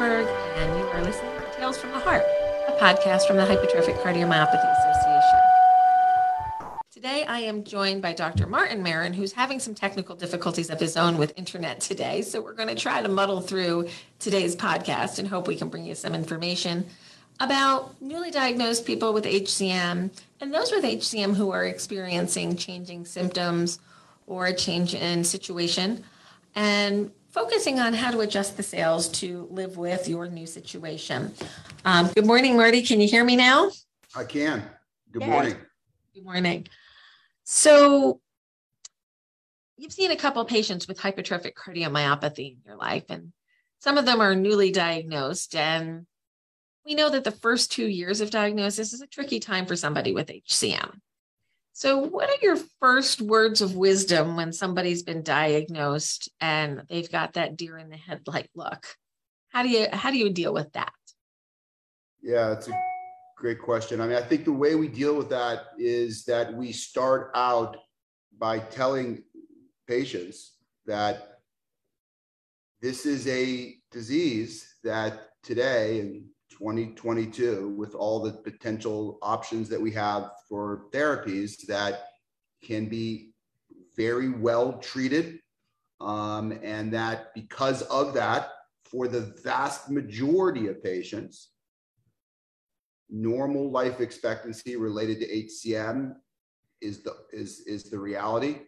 Salberg, 0.00 0.26
and 0.56 0.78
you 0.78 0.86
are 0.86 1.02
listening 1.02 1.30
to 1.36 1.58
Tales 1.58 1.76
from 1.76 1.90
the 1.90 1.98
Heart, 1.98 2.22
a 2.68 2.72
podcast 2.80 3.26
from 3.26 3.36
the 3.36 3.42
Hypertrophic 3.42 4.00
Cardiomyopathy 4.00 4.78
Association. 4.78 5.40
Today, 6.90 7.26
I 7.26 7.40
am 7.40 7.64
joined 7.64 8.00
by 8.00 8.14
Dr. 8.14 8.46
Martin 8.46 8.82
Maron, 8.82 9.12
who's 9.12 9.32
having 9.32 9.60
some 9.60 9.74
technical 9.74 10.16
difficulties 10.16 10.70
of 10.70 10.80
his 10.80 10.96
own 10.96 11.18
with 11.18 11.36
internet 11.36 11.80
today. 11.80 12.22
So, 12.22 12.40
we're 12.40 12.54
going 12.54 12.70
to 12.70 12.74
try 12.74 13.02
to 13.02 13.10
muddle 13.10 13.42
through 13.42 13.88
today's 14.18 14.56
podcast 14.56 15.18
and 15.18 15.28
hope 15.28 15.46
we 15.46 15.56
can 15.56 15.68
bring 15.68 15.84
you 15.84 15.94
some 15.94 16.14
information 16.14 16.86
about 17.38 18.00
newly 18.00 18.30
diagnosed 18.30 18.86
people 18.86 19.12
with 19.12 19.26
HCM 19.26 20.10
and 20.40 20.54
those 20.54 20.72
with 20.72 20.84
HCM 20.84 21.34
who 21.34 21.50
are 21.50 21.66
experiencing 21.66 22.56
changing 22.56 23.04
symptoms 23.04 23.80
or 24.26 24.46
a 24.46 24.54
change 24.54 24.94
in 24.94 25.24
situation 25.24 26.02
and 26.54 27.10
focusing 27.30 27.78
on 27.78 27.94
how 27.94 28.10
to 28.10 28.20
adjust 28.20 28.56
the 28.56 28.62
sails 28.62 29.08
to 29.08 29.48
live 29.50 29.76
with 29.76 30.08
your 30.08 30.28
new 30.28 30.46
situation. 30.46 31.32
Um, 31.84 32.10
good 32.14 32.26
morning, 32.26 32.56
Marty. 32.56 32.82
Can 32.82 33.00
you 33.00 33.08
hear 33.08 33.24
me 33.24 33.36
now? 33.36 33.70
I 34.14 34.24
can. 34.24 34.62
Good 35.12 35.26
morning. 35.26 35.56
Good 36.14 36.24
morning. 36.24 36.66
So, 37.44 38.20
you've 39.76 39.92
seen 39.92 40.10
a 40.10 40.16
couple 40.16 40.44
patients 40.44 40.86
with 40.86 40.98
hypertrophic 40.98 41.54
cardiomyopathy 41.54 42.52
in 42.52 42.58
your 42.66 42.76
life, 42.76 43.04
and 43.08 43.32
some 43.78 43.96
of 43.96 44.06
them 44.06 44.20
are 44.20 44.34
newly 44.34 44.72
diagnosed. 44.72 45.54
And 45.54 46.06
we 46.84 46.94
know 46.94 47.10
that 47.10 47.24
the 47.24 47.30
first 47.30 47.72
two 47.72 47.86
years 47.86 48.20
of 48.20 48.30
diagnosis 48.30 48.92
is 48.92 49.00
a 49.00 49.06
tricky 49.06 49.40
time 49.40 49.66
for 49.66 49.76
somebody 49.76 50.12
with 50.12 50.28
HCM. 50.28 50.98
So, 51.72 51.98
what 51.98 52.28
are 52.28 52.42
your 52.42 52.56
first 52.80 53.20
words 53.20 53.60
of 53.60 53.76
wisdom 53.76 54.36
when 54.36 54.52
somebody's 54.52 55.02
been 55.02 55.22
diagnosed 55.22 56.30
and 56.40 56.82
they've 56.88 57.10
got 57.10 57.34
that 57.34 57.56
deer 57.56 57.78
in 57.78 57.90
the 57.90 57.96
headlight 57.96 58.50
look? 58.54 58.86
How 59.48 59.62
do 59.62 59.68
you 59.68 59.86
how 59.92 60.10
do 60.10 60.18
you 60.18 60.30
deal 60.30 60.52
with 60.52 60.72
that? 60.72 60.92
Yeah, 62.22 62.52
it's 62.52 62.68
a 62.68 62.72
great 63.36 63.60
question. 63.60 64.00
I 64.00 64.06
mean, 64.06 64.16
I 64.16 64.22
think 64.22 64.44
the 64.44 64.52
way 64.52 64.74
we 64.74 64.88
deal 64.88 65.16
with 65.16 65.30
that 65.30 65.68
is 65.78 66.24
that 66.24 66.52
we 66.52 66.72
start 66.72 67.30
out 67.34 67.76
by 68.38 68.58
telling 68.58 69.22
patients 69.88 70.56
that 70.86 71.40
this 72.80 73.06
is 73.06 73.26
a 73.26 73.76
disease 73.90 74.74
that 74.84 75.30
today 75.42 76.22
2022 76.50 77.74
with 77.76 77.94
all 77.94 78.20
the 78.20 78.32
potential 78.32 79.18
options 79.22 79.68
that 79.68 79.80
we 79.80 79.90
have 79.92 80.30
for 80.48 80.86
therapies 80.92 81.66
that 81.66 82.08
can 82.62 82.88
be 82.88 83.32
very 83.96 84.28
well 84.28 84.78
treated. 84.78 85.40
Um, 86.00 86.58
and 86.62 86.92
that 86.92 87.34
because 87.34 87.82
of 87.82 88.14
that, 88.14 88.50
for 88.84 89.06
the 89.06 89.34
vast 89.44 89.90
majority 89.90 90.66
of 90.66 90.82
patients, 90.82 91.50
normal 93.10 93.70
life 93.70 94.00
expectancy 94.00 94.76
related 94.76 95.20
to 95.20 95.28
HCM 95.28 96.14
is 96.80 97.02
the 97.02 97.14
is 97.32 97.60
is 97.66 97.90
the 97.90 97.98
reality. 97.98 98.62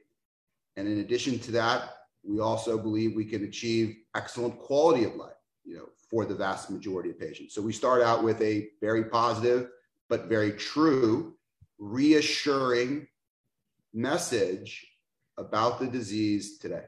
And 0.76 0.86
in 0.86 0.98
addition 0.98 1.38
to 1.40 1.52
that, 1.52 1.90
we 2.22 2.40
also 2.40 2.78
believe 2.78 3.14
we 3.14 3.24
can 3.24 3.44
achieve 3.44 3.96
excellent 4.14 4.58
quality 4.58 5.04
of 5.04 5.16
life, 5.16 5.32
you 5.64 5.76
know, 5.76 5.88
for 6.10 6.24
the 6.24 6.34
vast 6.34 6.70
majority 6.70 7.10
of 7.10 7.18
patients. 7.18 7.54
So 7.54 7.62
we 7.62 7.72
start 7.72 8.02
out 8.02 8.22
with 8.22 8.40
a 8.42 8.68
very 8.80 9.04
positive, 9.04 9.68
but 10.08 10.26
very 10.26 10.52
true, 10.52 11.34
reassuring 11.78 13.06
message 13.94 14.86
about 15.38 15.80
the 15.80 15.86
disease 15.86 16.58
today. 16.58 16.84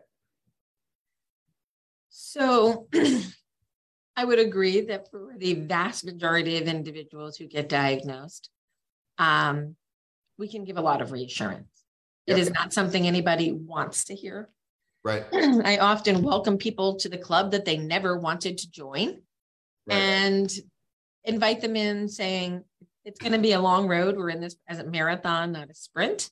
So 2.11 2.89
I 4.17 4.25
would 4.25 4.39
agree 4.39 4.83
that 4.83 5.11
for 5.11 5.33
the 5.37 5.55
vast 5.55 6.05
majority 6.05 6.59
of 6.59 6.69
individuals 6.69 7.37
who 7.37 7.47
get 7.47 7.69
diagnosed, 7.69 8.51
um, 9.19 9.77
we 10.39 10.49
can 10.49 10.65
give 10.65 10.77
a 10.77 10.83
lot 10.83 11.03
of 11.03 11.13
reassurance. 11.13 11.69
It 12.27 12.39
is 12.39 12.51
not 12.51 12.73
something 12.73 13.07
anybody 13.07 13.53
wants 13.53 14.05
to 14.07 14.15
hear. 14.15 14.49
Right. 15.05 15.25
I 15.33 15.79
often 15.79 16.23
welcome 16.23 16.57
people 16.57 16.97
to 16.97 17.09
the 17.09 17.19
club 17.19 17.51
that 17.53 17.65
they 17.65 17.77
never 17.77 18.19
wanted 18.19 18.59
to 18.59 18.71
join 18.71 19.21
right. 19.87 19.97
and 19.97 20.53
invite 21.25 21.61
them 21.61 21.77
in 21.77 22.09
saying, 22.09 22.65
it's 23.05 23.21
going 23.21 23.33
to 23.33 23.39
be 23.39 23.53
a 23.53 23.61
long 23.61 23.87
road. 23.87 24.17
We're 24.17 24.31
in 24.31 24.41
this 24.41 24.57
as 24.67 24.79
a 24.79 24.85
marathon, 24.85 25.53
not 25.53 25.69
a 25.69 25.75
sprint. 25.75 26.31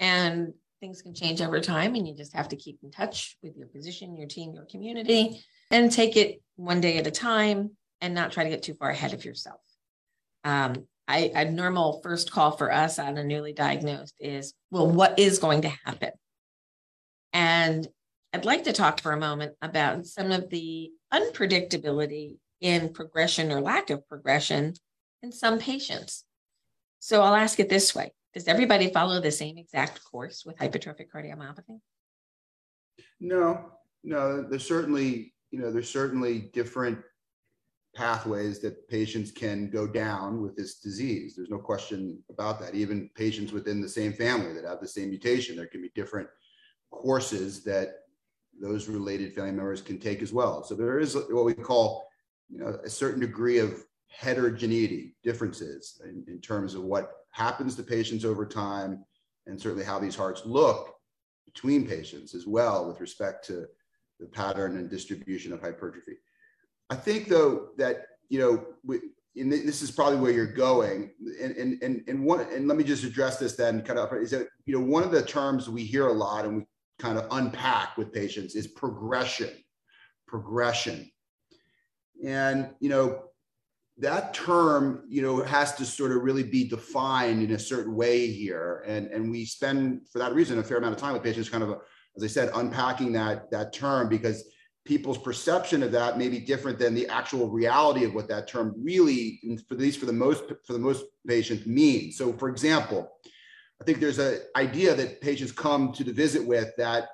And 0.00 0.54
things 0.80 1.02
can 1.02 1.14
change 1.14 1.42
over 1.42 1.60
time. 1.60 1.94
And 1.94 2.08
you 2.08 2.14
just 2.14 2.34
have 2.34 2.48
to 2.48 2.56
keep 2.56 2.78
in 2.82 2.90
touch 2.90 3.36
with 3.42 3.56
your 3.56 3.68
physician, 3.68 4.16
your 4.16 4.26
team, 4.26 4.54
your 4.54 4.64
community, 4.64 5.42
and 5.70 5.92
take 5.92 6.16
it 6.16 6.40
one 6.56 6.80
day 6.80 6.96
at 6.96 7.06
a 7.06 7.10
time 7.10 7.72
and 8.00 8.14
not 8.14 8.32
try 8.32 8.44
to 8.44 8.50
get 8.50 8.62
too 8.62 8.74
far 8.74 8.90
ahead 8.90 9.12
of 9.12 9.24
yourself. 9.24 9.60
Um, 10.44 10.86
I, 11.08 11.30
a 11.34 11.50
normal 11.50 12.00
first 12.02 12.30
call 12.30 12.52
for 12.52 12.72
us 12.72 12.98
on 12.98 13.16
a 13.16 13.24
newly 13.24 13.52
diagnosed 13.52 14.14
is, 14.18 14.54
well, 14.70 14.90
what 14.90 15.18
is 15.18 15.38
going 15.38 15.62
to 15.62 15.68
happen? 15.68 16.10
And 17.32 17.86
I'd 18.32 18.44
like 18.44 18.64
to 18.64 18.72
talk 18.72 19.00
for 19.00 19.12
a 19.12 19.20
moment 19.20 19.54
about 19.62 20.06
some 20.06 20.30
of 20.32 20.50
the 20.50 20.90
unpredictability 21.12 22.36
in 22.60 22.92
progression 22.92 23.52
or 23.52 23.60
lack 23.60 23.90
of 23.90 24.06
progression 24.08 24.74
in 25.22 25.32
some 25.32 25.58
patients. 25.58 26.24
So 27.00 27.22
I'll 27.22 27.34
ask 27.34 27.60
it 27.60 27.68
this 27.68 27.94
way 27.94 28.12
Does 28.34 28.48
everybody 28.48 28.90
follow 28.90 29.20
the 29.20 29.30
same 29.30 29.58
exact 29.58 30.02
course 30.04 30.44
with 30.44 30.58
hypertrophic 30.58 31.06
cardiomyopathy? 31.14 31.80
No, 33.20 33.72
no, 34.04 34.42
there's 34.42 34.66
certainly, 34.66 35.34
you 35.50 35.60
know, 35.60 35.70
there's 35.70 35.90
certainly 35.90 36.50
different 36.52 36.98
pathways 37.94 38.60
that 38.60 38.86
patients 38.88 39.30
can 39.30 39.70
go 39.70 39.86
down 39.86 40.42
with 40.42 40.54
this 40.54 40.80
disease. 40.80 41.34
There's 41.34 41.50
no 41.50 41.58
question 41.58 42.22
about 42.30 42.60
that. 42.60 42.74
Even 42.74 43.10
patients 43.14 43.52
within 43.52 43.80
the 43.80 43.88
same 43.88 44.12
family 44.12 44.52
that 44.52 44.64
have 44.64 44.80
the 44.80 44.88
same 44.88 45.08
mutation, 45.08 45.56
there 45.56 45.66
can 45.66 45.80
be 45.80 45.90
different 45.94 46.28
courses 46.90 47.64
that 47.64 48.00
those 48.60 48.88
related 48.88 49.34
family 49.34 49.52
members 49.52 49.82
can 49.82 49.98
take 49.98 50.22
as 50.22 50.32
well. 50.32 50.64
So 50.64 50.74
there 50.74 50.98
is 50.98 51.14
what 51.14 51.44
we 51.44 51.54
call, 51.54 52.08
you 52.48 52.58
know, 52.58 52.78
a 52.84 52.90
certain 52.90 53.20
degree 53.20 53.58
of 53.58 53.84
heterogeneity, 54.08 55.14
differences 55.22 56.00
in, 56.04 56.24
in 56.26 56.40
terms 56.40 56.74
of 56.74 56.82
what 56.82 57.10
happens 57.30 57.74
to 57.76 57.82
patients 57.82 58.24
over 58.24 58.46
time, 58.46 59.04
and 59.46 59.60
certainly 59.60 59.84
how 59.84 59.98
these 59.98 60.16
hearts 60.16 60.42
look 60.44 60.94
between 61.44 61.86
patients 61.86 62.34
as 62.34 62.46
well 62.46 62.86
with 62.86 63.00
respect 63.00 63.46
to 63.46 63.66
the 64.20 64.26
pattern 64.26 64.76
and 64.76 64.90
distribution 64.90 65.52
of 65.52 65.60
hypertrophy. 65.60 66.16
I 66.90 66.96
think 66.96 67.28
though 67.28 67.68
that 67.76 68.06
you 68.28 68.38
know 68.38 68.66
we, 68.84 69.00
and 69.36 69.52
this 69.52 69.82
is 69.82 69.90
probably 69.90 70.18
where 70.18 70.32
you're 70.32 70.46
going 70.46 71.10
and 71.40 71.56
and 71.56 71.82
and, 71.82 72.04
and 72.08 72.24
one 72.24 72.40
and 72.40 72.66
let 72.68 72.76
me 72.76 72.84
just 72.84 73.04
address 73.04 73.38
this 73.38 73.56
then 73.56 73.82
kind 73.82 73.98
of 73.98 74.12
is 74.14 74.30
that 74.30 74.48
you 74.64 74.74
know 74.74 74.84
one 74.84 75.02
of 75.02 75.10
the 75.10 75.22
terms 75.22 75.68
we 75.68 75.84
hear 75.84 76.08
a 76.08 76.12
lot 76.12 76.44
and 76.44 76.56
we 76.56 76.66
kind 76.98 77.18
of 77.18 77.26
unpack 77.30 77.96
with 77.96 78.12
patients 78.12 78.54
is 78.54 78.66
progression 78.66 79.50
progression. 80.26 81.10
And 82.24 82.70
you 82.80 82.88
know 82.88 83.22
that 83.98 84.34
term 84.34 85.04
you 85.08 85.22
know 85.22 85.42
has 85.42 85.74
to 85.76 85.84
sort 85.84 86.12
of 86.12 86.22
really 86.22 86.42
be 86.42 86.68
defined 86.68 87.42
in 87.42 87.52
a 87.52 87.58
certain 87.58 87.94
way 87.94 88.26
here. 88.26 88.84
And 88.86 89.06
and 89.08 89.30
we 89.30 89.44
spend 89.44 90.08
for 90.10 90.18
that 90.18 90.34
reason 90.34 90.58
a 90.58 90.62
fair 90.62 90.78
amount 90.78 90.94
of 90.94 91.00
time 91.00 91.12
with 91.12 91.22
patients 91.22 91.48
kind 91.48 91.62
of 91.62 91.80
as 92.16 92.24
i 92.24 92.26
said 92.26 92.50
unpacking 92.54 93.12
that 93.12 93.50
that 93.50 93.72
term 93.72 94.08
because 94.08 94.44
people's 94.86 95.18
perception 95.18 95.82
of 95.82 95.92
that 95.92 96.16
may 96.16 96.28
be 96.28 96.38
different 96.38 96.78
than 96.78 96.94
the 96.94 97.08
actual 97.08 97.50
reality 97.50 98.04
of 98.04 98.14
what 98.14 98.28
that 98.28 98.46
term 98.46 98.74
really 98.78 99.40
for 99.68 99.74
at 99.74 99.80
least 99.80 99.98
for 99.98 100.06
the 100.06 100.12
most 100.12 100.44
for 100.66 100.72
the 100.72 100.78
most 100.78 101.04
patients 101.26 101.66
means. 101.66 102.16
So 102.16 102.32
for 102.32 102.48
example 102.48 103.10
I 103.80 103.84
think 103.84 104.00
there's 104.00 104.18
an 104.18 104.40
idea 104.56 104.94
that 104.94 105.20
patients 105.20 105.52
come 105.52 105.92
to 105.92 106.04
the 106.04 106.12
visit 106.12 106.44
with 106.44 106.74
that 106.76 107.08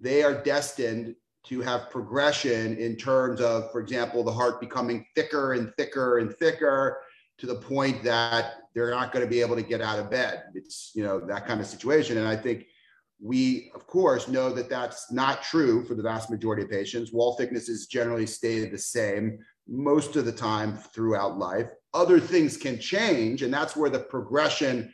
they 0.00 0.22
are 0.22 0.42
destined 0.42 1.14
to 1.44 1.60
have 1.60 1.90
progression 1.90 2.76
in 2.76 2.96
terms 2.96 3.40
of, 3.40 3.70
for 3.72 3.80
example, 3.80 4.22
the 4.22 4.32
heart 4.32 4.60
becoming 4.60 5.06
thicker 5.14 5.54
and 5.54 5.72
thicker 5.76 6.18
and 6.18 6.34
thicker 6.36 6.98
to 7.38 7.46
the 7.46 7.54
point 7.54 8.02
that 8.02 8.54
they're 8.74 8.90
not 8.90 9.12
going 9.12 9.24
to 9.24 9.30
be 9.30 9.40
able 9.40 9.56
to 9.56 9.62
get 9.62 9.80
out 9.80 9.98
of 9.98 10.10
bed. 10.10 10.44
It's, 10.54 10.92
you 10.94 11.04
know, 11.04 11.20
that 11.20 11.46
kind 11.46 11.60
of 11.60 11.66
situation. 11.66 12.18
And 12.18 12.26
I 12.26 12.36
think 12.36 12.66
we, 13.20 13.70
of 13.74 13.86
course, 13.86 14.28
know 14.28 14.52
that 14.52 14.68
that's 14.68 15.10
not 15.12 15.42
true 15.42 15.84
for 15.84 15.94
the 15.94 16.02
vast 16.02 16.30
majority 16.30 16.62
of 16.62 16.70
patients. 16.70 17.12
Wall 17.12 17.34
thicknesses 17.34 17.86
generally 17.86 18.26
stay 18.26 18.68
the 18.68 18.78
same 18.78 19.38
most 19.66 20.16
of 20.16 20.24
the 20.24 20.32
time 20.32 20.76
throughout 20.76 21.38
life. 21.38 21.70
Other 21.94 22.20
things 22.20 22.56
can 22.56 22.78
change, 22.78 23.42
and 23.42 23.52
that's 23.52 23.76
where 23.76 23.90
the 23.90 24.00
progression 24.00 24.92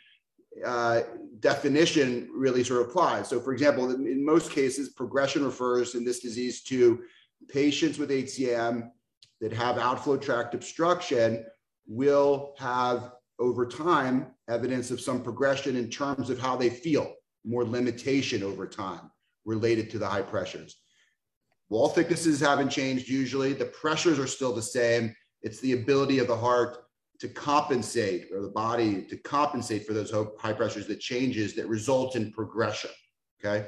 uh, 0.65 1.03
definition 1.41 2.31
really 2.35 2.63
sort 2.63 2.83
of 2.83 2.89
applies. 2.89 3.29
So, 3.29 3.41
for 3.41 3.53
example, 3.53 3.91
in 3.91 4.25
most 4.25 4.51
cases, 4.51 4.91
progression 4.91 5.45
refers 5.45 5.95
in 5.95 6.05
this 6.05 6.21
disease 6.21 6.63
to 6.65 7.03
patients 7.49 7.99
with 7.99 8.11
HCM 8.11 8.91
that 9.41 9.53
have 9.53 9.79
outflow 9.79 10.17
tract 10.17 10.55
obstruction 10.55 11.45
will 11.87 12.55
have 12.59 13.13
over 13.39 13.67
time 13.67 14.29
evidence 14.49 14.91
of 14.91 15.01
some 15.01 15.23
progression 15.23 15.77
in 15.77 15.91
terms 15.91 16.31
of 16.31 16.39
how 16.39 16.57
they 16.57 16.71
feel, 16.71 17.13
more 17.45 17.65
limitation 17.65 18.43
over 18.43 18.67
time 18.67 19.11
related 19.45 19.91
to 19.91 19.99
the 19.99 20.07
high 20.09 20.23
pressures. 20.23 20.77
Wall 21.69 21.89
thicknesses 21.89 22.41
haven't 22.41 22.71
changed 22.71 23.09
usually. 23.09 23.53
The 23.53 23.67
pressures 23.67 24.19
are 24.19 24.27
still 24.27 24.55
the 24.55 24.63
same. 24.63 25.15
It's 25.43 25.61
the 25.61 25.73
ability 25.73 26.21
of 26.21 26.29
the 26.29 26.37
heart 26.37 26.84
to 27.21 27.29
compensate 27.29 28.29
or 28.33 28.43
the 28.43 28.49
body 28.49 29.03
to 29.03 29.17
compensate 29.19 29.87
for 29.87 29.93
those 29.93 30.13
high 30.39 30.53
pressures 30.53 30.87
that 30.87 31.01
changes 31.01 31.55
that 31.55 31.69
result 31.69 32.17
in 32.17 32.33
progression. 32.33 32.91
Okay. 33.45 33.67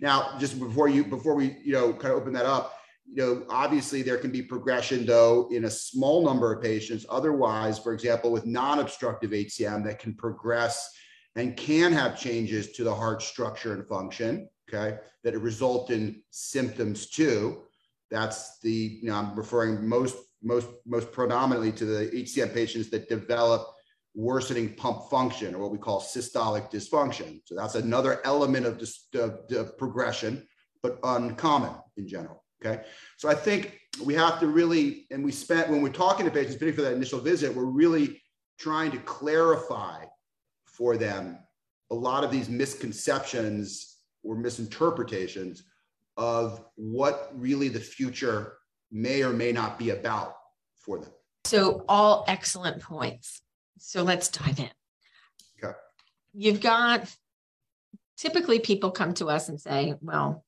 Now, 0.00 0.36
just 0.38 0.58
before 0.58 0.88
you 0.88 1.04
before 1.04 1.34
we 1.34 1.56
you 1.64 1.72
know 1.72 1.92
kind 1.92 2.12
of 2.12 2.20
open 2.20 2.32
that 2.34 2.46
up, 2.46 2.76
you 3.12 3.22
know, 3.22 3.46
obviously 3.48 4.02
there 4.02 4.18
can 4.18 4.30
be 4.30 4.42
progression 4.42 5.06
though 5.06 5.48
in 5.50 5.64
a 5.64 5.70
small 5.70 6.24
number 6.24 6.52
of 6.52 6.62
patients. 6.62 7.06
Otherwise, 7.08 7.78
for 7.78 7.92
example, 7.92 8.30
with 8.32 8.46
non-obstructive 8.46 9.30
HCM 9.30 9.84
that 9.84 9.98
can 9.98 10.14
progress 10.14 10.90
and 11.36 11.56
can 11.56 11.92
have 11.92 12.18
changes 12.18 12.72
to 12.72 12.84
the 12.84 12.94
heart 12.94 13.22
structure 13.22 13.74
and 13.74 13.86
function, 13.86 14.48
okay, 14.68 14.98
that 15.22 15.38
result 15.38 15.90
in 15.90 16.22
symptoms 16.30 17.08
too. 17.08 17.62
That's 18.10 18.58
the, 18.60 18.98
you 19.02 19.08
know, 19.08 19.14
I'm 19.14 19.36
referring 19.36 19.86
most, 19.86 20.16
most, 20.42 20.68
most 20.86 21.12
predominantly 21.12 21.72
to 21.72 21.84
the 21.84 22.06
HCM 22.12 22.52
patients 22.52 22.90
that 22.90 23.08
develop 23.08 23.68
worsening 24.14 24.74
pump 24.74 25.10
function 25.10 25.54
or 25.54 25.58
what 25.58 25.70
we 25.70 25.78
call 25.78 26.00
systolic 26.00 26.70
dysfunction. 26.70 27.40
So 27.44 27.54
that's 27.54 27.74
another 27.74 28.20
element 28.24 28.66
of, 28.66 28.78
dis- 28.78 29.08
of, 29.14 29.40
of 29.50 29.76
progression, 29.76 30.46
but 30.82 30.98
uncommon 31.04 31.74
in 31.96 32.08
general. 32.08 32.42
Okay. 32.64 32.82
So 33.18 33.28
I 33.28 33.34
think 33.34 33.78
we 34.02 34.14
have 34.14 34.40
to 34.40 34.46
really, 34.46 35.06
and 35.10 35.22
we 35.24 35.32
spent, 35.32 35.68
when 35.68 35.82
we're 35.82 35.90
talking 35.90 36.24
to 36.24 36.30
patients, 36.30 36.54
particularly 36.54 36.76
for 36.76 36.82
that 36.82 36.96
initial 36.96 37.20
visit, 37.20 37.54
we're 37.54 37.64
really 37.64 38.22
trying 38.58 38.90
to 38.92 38.98
clarify 38.98 40.04
for 40.64 40.96
them 40.96 41.38
a 41.90 41.94
lot 41.94 42.24
of 42.24 42.30
these 42.30 42.48
misconceptions 42.48 43.98
or 44.24 44.36
misinterpretations 44.36 45.62
of 46.16 46.64
what 46.76 47.30
really 47.34 47.68
the 47.68 47.80
future 47.80 48.56
may 48.90 49.22
or 49.22 49.32
may 49.32 49.52
not 49.52 49.78
be 49.78 49.90
about 49.90 50.36
for 50.76 50.98
them. 50.98 51.10
So, 51.44 51.84
all 51.88 52.24
excellent 52.28 52.82
points. 52.82 53.40
So, 53.78 54.02
let's 54.02 54.28
dive 54.28 54.58
in. 54.58 54.70
Okay. 55.62 55.76
You've 56.34 56.60
got 56.60 57.14
typically 58.16 58.58
people 58.58 58.90
come 58.90 59.14
to 59.14 59.26
us 59.26 59.48
and 59.48 59.60
say, 59.60 59.94
Well, 60.00 60.44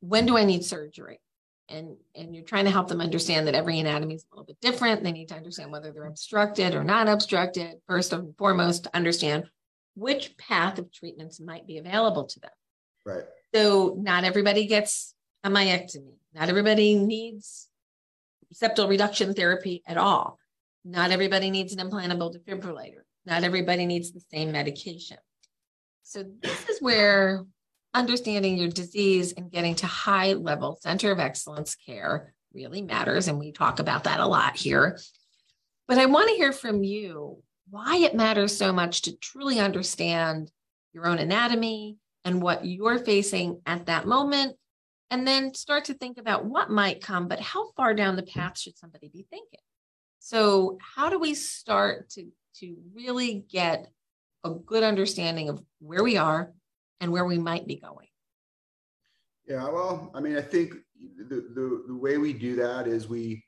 when 0.00 0.26
do 0.26 0.36
I 0.36 0.44
need 0.44 0.64
surgery? 0.64 1.20
And, 1.68 1.96
and 2.14 2.34
you're 2.34 2.44
trying 2.44 2.66
to 2.66 2.70
help 2.70 2.86
them 2.86 3.00
understand 3.00 3.48
that 3.48 3.56
every 3.56 3.80
anatomy 3.80 4.14
is 4.14 4.24
a 4.24 4.34
little 4.34 4.46
bit 4.46 4.60
different. 4.60 5.02
They 5.02 5.10
need 5.10 5.28
to 5.28 5.34
understand 5.34 5.72
whether 5.72 5.90
they're 5.90 6.06
obstructed 6.06 6.76
or 6.76 6.84
not 6.84 7.08
obstructed. 7.08 7.80
First 7.88 8.12
and 8.12 8.36
foremost, 8.36 8.84
to 8.84 8.96
understand 8.96 9.46
which 9.96 10.36
path 10.36 10.78
of 10.78 10.92
treatments 10.92 11.40
might 11.40 11.66
be 11.66 11.78
available 11.78 12.24
to 12.26 12.40
them. 12.40 12.50
Right. 13.04 13.24
So 13.52 13.96
not 13.98 14.22
everybody 14.22 14.66
gets 14.66 15.14
a 15.42 15.50
myectomy. 15.50 16.14
Not 16.36 16.50
everybody 16.50 16.94
needs 16.96 17.66
septal 18.54 18.90
reduction 18.90 19.32
therapy 19.32 19.82
at 19.86 19.96
all. 19.96 20.38
Not 20.84 21.10
everybody 21.10 21.50
needs 21.50 21.72
an 21.72 21.78
implantable 21.78 22.36
defibrillator. 22.36 23.04
Not 23.24 23.42
everybody 23.42 23.86
needs 23.86 24.12
the 24.12 24.20
same 24.30 24.52
medication. 24.52 25.16
So 26.02 26.24
this 26.42 26.68
is 26.68 26.82
where 26.82 27.46
understanding 27.94 28.58
your 28.58 28.68
disease 28.68 29.32
and 29.32 29.50
getting 29.50 29.76
to 29.76 29.86
high 29.86 30.34
level 30.34 30.78
center 30.82 31.10
of 31.10 31.20
excellence 31.20 31.74
care 31.74 32.34
really 32.52 32.82
matters. 32.82 33.28
And 33.28 33.38
we 33.38 33.52
talk 33.52 33.78
about 33.78 34.04
that 34.04 34.20
a 34.20 34.26
lot 34.26 34.56
here. 34.56 35.00
But 35.88 35.96
I 35.96 36.04
want 36.04 36.28
to 36.28 36.36
hear 36.36 36.52
from 36.52 36.84
you 36.84 37.42
why 37.70 37.96
it 37.96 38.14
matters 38.14 38.54
so 38.54 38.74
much 38.74 39.02
to 39.02 39.16
truly 39.16 39.58
understand 39.58 40.50
your 40.92 41.06
own 41.06 41.18
anatomy 41.18 41.96
and 42.26 42.42
what 42.42 42.66
you're 42.66 42.98
facing 42.98 43.62
at 43.64 43.86
that 43.86 44.06
moment. 44.06 44.56
And 45.10 45.26
then 45.26 45.54
start 45.54 45.84
to 45.86 45.94
think 45.94 46.18
about 46.18 46.44
what 46.44 46.70
might 46.70 47.00
come, 47.00 47.28
but 47.28 47.40
how 47.40 47.70
far 47.72 47.94
down 47.94 48.16
the 48.16 48.24
path 48.24 48.58
should 48.58 48.76
somebody 48.76 49.08
be 49.08 49.26
thinking? 49.30 49.60
So, 50.18 50.78
how 50.80 51.08
do 51.10 51.18
we 51.20 51.34
start 51.34 52.10
to, 52.10 52.26
to 52.56 52.76
really 52.92 53.44
get 53.48 53.88
a 54.42 54.50
good 54.50 54.82
understanding 54.82 55.48
of 55.48 55.62
where 55.78 56.02
we 56.02 56.16
are 56.16 56.52
and 57.00 57.12
where 57.12 57.24
we 57.24 57.38
might 57.38 57.66
be 57.66 57.76
going? 57.76 58.08
Yeah, 59.46 59.68
well, 59.68 60.10
I 60.14 60.20
mean, 60.20 60.36
I 60.36 60.42
think 60.42 60.74
the, 61.28 61.46
the, 61.54 61.84
the 61.86 61.94
way 61.94 62.18
we 62.18 62.32
do 62.32 62.56
that 62.56 62.88
is 62.88 63.08
we, 63.08 63.44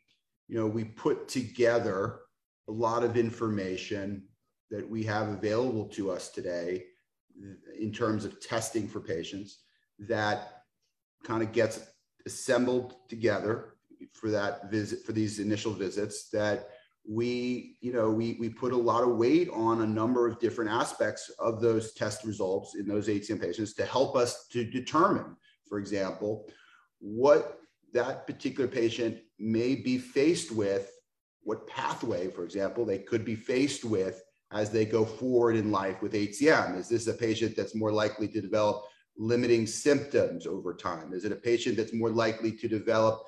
you 0.46 0.56
know, 0.56 0.66
we 0.66 0.84
put 0.84 1.26
together 1.26 2.20
a 2.69 2.72
lot 2.72 3.02
of 3.02 3.16
information 3.16 4.22
that 4.70 4.88
we 4.88 5.02
have 5.04 5.28
available 5.28 5.87
to 5.87 6.11
us 6.11 6.28
today 6.28 6.84
in 7.78 7.93
terms 7.93 8.25
of 8.25 8.40
testing 8.40 8.87
for 8.87 9.00
patients 9.00 9.58
that 9.99 10.57
kind 11.24 11.42
of 11.42 11.52
gets 11.52 11.80
assembled 12.26 12.96
together 13.08 13.74
for 14.12 14.30
that 14.30 14.70
visit 14.70 15.04
for 15.04 15.12
these 15.12 15.38
initial 15.38 15.72
visits 15.72 16.28
that 16.30 16.68
we 17.08 17.76
you 17.80 17.92
know 17.92 18.10
we 18.10 18.36
we 18.38 18.48
put 18.48 18.72
a 18.72 18.76
lot 18.76 19.02
of 19.02 19.16
weight 19.16 19.48
on 19.52 19.80
a 19.80 19.86
number 19.86 20.26
of 20.26 20.38
different 20.38 20.70
aspects 20.70 21.30
of 21.38 21.60
those 21.60 21.94
test 21.94 22.24
results 22.24 22.74
in 22.74 22.86
those 22.86 23.08
HCM 23.08 23.40
patients 23.40 23.72
to 23.74 23.84
help 23.84 24.14
us 24.14 24.46
to 24.48 24.64
determine 24.64 25.34
for 25.68 25.78
example 25.78 26.46
what 27.00 27.60
that 27.92 28.26
particular 28.26 28.68
patient 28.68 29.18
may 29.38 29.74
be 29.74 29.98
faced 29.98 30.50
with 30.50 30.90
what 31.48 31.66
pathway, 31.66 32.28
for 32.28 32.44
example, 32.44 32.84
they 32.84 32.98
could 32.98 33.24
be 33.24 33.34
faced 33.34 33.82
with 33.82 34.22
as 34.52 34.70
they 34.70 34.84
go 34.84 35.02
forward 35.02 35.56
in 35.56 35.72
life 35.72 36.02
with 36.02 36.12
HCM. 36.12 36.76
Is 36.76 36.90
this 36.90 37.06
a 37.06 37.14
patient 37.14 37.56
that's 37.56 37.74
more 37.74 37.90
likely 37.90 38.28
to 38.28 38.40
develop 38.42 38.84
limiting 39.18 39.66
symptoms 39.66 40.46
over 40.46 40.74
time? 40.74 41.12
Is 41.12 41.24
it 41.24 41.32
a 41.32 41.36
patient 41.36 41.76
that's 41.76 41.92
more 41.92 42.10
likely 42.10 42.52
to 42.52 42.68
develop 42.68 43.24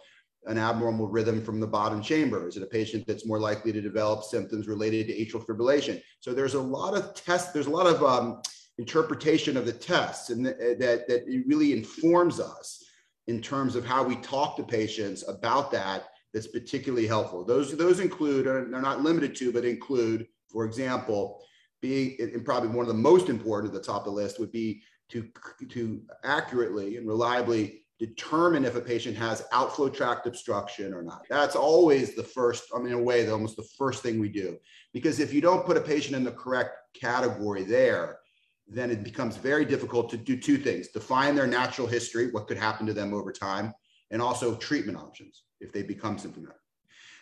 an 0.47 0.57
abnormal 0.57 1.09
rhythm 1.09 1.43
from 1.43 1.61
the 1.61 1.67
bottom 1.67 2.01
chamber? 2.01 2.49
Is 2.49 2.57
it 2.57 2.63
a 2.63 2.67
patient 2.67 3.07
that's 3.07 3.27
more 3.27 3.41
likely 3.41 3.73
to 3.73 3.81
develop 3.81 4.25
symptoms 4.25 4.69
related 4.69 5.09
to 5.09 5.15
atrial 5.15 5.45
fibrillation? 5.45 6.01
So 6.21 6.33
there's 6.33 6.55
a 6.55 6.61
lot 6.61 6.95
of 6.95 7.15
tests, 7.15 7.53
there's 7.53 7.67
a 7.67 7.71
lot 7.71 7.87
of 7.87 8.03
um, 8.03 8.41
interpretation 8.79 9.57
of 9.57 9.67
the 9.67 9.73
tests, 9.73 10.31
and 10.31 10.47
th- 10.47 10.79
that, 10.79 11.09
that 11.09 11.25
it 11.27 11.47
really 11.47 11.73
informs 11.73 12.41
us 12.41 12.83
in 13.27 13.43
terms 13.43 13.77
of 13.77 13.85
how 13.85 14.03
we 14.03 14.17
talk 14.17 14.57
to 14.57 14.63
patients 14.63 15.29
about 15.29 15.71
that 15.73 16.05
that's 16.33 16.47
particularly 16.47 17.07
helpful. 17.07 17.45
Those, 17.45 17.77
those 17.77 18.01
include, 18.01 18.47
they're 18.47 18.67
not 18.67 19.03
limited 19.03 19.35
to, 19.37 19.53
but 19.53 19.65
include, 19.65 20.27
for 20.51 20.65
example, 20.65 21.43
being, 21.83 22.17
and 22.19 22.45
probably 22.45 22.69
one 22.69 22.85
of 22.85 22.89
the 22.89 22.95
most 22.95 23.29
important 23.29 23.75
at 23.75 23.81
the 23.81 23.87
top 23.87 24.03
of 24.03 24.05
the 24.07 24.11
list 24.11 24.39
would 24.39 24.53
be 24.53 24.83
to, 25.11 25.29
to 25.69 26.03
accurately 26.25 26.97
and 26.97 27.07
reliably 27.07 27.83
determine 27.99 28.65
if 28.65 28.77
a 28.77 28.81
patient 28.81 29.17
has 29.17 29.45
outflow 29.53 29.89
tract 29.89 30.27
obstruction 30.27 30.95
or 30.95 31.03
not. 31.03 31.27
That's 31.29 31.55
always 31.55 32.15
the 32.15 32.25
first, 32.25 32.65
I 32.75 32.79
mean, 32.79 32.95
in 32.95 32.99
a 32.99 33.03
way, 33.03 33.29
almost 33.29 33.57
the 33.57 33.69
first 33.77 34.03
thing 34.03 34.19
we 34.19 34.31
do. 34.31 34.57
Because 34.95 35.21
if 35.21 35.35
you 35.35 35.43
don't 35.43 35.67
put 35.67 35.77
a 35.77 35.83
patient 35.83 36.17
in 36.17 36.25
the 36.25 36.33
correct 36.33 36.77
category 36.95 37.63
there, 37.63 38.19
then 38.67 38.91
it 38.91 39.05
becomes 39.05 39.37
very 39.37 39.65
difficult 39.65 40.09
to 40.11 40.17
do 40.17 40.37
two 40.37 40.57
things 40.57 40.89
define 40.89 41.35
their 41.35 41.47
natural 41.47 41.87
history, 41.87 42.31
what 42.31 42.47
could 42.47 42.57
happen 42.57 42.87
to 42.87 42.95
them 42.95 43.13
over 43.13 43.33
time, 43.33 43.75
and 44.11 44.23
also 44.23 44.55
treatment 44.57 44.97
options 44.97 45.43
if 45.61 45.73
they 45.73 45.83
become 45.83 46.19
symptomatic. 46.19 46.57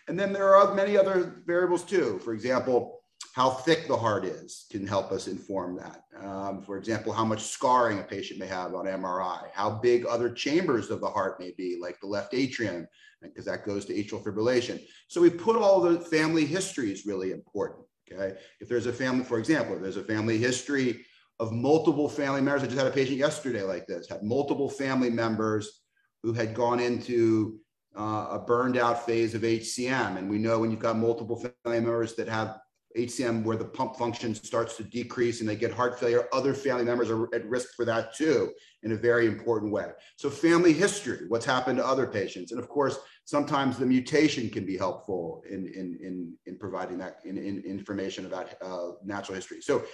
And 0.07 0.19
then 0.19 0.33
there 0.33 0.55
are 0.55 0.75
many 0.75 0.97
other 0.97 1.43
variables 1.45 1.83
too. 1.83 2.21
For 2.21 2.33
example, 2.33 2.98
how 3.35 3.51
thick 3.51 3.87
the 3.87 3.97
heart 3.97 4.25
is 4.25 4.67
can 4.71 4.87
help 4.87 5.13
us 5.13 5.29
inform 5.29 5.77
that. 5.77 6.03
Um, 6.23 6.63
for 6.63 6.77
example, 6.77 7.13
how 7.13 7.25
much 7.25 7.43
scarring 7.43 7.99
a 7.99 8.03
patient 8.03 8.41
may 8.41 8.47
have 8.47 8.75
on 8.75 8.87
MRI, 8.87 9.49
how 9.53 9.71
big 9.71 10.07
other 10.07 10.31
chambers 10.31 10.91
of 10.91 11.01
the 11.01 11.09
heart 11.09 11.39
may 11.39 11.53
be, 11.57 11.79
like 11.81 12.01
the 12.01 12.07
left 12.07 12.35
atrium, 12.35 12.87
because 13.23 13.45
that 13.45 13.67
goes 13.67 13.85
to 13.87 13.95
atrial 13.95 14.23
fibrillation. 14.23 14.81
So 15.09 15.21
we 15.21 15.31
put 15.31 15.57
all 15.57 15.81
the 15.81 16.01
family 16.01 16.47
history 16.47 16.91
is 16.91 17.07
really 17.07 17.33
important. 17.33 17.85
Okay. 18.11 18.39
If 18.61 18.69
there's 18.69 18.87
a 18.87 18.93
family, 18.93 19.25
for 19.25 19.39
example, 19.39 19.77
if 19.77 19.83
there's 19.83 19.97
a 19.97 20.05
family 20.05 20.39
history 20.39 21.05
of 21.39 21.53
multiple 21.53 22.09
family 22.09 22.41
members, 22.41 22.63
I 22.63 22.67
just 22.67 22.79
had 22.79 22.87
a 22.87 22.91
patient 22.91 23.19
yesterday 23.19 23.63
like 23.63 23.87
this, 23.87 24.09
had 24.09 24.23
multiple 24.23 24.69
family 24.69 25.11
members 25.11 25.83
who 26.23 26.33
had 26.33 26.55
gone 26.55 26.81
into 26.81 27.61
uh, 27.97 28.29
a 28.31 28.45
burned 28.45 28.77
out 28.77 29.05
phase 29.05 29.35
of 29.35 29.43
HCM. 29.43 30.17
And 30.17 30.29
we 30.29 30.39
know 30.39 30.59
when 30.59 30.71
you've 30.71 30.81
got 30.81 30.97
multiple 30.97 31.37
family 31.37 31.81
members 31.81 32.15
that 32.17 32.29
have 32.29 32.59
HCM 32.97 33.45
where 33.45 33.57
the 33.57 33.65
pump 33.65 33.97
function 33.97 34.35
starts 34.35 34.77
to 34.77 34.85
decrease 34.85 35.41
and 35.41 35.49
they 35.49 35.57
get 35.57 35.73
heart 35.73 36.01
failure, 36.01 36.27
other 36.33 36.55
family 36.55 36.85
members 36.85 37.11
are 37.11 37.33
at 37.35 37.47
risk 37.47 37.75
for 37.75 37.85
that 37.85 38.15
too 38.15 38.53
in 38.83 38.93
a 38.93 38.97
very 38.97 39.27
important 39.27 39.73
way. 39.73 39.91
So, 40.17 40.31
family 40.31 40.73
history, 40.73 41.27
what's 41.29 41.45
happened 41.45 41.79
to 41.79 41.87
other 41.87 42.07
patients. 42.07 42.53
And 42.53 42.61
of 42.61 42.69
course, 42.69 42.99
sometimes 43.25 43.79
the 43.79 43.87
mutation 43.87 44.49
can 44.49 44.65
be 44.65 44.77
helpful 44.77 45.43
in, 45.49 45.67
in, 45.67 45.99
in, 46.03 46.35
in 46.47 46.59
providing 46.59 46.99
that 46.99 47.19
in, 47.25 47.37
in 47.37 47.61
information 47.65 48.27
about 48.27 48.55
uh, 48.63 48.93
natural 49.05 49.35
history. 49.35 49.61
So, 49.61 49.85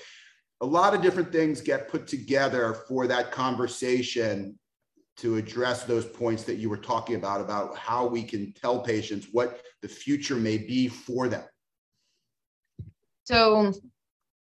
a 0.60 0.66
lot 0.66 0.94
of 0.94 1.02
different 1.02 1.32
things 1.32 1.60
get 1.60 1.88
put 1.88 2.06
together 2.06 2.74
for 2.86 3.06
that 3.08 3.32
conversation 3.32 4.56
to 5.16 5.36
address 5.36 5.84
those 5.84 6.04
points 6.04 6.44
that 6.44 6.56
you 6.56 6.68
were 6.68 6.76
talking 6.76 7.16
about, 7.16 7.40
about 7.40 7.76
how 7.76 8.06
we 8.06 8.22
can 8.22 8.52
tell 8.52 8.80
patients 8.80 9.28
what 9.32 9.60
the 9.82 9.88
future 9.88 10.36
may 10.36 10.58
be 10.58 10.88
for 10.88 11.28
them. 11.28 11.44
So 13.24 13.72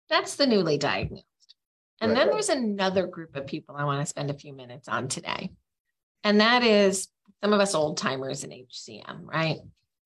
that's 0.10 0.36
the 0.36 0.48
newly 0.48 0.78
diagnosed. 0.78 1.26
And 2.02 2.12
right. 2.12 2.20
then 2.20 2.30
there's 2.32 2.50
another 2.50 3.08
group 3.08 3.36
of 3.36 3.48
people 3.48 3.76
I 3.76 3.86
want 3.86 4.02
to 4.02 4.06
spend 4.06 4.30
a 4.30 4.36
few 4.36 4.54
minutes 4.54 4.88
on 4.88 5.08
today. 5.08 5.52
And 6.24 6.42
that 6.42 6.64
is 6.64 7.08
some 7.44 7.54
of 7.54 7.60
us 7.60 7.76
old 7.76 7.98
timers 7.98 8.44
in 8.44 8.52
HCM, 8.52 9.26
right? 9.26 9.58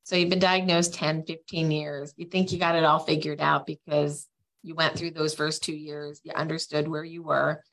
So 0.04 0.16
you've 0.16 0.30
been 0.30 0.40
diagnosed 0.40 0.94
10, 0.94 1.26
15 1.26 1.72
years. 1.72 2.14
You 2.18 2.28
think 2.28 2.52
you 2.52 2.60
got 2.60 2.76
it 2.76 2.84
all 2.84 3.00
figured 3.00 3.42
out 3.42 3.66
because 3.66 4.28
you 4.64 4.76
went 4.76 4.98
through 4.98 5.12
those 5.12 5.36
first 5.36 5.64
two 5.64 5.76
years, 5.76 6.22
you 6.24 6.32
understood 6.34 6.88
where 6.88 7.04
you 7.04 7.24
were. 7.24 7.64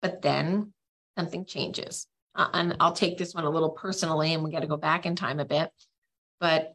But 0.00 0.22
then 0.22 0.72
something 1.16 1.44
changes. 1.44 2.06
Uh, 2.34 2.48
and 2.52 2.76
I'll 2.80 2.92
take 2.92 3.18
this 3.18 3.34
one 3.34 3.44
a 3.44 3.50
little 3.50 3.70
personally, 3.70 4.32
and 4.32 4.42
we 4.42 4.50
got 4.50 4.60
to 4.60 4.66
go 4.66 4.76
back 4.76 5.04
in 5.04 5.14
time 5.14 5.40
a 5.40 5.44
bit. 5.44 5.70
But 6.40 6.74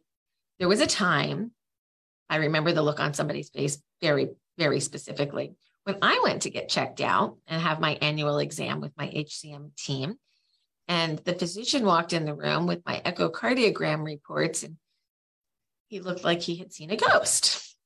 there 0.58 0.68
was 0.68 0.80
a 0.80 0.86
time, 0.86 1.50
I 2.28 2.36
remember 2.36 2.72
the 2.72 2.82
look 2.82 3.00
on 3.00 3.14
somebody's 3.14 3.50
face 3.50 3.78
very, 4.00 4.28
very 4.58 4.80
specifically. 4.80 5.54
When 5.84 5.98
I 6.02 6.20
went 6.22 6.42
to 6.42 6.50
get 6.50 6.68
checked 6.68 7.00
out 7.00 7.38
and 7.46 7.62
have 7.62 7.80
my 7.80 7.92
annual 8.02 8.38
exam 8.38 8.80
with 8.80 8.92
my 8.96 9.06
HCM 9.06 9.74
team, 9.76 10.16
and 10.86 11.18
the 11.18 11.34
physician 11.34 11.84
walked 11.84 12.12
in 12.12 12.24
the 12.24 12.34
room 12.34 12.66
with 12.66 12.82
my 12.84 13.00
echocardiogram 13.04 14.04
reports, 14.04 14.62
and 14.62 14.76
he 15.88 16.00
looked 16.00 16.24
like 16.24 16.42
he 16.42 16.56
had 16.56 16.72
seen 16.72 16.90
a 16.90 16.96
ghost 16.96 17.76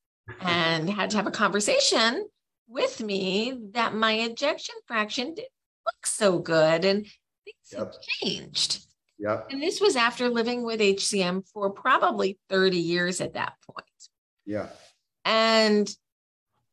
and 0.41 0.89
had 0.89 1.11
to 1.11 1.17
have 1.17 1.27
a 1.27 1.33
conversation 1.33 2.27
with 2.69 3.01
me 3.01 3.57
that 3.73 3.95
my 3.95 4.13
ejection 4.13 4.75
fraction 4.87 5.35
didn't 5.35 5.49
look 5.87 6.07
so 6.07 6.39
good 6.39 6.85
and 6.85 7.07
things 7.45 7.73
yep. 7.73 7.81
have 7.81 7.95
changed. 8.01 8.85
Yep. 9.19 9.49
And 9.51 9.63
this 9.63 9.81
was 9.81 9.95
after 9.95 10.29
living 10.29 10.65
with 10.65 10.81
HCM 10.81 11.49
for 11.53 11.71
probably 11.71 12.39
30 12.49 12.79
years 12.79 13.21
at 13.21 13.35
that 13.35 13.55
point. 13.69 13.87
Yeah. 14.45 14.69
And 15.25 15.89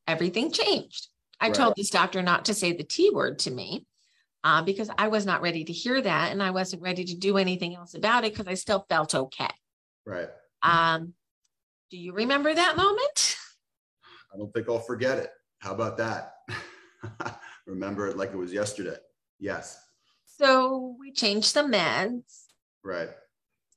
everything 0.08 0.52
changed. 0.52 1.08
I 1.40 1.48
right. 1.48 1.56
told 1.56 1.76
this 1.76 1.90
doctor 1.90 2.22
not 2.22 2.46
to 2.46 2.54
say 2.54 2.74
the 2.74 2.84
T 2.84 3.12
word 3.12 3.40
to 3.40 3.52
me 3.52 3.86
uh, 4.44 4.62
because 4.64 4.90
I 4.98 5.08
was 5.08 5.26
not 5.26 5.42
ready 5.42 5.64
to 5.64 5.74
hear 5.74 6.02
that. 6.02 6.32
And 6.32 6.42
I 6.42 6.52
wasn't 6.52 6.82
ready 6.82 7.06
to 7.06 7.16
do 7.16 7.38
anything 7.38 7.76
else 7.76 7.94
about 7.94 8.26
it 8.26 8.34
because 8.34 8.48
I 8.48 8.56
still 8.56 8.86
felt 8.90 9.16
okay. 9.16 9.50
Right. 10.06 10.30
Um, 10.64 11.14
do 11.92 11.98
you 11.98 12.14
remember 12.14 12.54
that 12.54 12.78
moment? 12.78 13.38
I 14.34 14.38
don't 14.38 14.54
think 14.54 14.70
I'll 14.70 14.80
forget 14.80 15.18
it. 15.18 15.30
How 15.60 15.74
about 15.74 15.98
that? 15.98 16.34
remember 17.66 18.08
it 18.08 18.18
like 18.18 18.32
it 18.32 18.38
was 18.38 18.54
yesterday. 18.54 18.98
Yes. 19.40 19.80
So 20.26 20.96
we 21.00 21.12
changed 21.12 21.48
some 21.48 21.72
meds. 21.72 22.46
Right. 22.84 23.10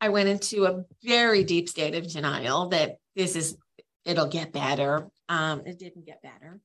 I 0.00 0.08
went 0.08 0.28
into 0.28 0.66
a 0.66 0.84
very 1.04 1.44
deep 1.44 1.68
state 1.68 1.94
of 1.94 2.10
denial 2.10 2.68
that 2.68 2.96
this 3.14 3.36
is, 3.36 3.56
it'll 4.04 4.28
get 4.28 4.52
better. 4.52 5.08
Um, 5.28 5.62
it 5.66 5.78
didn't 5.78 6.06
get 6.06 6.22
better. 6.22 6.60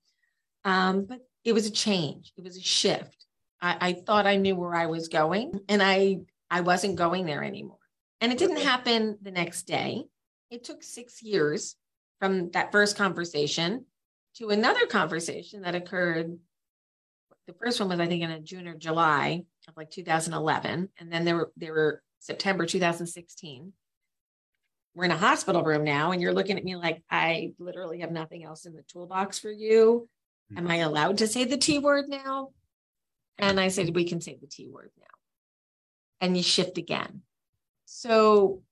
Um, 0.63 1.05
but 1.05 1.19
it 1.43 1.53
was 1.53 1.65
a 1.65 1.71
change. 1.71 2.33
It 2.37 2.43
was 2.43 2.57
a 2.57 2.61
shift. 2.61 3.25
I, 3.61 3.77
I 3.79 3.93
thought 3.93 4.27
I 4.27 4.35
knew 4.35 4.55
where 4.55 4.75
I 4.75 4.87
was 4.87 5.07
going 5.07 5.59
and 5.69 5.81
I, 5.81 6.19
I 6.49 6.61
wasn't 6.61 6.95
going 6.95 7.25
there 7.25 7.43
anymore. 7.43 7.77
And 8.21 8.31
it 8.31 8.37
didn't 8.37 8.57
happen 8.57 9.17
the 9.21 9.31
next 9.31 9.63
day. 9.63 10.03
It 10.49 10.63
took 10.63 10.83
six 10.83 11.21
years 11.21 11.75
from 12.19 12.51
that 12.51 12.71
first 12.71 12.97
conversation 12.97 13.85
to 14.35 14.49
another 14.49 14.85
conversation 14.87 15.61
that 15.61 15.75
occurred. 15.75 16.37
The 17.47 17.53
first 17.53 17.79
one 17.79 17.89
was, 17.89 17.99
I 17.99 18.07
think, 18.07 18.23
in 18.23 18.31
a 18.31 18.39
June 18.39 18.67
or 18.67 18.75
July 18.75 19.43
of 19.67 19.77
like 19.77 19.91
2011. 19.91 20.89
And 20.99 21.11
then 21.11 21.25
there 21.25 21.35
were, 21.35 21.51
there 21.57 21.73
were 21.73 22.03
September 22.19 22.65
2016. 22.65 23.73
We're 24.97 25.05
in 25.05 25.11
a 25.11 25.17
hospital 25.17 25.63
room 25.63 25.83
now, 25.83 26.09
and 26.09 26.19
you're 26.19 26.33
looking 26.33 26.57
at 26.57 26.63
me 26.63 26.75
like 26.75 27.03
I 27.07 27.51
literally 27.59 27.99
have 27.99 28.11
nothing 28.11 28.43
else 28.43 28.65
in 28.65 28.73
the 28.73 28.81
toolbox 28.81 29.37
for 29.37 29.51
you. 29.51 30.09
Am 30.57 30.65
hmm. 30.65 30.71
I 30.71 30.77
allowed 30.77 31.19
to 31.19 31.27
say 31.27 31.43
the 31.43 31.55
T 31.55 31.77
word 31.77 32.05
now? 32.09 32.49
And 33.37 33.59
I 33.59 33.67
said, 33.67 33.93
We 33.93 34.05
can 34.05 34.21
say 34.21 34.39
the 34.41 34.47
T 34.47 34.67
word 34.67 34.89
now. 34.97 35.05
And 36.19 36.35
you 36.35 36.41
shift 36.41 36.79
again. 36.79 37.21
So 37.85 38.63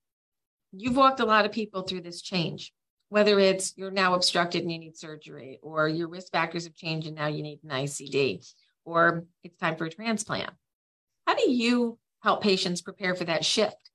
you've 0.72 0.96
walked 0.96 1.20
a 1.20 1.24
lot 1.24 1.44
of 1.44 1.52
people 1.52 1.82
through 1.82 2.00
this 2.00 2.20
change, 2.22 2.72
whether 3.08 3.38
it's 3.38 3.72
you're 3.76 3.92
now 3.92 4.14
obstructed 4.14 4.62
and 4.62 4.72
you 4.72 4.80
need 4.80 4.96
surgery, 4.96 5.60
or 5.62 5.88
your 5.88 6.08
risk 6.08 6.32
factors 6.32 6.64
have 6.64 6.74
changed 6.74 7.06
and 7.06 7.14
now 7.14 7.28
you 7.28 7.44
need 7.44 7.60
an 7.62 7.70
ICD, 7.70 8.44
or 8.84 9.26
it's 9.44 9.58
time 9.58 9.76
for 9.76 9.84
a 9.84 9.90
transplant. 9.90 10.50
How 11.24 11.36
do 11.36 11.48
you 11.48 12.00
help 12.24 12.42
patients 12.42 12.82
prepare 12.82 13.14
for 13.14 13.26
that 13.26 13.44
shift? 13.44 13.92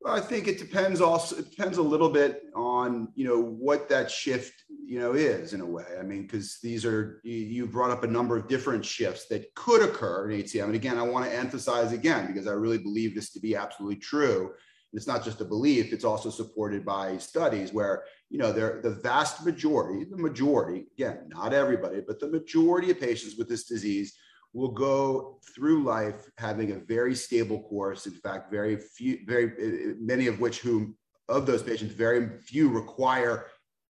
Well, 0.00 0.14
I 0.14 0.20
think 0.20 0.46
it 0.46 0.58
depends 0.58 1.00
also, 1.00 1.38
it 1.38 1.50
depends 1.50 1.78
a 1.78 1.82
little 1.82 2.08
bit 2.08 2.44
on, 2.54 3.08
you 3.16 3.26
know, 3.26 3.40
what 3.40 3.88
that 3.88 4.08
shift, 4.10 4.62
you 4.86 5.00
know, 5.00 5.14
is 5.14 5.54
in 5.54 5.60
a 5.60 5.66
way. 5.66 5.84
I 5.98 6.02
mean, 6.04 6.22
because 6.22 6.58
these 6.62 6.84
are, 6.84 7.20
you, 7.24 7.66
brought 7.66 7.90
up 7.90 8.04
a 8.04 8.06
number 8.06 8.36
of 8.36 8.46
different 8.46 8.84
shifts 8.84 9.26
that 9.26 9.52
could 9.56 9.82
occur 9.82 10.30
in 10.30 10.40
ATM. 10.40 10.66
And 10.66 10.74
again, 10.76 10.98
I 10.98 11.02
want 11.02 11.24
to 11.24 11.34
emphasize 11.34 11.92
again, 11.92 12.28
because 12.28 12.46
I 12.46 12.52
really 12.52 12.78
believe 12.78 13.14
this 13.14 13.32
to 13.32 13.40
be 13.40 13.56
absolutely 13.56 13.96
true. 13.96 14.52
And 14.92 14.98
it's 14.98 15.08
not 15.08 15.24
just 15.24 15.40
a 15.40 15.44
belief, 15.44 15.92
it's 15.92 16.04
also 16.04 16.30
supported 16.30 16.84
by 16.84 17.18
studies 17.18 17.72
where, 17.72 18.04
you 18.30 18.38
know, 18.38 18.52
there 18.52 18.80
the 18.80 18.90
vast 18.90 19.44
majority, 19.44 20.04
the 20.04 20.16
majority, 20.16 20.86
again, 20.96 21.28
not 21.28 21.52
everybody, 21.52 22.02
but 22.06 22.20
the 22.20 22.28
majority 22.28 22.90
of 22.92 23.00
patients 23.00 23.36
with 23.36 23.48
this 23.48 23.64
disease 23.64 24.16
will 24.52 24.70
go 24.70 25.38
through 25.54 25.84
life 25.84 26.30
having 26.38 26.72
a 26.72 26.78
very 26.78 27.14
stable 27.14 27.62
course. 27.62 28.06
In 28.06 28.14
fact, 28.14 28.50
very 28.50 28.76
few, 28.76 29.20
very 29.26 29.94
many 30.00 30.26
of 30.26 30.40
which 30.40 30.60
whom 30.60 30.96
of 31.28 31.46
those 31.46 31.62
patients, 31.62 31.92
very 31.92 32.38
few 32.40 32.68
require 32.70 33.46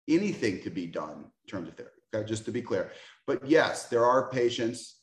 anything 0.08 0.60
to 0.62 0.70
be 0.70 0.86
done 0.86 1.26
in 1.44 1.48
terms 1.48 1.68
of 1.68 1.76
therapy. 1.76 1.94
Okay, 2.12 2.26
just 2.26 2.44
to 2.46 2.50
be 2.50 2.62
clear. 2.62 2.90
But 3.26 3.48
yes, 3.48 3.86
there 3.86 4.04
are 4.04 4.30
patients, 4.30 5.00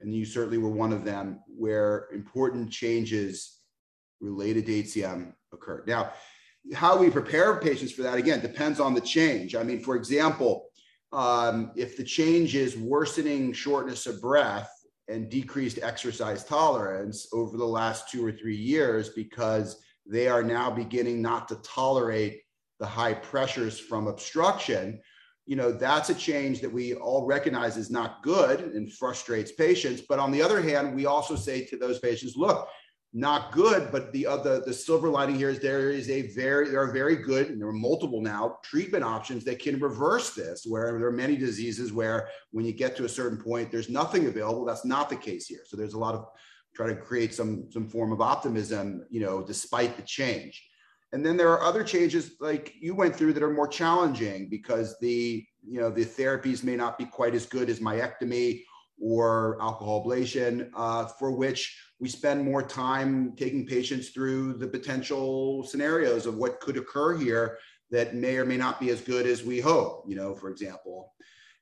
and 0.00 0.14
you 0.14 0.26
certainly 0.26 0.58
were 0.58 0.70
one 0.70 0.92
of 0.92 1.04
them, 1.04 1.40
where 1.46 2.08
important 2.12 2.70
changes 2.70 3.60
related 4.20 4.66
to 4.66 4.82
HCM 4.82 5.32
occurred. 5.52 5.86
Now, 5.86 6.12
how 6.74 6.98
we 6.98 7.08
prepare 7.08 7.58
patients 7.58 7.92
for 7.92 8.02
that 8.02 8.18
again 8.18 8.40
depends 8.40 8.80
on 8.80 8.92
the 8.92 9.00
change. 9.00 9.56
I 9.56 9.62
mean, 9.62 9.80
for 9.80 9.96
example, 9.96 10.66
um, 11.12 11.72
if 11.74 11.96
the 11.96 12.04
change 12.04 12.54
is 12.54 12.76
worsening 12.76 13.54
shortness 13.54 14.06
of 14.06 14.20
breath, 14.20 14.70
and 15.10 15.28
decreased 15.28 15.78
exercise 15.82 16.44
tolerance 16.44 17.26
over 17.32 17.56
the 17.56 17.64
last 17.64 18.08
two 18.08 18.24
or 18.24 18.32
three 18.32 18.56
years 18.56 19.10
because 19.10 19.82
they 20.06 20.28
are 20.28 20.42
now 20.42 20.70
beginning 20.70 21.20
not 21.20 21.48
to 21.48 21.56
tolerate 21.56 22.40
the 22.78 22.86
high 22.86 23.14
pressures 23.14 23.78
from 23.78 24.06
obstruction 24.06 25.00
you 25.50 25.56
know 25.56 25.72
that's 25.72 26.10
a 26.10 26.14
change 26.14 26.60
that 26.60 26.72
we 26.72 26.94
all 26.94 27.26
recognize 27.26 27.76
is 27.76 27.90
not 27.90 28.22
good 28.22 28.60
and 28.60 28.92
frustrates 28.92 29.50
patients. 29.50 30.00
But 30.08 30.20
on 30.20 30.30
the 30.30 30.40
other 30.40 30.62
hand 30.62 30.94
we 30.94 31.06
also 31.06 31.34
say 31.34 31.64
to 31.64 31.76
those 31.76 31.98
patients 31.98 32.36
look 32.36 32.68
not 33.12 33.50
good, 33.50 33.90
but 33.90 34.12
the 34.12 34.26
other 34.26 34.60
the 34.60 34.72
silver 34.72 35.08
lining 35.08 35.34
here 35.34 35.50
is 35.50 35.58
there 35.58 35.90
is 35.90 36.08
a 36.08 36.28
very 36.28 36.70
there 36.70 36.80
are 36.80 36.92
very 36.92 37.16
good 37.16 37.48
and 37.48 37.60
there 37.60 37.68
are 37.68 37.72
multiple 37.72 38.20
now 38.20 38.58
treatment 38.62 39.02
options 39.02 39.44
that 39.44 39.58
can 39.58 39.80
reverse 39.80 40.32
this. 40.34 40.64
Where 40.64 40.96
there 40.98 41.08
are 41.08 41.12
many 41.12 41.36
diseases 41.36 41.92
where 41.92 42.28
when 42.52 42.64
you 42.64 42.72
get 42.72 42.96
to 42.96 43.04
a 43.04 43.08
certain 43.08 43.38
point, 43.38 43.72
there's 43.72 43.90
nothing 43.90 44.26
available. 44.26 44.64
That's 44.64 44.84
not 44.84 45.08
the 45.08 45.16
case 45.16 45.46
here. 45.46 45.62
So 45.66 45.76
there's 45.76 45.94
a 45.94 45.98
lot 45.98 46.14
of 46.14 46.26
try 46.74 46.86
to 46.86 46.94
create 46.94 47.34
some 47.34 47.66
some 47.72 47.88
form 47.88 48.12
of 48.12 48.20
optimism, 48.20 49.04
you 49.10 49.20
know, 49.20 49.42
despite 49.42 49.96
the 49.96 50.02
change. 50.02 50.64
And 51.12 51.26
then 51.26 51.36
there 51.36 51.50
are 51.50 51.62
other 51.62 51.82
changes 51.82 52.36
like 52.38 52.74
you 52.80 52.94
went 52.94 53.16
through 53.16 53.32
that 53.32 53.42
are 53.42 53.52
more 53.52 53.66
challenging 53.66 54.48
because 54.48 54.96
the 55.00 55.44
you 55.66 55.80
know 55.80 55.90
the 55.90 56.04
therapies 56.04 56.62
may 56.62 56.76
not 56.76 56.96
be 56.96 57.06
quite 57.06 57.34
as 57.34 57.44
good 57.44 57.68
as 57.68 57.80
myectomy 57.80 58.62
or 59.00 59.60
alcohol 59.60 60.04
ablation, 60.04 60.70
uh, 60.74 61.06
for 61.06 61.30
which 61.30 61.76
we 61.98 62.08
spend 62.08 62.44
more 62.44 62.62
time 62.62 63.34
taking 63.36 63.66
patients 63.66 64.10
through 64.10 64.54
the 64.54 64.66
potential 64.66 65.64
scenarios 65.64 66.26
of 66.26 66.36
what 66.36 66.60
could 66.60 66.76
occur 66.76 67.16
here 67.16 67.58
that 67.90 68.14
may 68.14 68.36
or 68.36 68.44
may 68.44 68.56
not 68.56 68.80
be 68.80 68.90
as 68.90 69.00
good 69.00 69.26
as 69.26 69.44
we 69.44 69.60
hope, 69.60 70.04
you 70.06 70.16
know, 70.16 70.34
for 70.34 70.50
example. 70.50 71.12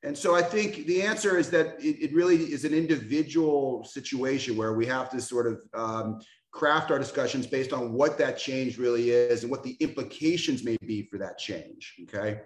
And 0.05 0.17
so 0.17 0.35
I 0.35 0.43
think 0.43 0.87
the 0.87 1.03
answer 1.03 1.39
is 1.39 1.51
that 1.51 1.83
it, 1.83 1.97
it 2.01 2.15
really 2.15 2.37
is 2.37 2.65
an 2.65 2.73
individual 2.73 3.85
situation 3.85 4.57
where 4.57 4.75
we 4.75 4.87
have 4.87 5.11
to 5.11 5.21
sort 5.21 5.47
of 5.47 5.61
um, 5.75 6.21
craft 6.53 6.91
our 6.91 6.99
discussions 6.99 7.47
based 7.47 7.73
on 7.73 7.93
what 7.93 8.17
that 8.19 8.39
change 8.39 8.79
really 8.79 9.11
is 9.11 9.43
and 9.43 9.51
what 9.51 9.65
the 9.65 9.77
implications 9.81 10.63
may 10.63 10.77
be 10.83 11.03
for 11.03 11.19
that 11.19 11.39
change. 11.39 11.95
Okay. 12.03 12.41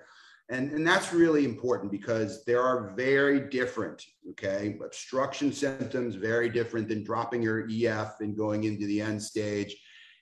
And, 0.49 0.71
and 0.73 0.87
that's 0.87 1.13
really 1.13 1.45
important 1.45 1.91
because 1.91 2.45
there 2.45 2.63
are 2.63 2.93
very 2.95 3.49
different, 3.49 4.05
okay? 4.31 4.77
Obstruction 4.85 5.53
symptoms, 5.53 6.15
very 6.15 6.49
different 6.49 6.89
than 6.89 7.05
dropping 7.05 7.43
your 7.43 7.67
EF 7.71 8.21
and 8.21 8.37
going 8.37 8.65
into 8.65 8.87
the 8.87 9.01
end 9.01 9.23
stage, 9.23 9.75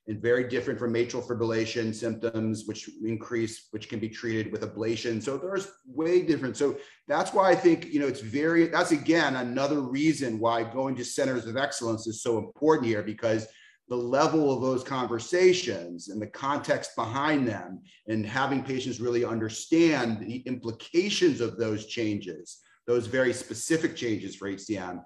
and 0.06 0.20
very 0.20 0.48
different 0.48 0.78
from 0.78 0.94
atrial 0.94 1.26
fibrillation 1.26 1.94
symptoms, 1.94 2.64
which 2.66 2.90
increase, 3.04 3.68
which 3.70 3.88
can 3.88 3.98
be 3.98 4.08
treated 4.08 4.50
with 4.50 4.62
ablation. 4.62 5.22
So 5.22 5.36
there's 5.36 5.68
way 5.86 6.22
different. 6.22 6.56
So 6.56 6.78
that's 7.06 7.32
why 7.32 7.50
I 7.50 7.54
think, 7.54 7.86
you 7.86 8.00
know, 8.00 8.06
it's 8.06 8.20
very, 8.20 8.66
that's 8.68 8.92
again, 8.92 9.36
another 9.36 9.80
reason 9.80 10.38
why 10.38 10.64
going 10.64 10.96
to 10.96 11.04
centers 11.04 11.46
of 11.46 11.56
excellence 11.56 12.06
is 12.06 12.22
so 12.22 12.38
important 12.38 12.88
here 12.88 13.02
because 13.02 13.46
the 13.90 13.96
level 13.96 14.54
of 14.54 14.62
those 14.62 14.82
conversations 14.82 16.08
and 16.08 16.22
the 16.22 16.26
context 16.26 16.96
behind 16.96 17.46
them 17.46 17.82
and 18.06 18.24
having 18.24 18.62
patients 18.62 19.00
really 19.00 19.24
understand 19.24 20.20
the 20.20 20.38
implications 20.46 21.40
of 21.40 21.58
those 21.58 21.86
changes 21.86 22.60
those 22.86 23.06
very 23.06 23.32
specific 23.32 23.94
changes 23.94 24.34
for 24.34 24.48
hcm 24.48 25.02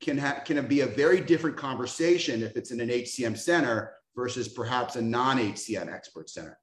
can 0.00 0.18
have 0.18 0.44
can 0.44 0.66
be 0.66 0.80
a 0.80 0.86
very 0.86 1.20
different 1.20 1.56
conversation 1.56 2.42
if 2.42 2.56
it's 2.56 2.70
in 2.70 2.80
an 2.80 2.88
HCM 2.88 3.36
center 3.36 3.94
versus 4.14 4.48
perhaps 4.48 4.96
a 4.96 5.02
non-HCM 5.02 5.92
expert 5.92 6.30
center. 6.30 6.58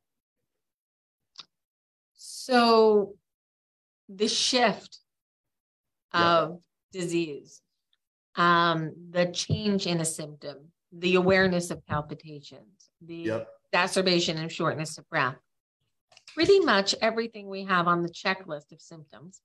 So 2.13 3.15
the 4.09 4.27
shift 4.27 4.99
of 6.13 6.59
yeah. 6.93 7.01
disease, 7.01 7.61
um, 8.35 8.93
the 9.09 9.25
change 9.27 9.87
in 9.87 10.01
a 10.01 10.05
symptom, 10.05 10.70
the 10.91 11.15
awareness 11.15 11.71
of 11.71 11.85
palpitations, 11.85 12.89
the 13.01 13.15
yep. 13.15 13.47
exacerbation 13.71 14.43
of 14.43 14.51
shortness 14.51 14.97
of 14.97 15.09
breath, 15.09 15.37
pretty 16.33 16.59
much 16.59 16.95
everything 17.01 17.49
we 17.49 17.63
have 17.65 17.87
on 17.87 18.01
the 18.01 18.09
checklist 18.09 18.71
of 18.71 18.81
symptoms. 18.81 19.41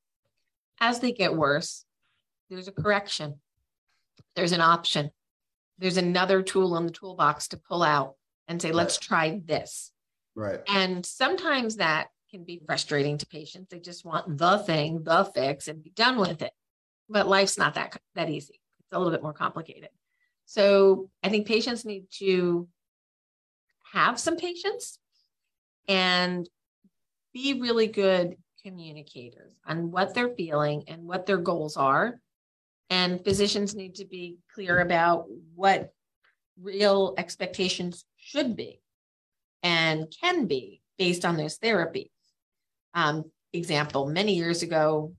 As 0.80 1.00
they 1.00 1.12
get 1.12 1.34
worse, 1.34 1.84
there's 2.50 2.68
a 2.68 2.72
correction, 2.72 3.40
there's 4.34 4.52
an 4.52 4.60
option, 4.60 5.10
there's 5.78 5.96
another 5.96 6.42
tool 6.42 6.76
in 6.76 6.86
the 6.86 6.92
toolbox 6.92 7.48
to 7.48 7.56
pull 7.56 7.82
out 7.82 8.14
and 8.48 8.60
say, 8.60 8.72
let's 8.72 8.98
try 8.98 9.40
this. 9.44 9.92
Right. 10.34 10.60
And 10.68 11.04
sometimes 11.04 11.76
that 11.76 12.08
can 12.30 12.44
be 12.44 12.60
frustrating 12.64 13.18
to 13.18 13.26
patients. 13.26 13.68
They 13.70 13.78
just 13.78 14.04
want 14.04 14.38
the 14.38 14.58
thing, 14.58 15.02
the 15.02 15.24
fix, 15.24 15.68
and 15.68 15.82
be 15.82 15.90
done 15.90 16.18
with 16.18 16.42
it. 16.42 16.52
But 17.08 17.28
life's 17.28 17.56
not 17.56 17.74
that 17.74 17.96
that 18.14 18.30
easy. 18.30 18.60
It's 18.80 18.92
a 18.92 18.98
little 18.98 19.12
bit 19.12 19.22
more 19.22 19.32
complicated. 19.32 19.88
So 20.46 21.10
I 21.22 21.28
think 21.28 21.46
patients 21.46 21.84
need 21.84 22.06
to 22.18 22.68
have 23.92 24.18
some 24.18 24.36
patience 24.36 24.98
and 25.88 26.48
be 27.34 27.60
really 27.60 27.88
good 27.88 28.36
communicators 28.64 29.52
on 29.66 29.90
what 29.90 30.14
they're 30.14 30.34
feeling 30.34 30.84
and 30.88 31.04
what 31.04 31.26
their 31.26 31.36
goals 31.36 31.76
are. 31.76 32.20
And 32.90 33.22
physicians 33.24 33.74
need 33.74 33.96
to 33.96 34.04
be 34.04 34.38
clear 34.54 34.80
about 34.80 35.26
what 35.54 35.92
real 36.60 37.14
expectations 37.18 38.04
should 38.16 38.56
be 38.56 38.80
and 39.62 40.06
can 40.20 40.46
be 40.46 40.80
based 40.96 41.24
on 41.24 41.36
those 41.36 41.58
therapies. 41.58 42.10
Um, 42.94 43.24
example, 43.52 44.06
many 44.06 44.34
years 44.34 44.62
ago, 44.62 45.12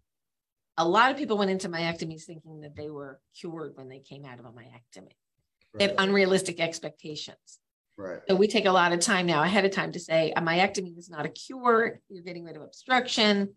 a 0.77 0.87
lot 0.87 1.11
of 1.11 1.17
people 1.17 1.37
went 1.37 1.51
into 1.51 1.69
myectomies 1.69 2.23
thinking 2.23 2.61
that 2.61 2.75
they 2.75 2.89
were 2.89 3.19
cured 3.39 3.73
when 3.75 3.89
they 3.89 3.99
came 3.99 4.25
out 4.25 4.39
of 4.39 4.45
a 4.45 4.51
myectomy. 4.51 5.13
Right. 5.73 5.79
They 5.79 5.87
have 5.87 5.95
unrealistic 5.97 6.59
expectations. 6.59 7.59
Right. 7.97 8.19
So 8.29 8.35
we 8.35 8.47
take 8.47 8.65
a 8.65 8.71
lot 8.71 8.93
of 8.93 8.99
time 8.99 9.25
now 9.25 9.41
ahead 9.41 9.65
of 9.65 9.71
time 9.71 9.91
to 9.93 9.99
say 9.99 10.31
a 10.35 10.41
myectomy 10.41 10.97
is 10.97 11.09
not 11.09 11.25
a 11.25 11.29
cure. 11.29 11.99
You're 12.09 12.23
getting 12.23 12.43
rid 12.43 12.55
of 12.55 12.61
obstruction. 12.61 13.55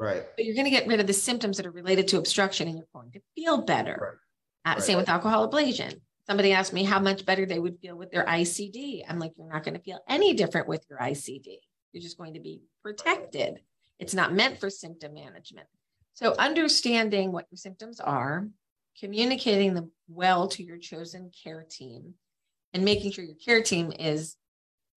Right. 0.00 0.24
But 0.36 0.44
you're 0.44 0.54
going 0.54 0.64
to 0.64 0.70
get 0.70 0.88
rid 0.88 1.00
of 1.00 1.06
the 1.06 1.12
symptoms 1.12 1.56
that 1.56 1.66
are 1.66 1.70
related 1.70 2.08
to 2.08 2.18
obstruction 2.18 2.66
and 2.66 2.76
you're 2.76 2.88
going 2.92 3.12
to 3.12 3.20
feel 3.36 3.58
better. 3.58 4.18
Right. 4.64 4.72
Uh, 4.72 4.74
right. 4.74 4.82
Same 4.82 4.98
with 4.98 5.08
alcohol 5.08 5.48
ablation. 5.48 6.00
Somebody 6.26 6.52
asked 6.52 6.72
me 6.72 6.82
how 6.82 6.98
much 6.98 7.24
better 7.24 7.46
they 7.46 7.58
would 7.58 7.78
feel 7.80 7.96
with 7.96 8.10
their 8.10 8.24
ICD. 8.24 9.04
I'm 9.08 9.18
like, 9.18 9.32
you're 9.38 9.50
not 9.50 9.64
going 9.64 9.74
to 9.74 9.80
feel 9.80 10.00
any 10.08 10.34
different 10.34 10.68
with 10.68 10.84
your 10.90 10.98
ICD. 10.98 11.58
You're 11.92 12.02
just 12.02 12.18
going 12.18 12.34
to 12.34 12.40
be 12.40 12.62
protected. 12.82 13.60
It's 13.98 14.14
not 14.14 14.34
meant 14.34 14.60
for 14.60 14.68
symptom 14.68 15.14
management. 15.14 15.66
So, 16.18 16.34
understanding 16.36 17.30
what 17.30 17.46
your 17.48 17.58
symptoms 17.58 18.00
are, 18.00 18.48
communicating 18.98 19.74
them 19.74 19.92
well 20.08 20.48
to 20.48 20.64
your 20.64 20.76
chosen 20.76 21.30
care 21.44 21.64
team, 21.70 22.14
and 22.74 22.84
making 22.84 23.12
sure 23.12 23.24
your 23.24 23.36
care 23.36 23.62
team 23.62 23.92
is 23.96 24.34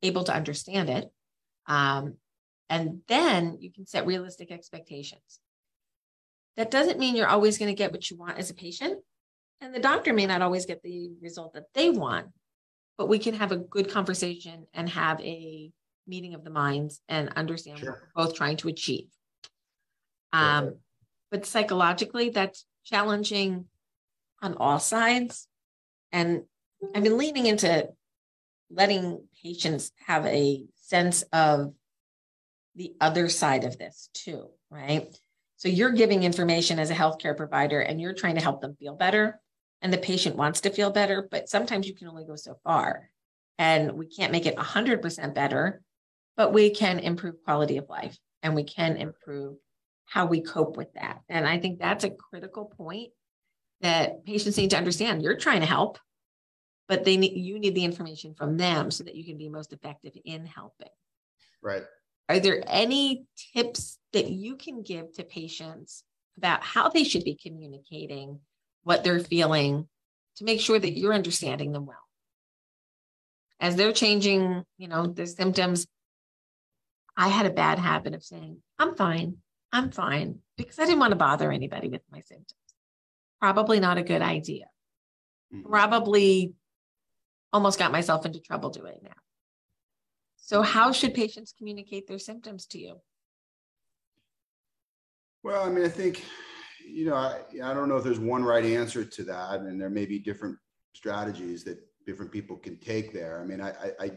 able 0.02 0.24
to 0.24 0.34
understand 0.34 0.90
it. 0.90 1.12
Um, 1.68 2.16
and 2.72 3.02
then 3.08 3.58
you 3.60 3.72
can 3.72 3.86
set 3.86 4.08
realistic 4.08 4.50
expectations. 4.52 5.40
That 6.58 6.72
doesn't 6.72 6.98
mean 6.98 7.16
you're 7.16 7.28
always 7.28 7.60
going 7.60 7.70
to 7.70 7.78
get 7.78 7.92
what 7.92 8.10
you 8.10 8.18
want 8.18 8.40
as 8.40 8.50
a 8.50 8.56
patient. 8.56 9.00
And 9.62 9.76
the 9.76 9.80
doctor 9.80 10.14
may 10.14 10.26
not 10.26 10.42
always 10.42 10.66
get 10.66 10.82
the 10.82 11.12
result 11.22 11.54
that 11.54 11.66
they 11.76 11.92
want, 11.92 12.30
but 12.98 13.10
we 13.10 13.20
can 13.20 13.36
have 13.36 13.52
a 13.52 13.58
good 13.58 13.92
conversation 13.92 14.66
and 14.74 14.90
have 14.90 15.22
a 15.22 15.72
meeting 16.08 16.34
of 16.34 16.44
the 16.44 16.50
minds 16.50 17.00
and 17.08 17.30
understand 17.36 17.78
sure. 17.78 17.92
what 17.92 18.00
we're 18.02 18.26
both 18.26 18.36
trying 18.36 18.58
to 18.58 18.70
achieve. 18.70 19.10
Um, 20.34 20.78
but 21.32 21.46
psychologically, 21.46 22.30
that's 22.30 22.66
challenging 22.84 23.66
on 24.42 24.56
all 24.56 24.80
sides. 24.80 25.48
And 26.12 26.44
I've 26.94 27.04
been 27.04 27.18
leaning 27.18 27.46
into 27.46 27.90
letting 28.70 29.24
patients 29.44 29.92
have 30.06 30.26
a 30.26 30.66
sense 30.76 31.24
of 31.34 31.74
the 32.76 32.94
other 33.00 33.30
side 33.30 33.64
of 33.64 33.78
this 33.78 34.10
too, 34.14 34.50
right? 34.70 35.08
So 35.58 35.68
you're 35.68 35.92
giving 35.92 36.24
information 36.24 36.80
as 36.80 36.90
a 36.90 36.96
healthcare 36.96 37.38
provider 37.38 37.80
and 37.80 38.02
you're 38.02 38.14
trying 38.14 38.36
to 38.36 38.42
help 38.42 38.62
them 38.62 38.76
feel 38.76 38.96
better 38.96 39.40
and 39.82 39.92
the 39.92 39.98
patient 39.98 40.36
wants 40.36 40.62
to 40.62 40.70
feel 40.70 40.92
better, 40.92 41.28
but 41.30 41.50
sometimes 41.50 41.88
you 41.88 41.96
can 41.96 42.08
only 42.08 42.26
go 42.26 42.36
so 42.36 42.58
far. 42.64 43.10
And 43.58 43.94
we 43.94 44.08
can't 44.08 44.32
make 44.32 44.46
it 44.46 44.56
100% 44.56 45.36
better, 45.36 45.82
but 46.36 46.54
we 46.54 46.72
can 46.72 47.00
improve 47.00 47.44
quality 47.44 47.78
of 47.78 47.90
life 47.90 48.18
and 48.42 48.56
we 48.56 48.64
can 48.64 48.98
improve 48.98 49.58
how 50.12 50.26
we 50.26 50.42
cope 50.42 50.76
with 50.76 50.94
that. 50.94 51.22
And 51.30 51.48
I 51.48 51.58
think 51.58 51.80
that's 51.80 52.04
a 52.04 52.10
critical 52.10 52.66
point 52.66 53.12
that 53.82 54.26
patients 54.26 54.58
need 54.58 54.72
to 54.72 54.78
understand. 54.78 55.22
You're 55.22 55.38
trying 55.38 55.62
to 55.62 55.66
help, 55.66 56.00
but 56.88 57.06
they 57.06 57.18
need 57.18 57.34
you 57.38 57.60
need 57.60 57.76
the 57.76 57.86
information 57.86 58.34
from 58.34 58.58
them 58.58 58.92
so 58.92 59.04
that 59.04 59.16
you 59.16 59.24
can 59.24 59.38
be 59.38 59.50
most 59.50 59.74
effective 59.74 60.14
in 60.26 60.46
helping. 60.46 60.90
Right. 61.62 61.84
Are 62.28 62.40
there 62.40 62.64
any 62.68 63.26
tips 63.54 63.98
that 64.14 64.30
you 64.30 64.56
can 64.56 64.84
give 64.84 65.14
to 65.14 65.24
patients 65.24 66.04
about 66.38 66.64
how 66.64 66.90
they 66.90 67.04
should 67.04 67.24
be 67.24 67.36
communicating 67.36 68.40
what 68.84 69.04
they're 69.04 69.20
feeling 69.20 69.88
to 70.38 70.44
make 70.44 70.62
sure 70.62 70.80
that 70.80 70.98
you're 70.98 71.14
understanding 71.14 71.72
them 71.72 71.86
well. 71.86 71.98
As 73.60 73.76
they're 73.76 73.94
changing, 73.94 74.64
you 74.78 74.88
know, 74.88 75.06
their 75.06 75.28
symptoms, 75.28 75.86
I 77.16 77.28
had 77.28 77.46
a 77.46 77.52
bad 77.52 77.78
habit 77.78 78.16
of 78.16 78.24
saying, 78.24 78.58
I'm 78.80 78.96
fine, 78.96 79.38
I'm 79.74 79.92
fine, 79.92 80.40
because 80.58 80.80
I 80.80 80.86
didn't 80.86 81.00
want 81.00 81.12
to 81.12 81.18
bother 81.18 81.52
anybody 81.52 81.88
with 81.88 82.02
my 82.12 82.20
symptoms. 82.22 82.56
Probably 83.40 83.80
not 83.80 83.98
a 83.98 84.04
good 84.04 84.22
idea. 84.22 84.66
Probably 85.64 86.54
almost 87.52 87.80
got 87.80 87.92
myself 87.92 88.26
into 88.26 88.40
trouble 88.40 88.70
doing 88.70 89.00
that. 89.04 89.18
So, 90.38 90.62
how 90.62 90.92
should 90.92 91.14
patients 91.14 91.54
communicate 91.58 92.08
their 92.08 92.20
symptoms 92.20 92.66
to 92.68 92.80
you? 92.80 92.96
Well, 95.44 95.66
I 95.66 95.70
mean, 95.70 95.86
I 95.86 95.90
think 95.90 96.24
you 96.86 97.06
know, 97.06 97.16
I, 97.16 97.40
I 97.64 97.74
don't 97.74 97.90
know 97.90 97.98
if 97.98 98.04
there's 98.04 98.20
one 98.20 98.44
right 98.44 98.66
answer 98.66 99.04
to 99.04 99.24
that, 99.24 99.62
and 99.62 99.80
there 99.80 99.90
may 99.90 100.06
be 100.06 100.20
different 100.20 100.58
strategies 100.94 101.64
that 101.64 101.80
different 102.06 102.32
people 102.32 102.58
can 102.58 102.78
take 102.78 103.14
there. 103.14 103.42
I 103.42 103.46
mean, 103.46 103.62
I, 103.62 103.70
I, 103.70 103.92
I 104.00 104.12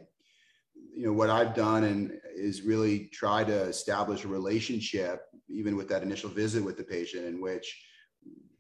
you 0.75 1.07
know, 1.07 1.13
what 1.13 1.31
I've 1.31 1.55
done 1.55 1.85
and 1.85 2.13
is 2.35 2.63
really 2.63 3.07
try 3.13 3.45
to 3.45 3.63
establish 3.63 4.25
a 4.25 4.29
relationship, 4.29 5.23
even 5.49 5.77
with 5.77 5.89
that 5.89 6.03
initial 6.03 6.31
visit 6.31 6.65
with 6.65 6.77
the 6.77 6.85
patient, 6.85 7.27
in 7.27 7.41
which, 7.41 7.85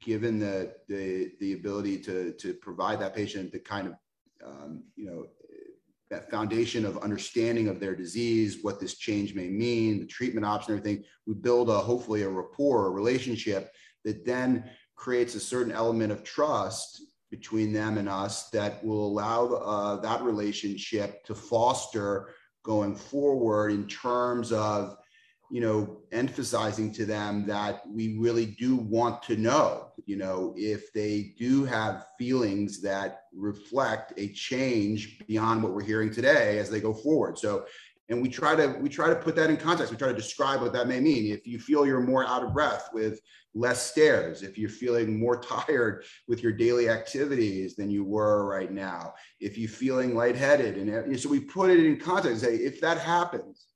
given 0.00 0.38
the 0.38 0.74
the 0.88 1.32
the 1.40 1.54
ability 1.54 1.98
to 1.98 2.32
to 2.32 2.54
provide 2.54 3.00
that 3.00 3.14
patient 3.14 3.52
the 3.52 3.58
kind 3.58 3.88
of 3.88 3.94
um, 4.44 4.84
you 4.96 5.06
know 5.06 5.26
that 6.10 6.30
foundation 6.30 6.84
of 6.84 6.98
understanding 6.98 7.66
of 7.66 7.80
their 7.80 7.96
disease, 7.96 8.58
what 8.62 8.78
this 8.78 8.96
change 8.98 9.34
may 9.34 9.48
mean, 9.48 9.98
the 9.98 10.06
treatment 10.06 10.46
option, 10.46 10.76
everything, 10.76 11.02
we 11.26 11.34
build 11.34 11.68
a 11.70 11.78
hopefully 11.78 12.22
a 12.22 12.28
rapport, 12.28 12.86
a 12.86 12.90
relationship 12.90 13.72
that 14.04 14.24
then 14.24 14.70
creates 14.96 15.34
a 15.34 15.40
certain 15.40 15.72
element 15.72 16.12
of 16.12 16.22
trust 16.22 17.02
between 17.30 17.72
them 17.72 17.98
and 17.98 18.08
us 18.08 18.48
that 18.50 18.84
will 18.84 19.06
allow 19.06 19.46
uh, 19.54 19.96
that 19.96 20.22
relationship 20.22 21.24
to 21.24 21.34
foster 21.34 22.28
going 22.62 22.94
forward 22.94 23.72
in 23.72 23.86
terms 23.88 24.52
of 24.52 24.96
you 25.50 25.60
know 25.60 25.98
emphasizing 26.12 26.92
to 26.92 27.04
them 27.04 27.46
that 27.46 27.82
we 27.86 28.16
really 28.18 28.46
do 28.46 28.76
want 28.76 29.22
to 29.22 29.36
know 29.36 29.92
you 30.06 30.16
know 30.16 30.54
if 30.56 30.92
they 30.92 31.34
do 31.38 31.64
have 31.64 32.06
feelings 32.18 32.80
that 32.80 33.24
reflect 33.34 34.12
a 34.16 34.28
change 34.28 35.18
beyond 35.26 35.62
what 35.62 35.72
we're 35.72 35.82
hearing 35.82 36.10
today 36.10 36.58
as 36.58 36.70
they 36.70 36.80
go 36.80 36.92
forward. 36.92 37.38
So 37.38 37.66
and 38.10 38.20
we 38.20 38.28
try 38.28 38.54
to 38.54 38.76
we 38.80 38.88
try 38.88 39.08
to 39.08 39.16
put 39.16 39.34
that 39.36 39.50
in 39.50 39.56
context. 39.56 39.90
We 39.90 39.96
try 39.96 40.08
to 40.08 40.14
describe 40.14 40.60
what 40.60 40.72
that 40.74 40.88
may 40.88 41.00
mean. 41.00 41.32
If 41.32 41.46
you 41.46 41.58
feel 41.58 41.86
you're 41.86 42.00
more 42.00 42.26
out 42.26 42.42
of 42.42 42.52
breath 42.52 42.90
with 42.92 43.20
less 43.54 43.88
stairs 43.88 44.42
if 44.42 44.58
you're 44.58 44.68
feeling 44.68 45.18
more 45.18 45.36
tired 45.66 46.04
with 46.26 46.42
your 46.42 46.52
daily 46.52 46.88
activities 46.88 47.76
than 47.76 47.90
you 47.90 48.04
were 48.04 48.46
right 48.46 48.72
now 48.72 49.14
if 49.40 49.56
you're 49.56 49.68
feeling 49.68 50.14
lightheaded 50.14 50.76
and 50.76 51.20
so 51.20 51.28
we 51.28 51.38
put 51.38 51.70
it 51.70 51.84
in 51.84 51.96
context 51.96 52.42
say 52.42 52.56
if 52.56 52.80
that 52.80 52.98
happens 52.98 53.68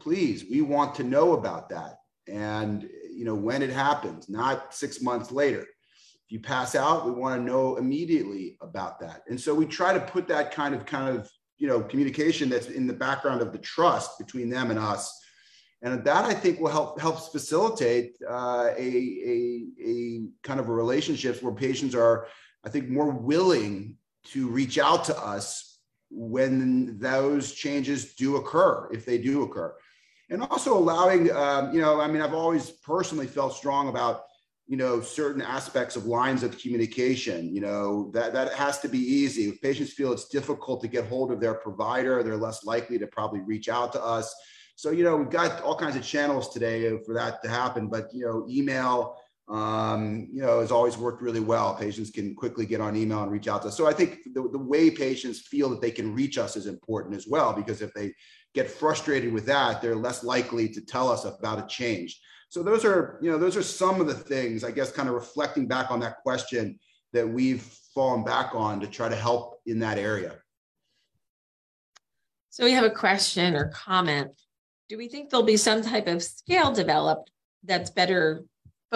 please 0.00 0.44
we 0.50 0.62
want 0.62 0.94
to 0.96 1.04
know 1.04 1.32
about 1.32 1.68
that. 1.70 1.96
And 2.28 2.88
you 3.10 3.24
know 3.24 3.34
when 3.34 3.62
it 3.62 3.70
happens 3.70 4.28
not 4.28 4.74
six 4.74 5.00
months 5.00 5.30
later. 5.30 5.60
If 5.60 6.32
you 6.32 6.40
pass 6.40 6.74
out 6.74 7.06
we 7.06 7.12
want 7.12 7.40
to 7.40 7.44
know 7.44 7.76
immediately 7.76 8.56
about 8.60 9.00
that. 9.00 9.22
And 9.28 9.40
so 9.40 9.54
we 9.54 9.66
try 9.66 9.92
to 9.92 10.00
put 10.00 10.26
that 10.28 10.52
kind 10.52 10.74
of 10.74 10.84
kind 10.86 11.16
of 11.16 11.30
you 11.58 11.68
know 11.68 11.80
communication 11.82 12.48
that's 12.48 12.66
in 12.66 12.86
the 12.86 12.92
background 12.92 13.42
of 13.42 13.52
the 13.52 13.58
trust 13.58 14.18
between 14.18 14.50
them 14.50 14.70
and 14.70 14.78
us. 14.78 15.16
And 15.82 16.04
that 16.04 16.24
I 16.24 16.34
think 16.34 16.58
will 16.58 16.70
help 16.70 17.00
helps 17.00 17.28
facilitate 17.28 18.16
uh, 18.28 18.70
a, 18.76 18.80
a, 18.80 19.66
a 19.84 20.20
kind 20.42 20.58
of 20.58 20.68
a 20.68 20.72
relationships 20.72 21.42
where 21.42 21.52
patients 21.52 21.94
are, 21.94 22.26
I 22.64 22.70
think, 22.70 22.88
more 22.88 23.10
willing 23.10 23.96
to 24.32 24.48
reach 24.48 24.78
out 24.78 25.04
to 25.04 25.16
us 25.16 25.75
when 26.16 26.98
those 26.98 27.52
changes 27.52 28.14
do 28.14 28.36
occur, 28.36 28.88
if 28.90 29.04
they 29.04 29.18
do 29.18 29.42
occur. 29.42 29.74
And 30.30 30.42
also 30.42 30.76
allowing, 30.76 31.30
um, 31.30 31.72
you 31.72 31.80
know, 31.80 32.00
I 32.00 32.08
mean, 32.08 32.22
I've 32.22 32.34
always 32.34 32.70
personally 32.70 33.26
felt 33.26 33.54
strong 33.54 33.88
about 33.88 34.22
you 34.66 34.76
know 34.76 35.00
certain 35.00 35.42
aspects 35.42 35.94
of 35.94 36.06
lines 36.06 36.42
of 36.42 36.58
communication 36.58 37.54
you 37.54 37.60
know 37.60 38.10
that 38.12 38.32
that 38.32 38.52
has 38.52 38.80
to 38.80 38.88
be 38.88 38.98
easy 38.98 39.48
if 39.48 39.60
patients 39.62 39.92
feel 39.92 40.12
it's 40.12 40.28
difficult 40.28 40.80
to 40.80 40.88
get 40.88 41.06
hold 41.06 41.30
of 41.30 41.40
their 41.40 41.54
provider 41.54 42.22
they're 42.22 42.36
less 42.36 42.64
likely 42.64 42.98
to 42.98 43.06
probably 43.06 43.40
reach 43.40 43.68
out 43.68 43.92
to 43.92 44.02
us 44.02 44.34
so 44.74 44.90
you 44.90 45.04
know 45.04 45.16
we've 45.16 45.30
got 45.30 45.62
all 45.62 45.78
kinds 45.78 45.94
of 45.94 46.02
channels 46.02 46.52
today 46.52 46.98
for 47.04 47.14
that 47.14 47.40
to 47.44 47.48
happen 47.48 47.86
but 47.86 48.08
you 48.12 48.26
know 48.26 48.44
email 48.50 49.16
um, 49.48 50.28
you 50.32 50.42
know 50.42 50.60
has 50.60 50.72
always 50.72 50.96
worked 50.96 51.22
really 51.22 51.40
well 51.40 51.74
patients 51.74 52.10
can 52.10 52.34
quickly 52.34 52.66
get 52.66 52.80
on 52.80 52.96
email 52.96 53.22
and 53.22 53.30
reach 53.30 53.46
out 53.46 53.62
to 53.62 53.68
us 53.68 53.76
so 53.76 53.86
i 53.86 53.92
think 53.92 54.18
the, 54.34 54.48
the 54.50 54.58
way 54.58 54.90
patients 54.90 55.40
feel 55.40 55.68
that 55.70 55.80
they 55.80 55.90
can 55.90 56.12
reach 56.12 56.36
us 56.36 56.56
is 56.56 56.66
important 56.66 57.14
as 57.14 57.26
well 57.28 57.52
because 57.52 57.80
if 57.80 57.94
they 57.94 58.12
get 58.54 58.68
frustrated 58.68 59.32
with 59.32 59.46
that 59.46 59.80
they're 59.80 59.94
less 59.94 60.24
likely 60.24 60.68
to 60.68 60.80
tell 60.80 61.08
us 61.08 61.24
about 61.24 61.58
a 61.58 61.66
change 61.68 62.20
so 62.48 62.62
those 62.62 62.84
are, 62.84 63.18
you 63.20 63.30
know, 63.30 63.38
those 63.38 63.56
are 63.56 63.62
some 63.62 64.00
of 64.00 64.06
the 64.06 64.14
things, 64.14 64.62
I 64.64 64.70
guess, 64.70 64.92
kind 64.92 65.08
of 65.08 65.14
reflecting 65.14 65.66
back 65.66 65.90
on 65.90 66.00
that 66.00 66.22
question 66.22 66.78
that 67.12 67.28
we've 67.28 67.62
fallen 67.94 68.24
back 68.24 68.54
on 68.54 68.80
to 68.80 68.86
try 68.86 69.08
to 69.08 69.16
help 69.16 69.60
in 69.66 69.78
that 69.80 69.98
area. 69.98 70.36
So 72.50 72.64
we 72.64 72.72
have 72.72 72.84
a 72.84 72.90
question 72.90 73.56
or 73.56 73.68
comment. 73.68 74.30
Do 74.88 74.96
we 74.96 75.08
think 75.08 75.30
there'll 75.30 75.44
be 75.44 75.56
some 75.56 75.82
type 75.82 76.06
of 76.06 76.22
scale 76.22 76.72
developed 76.72 77.30
that's 77.64 77.90
better 77.90 78.44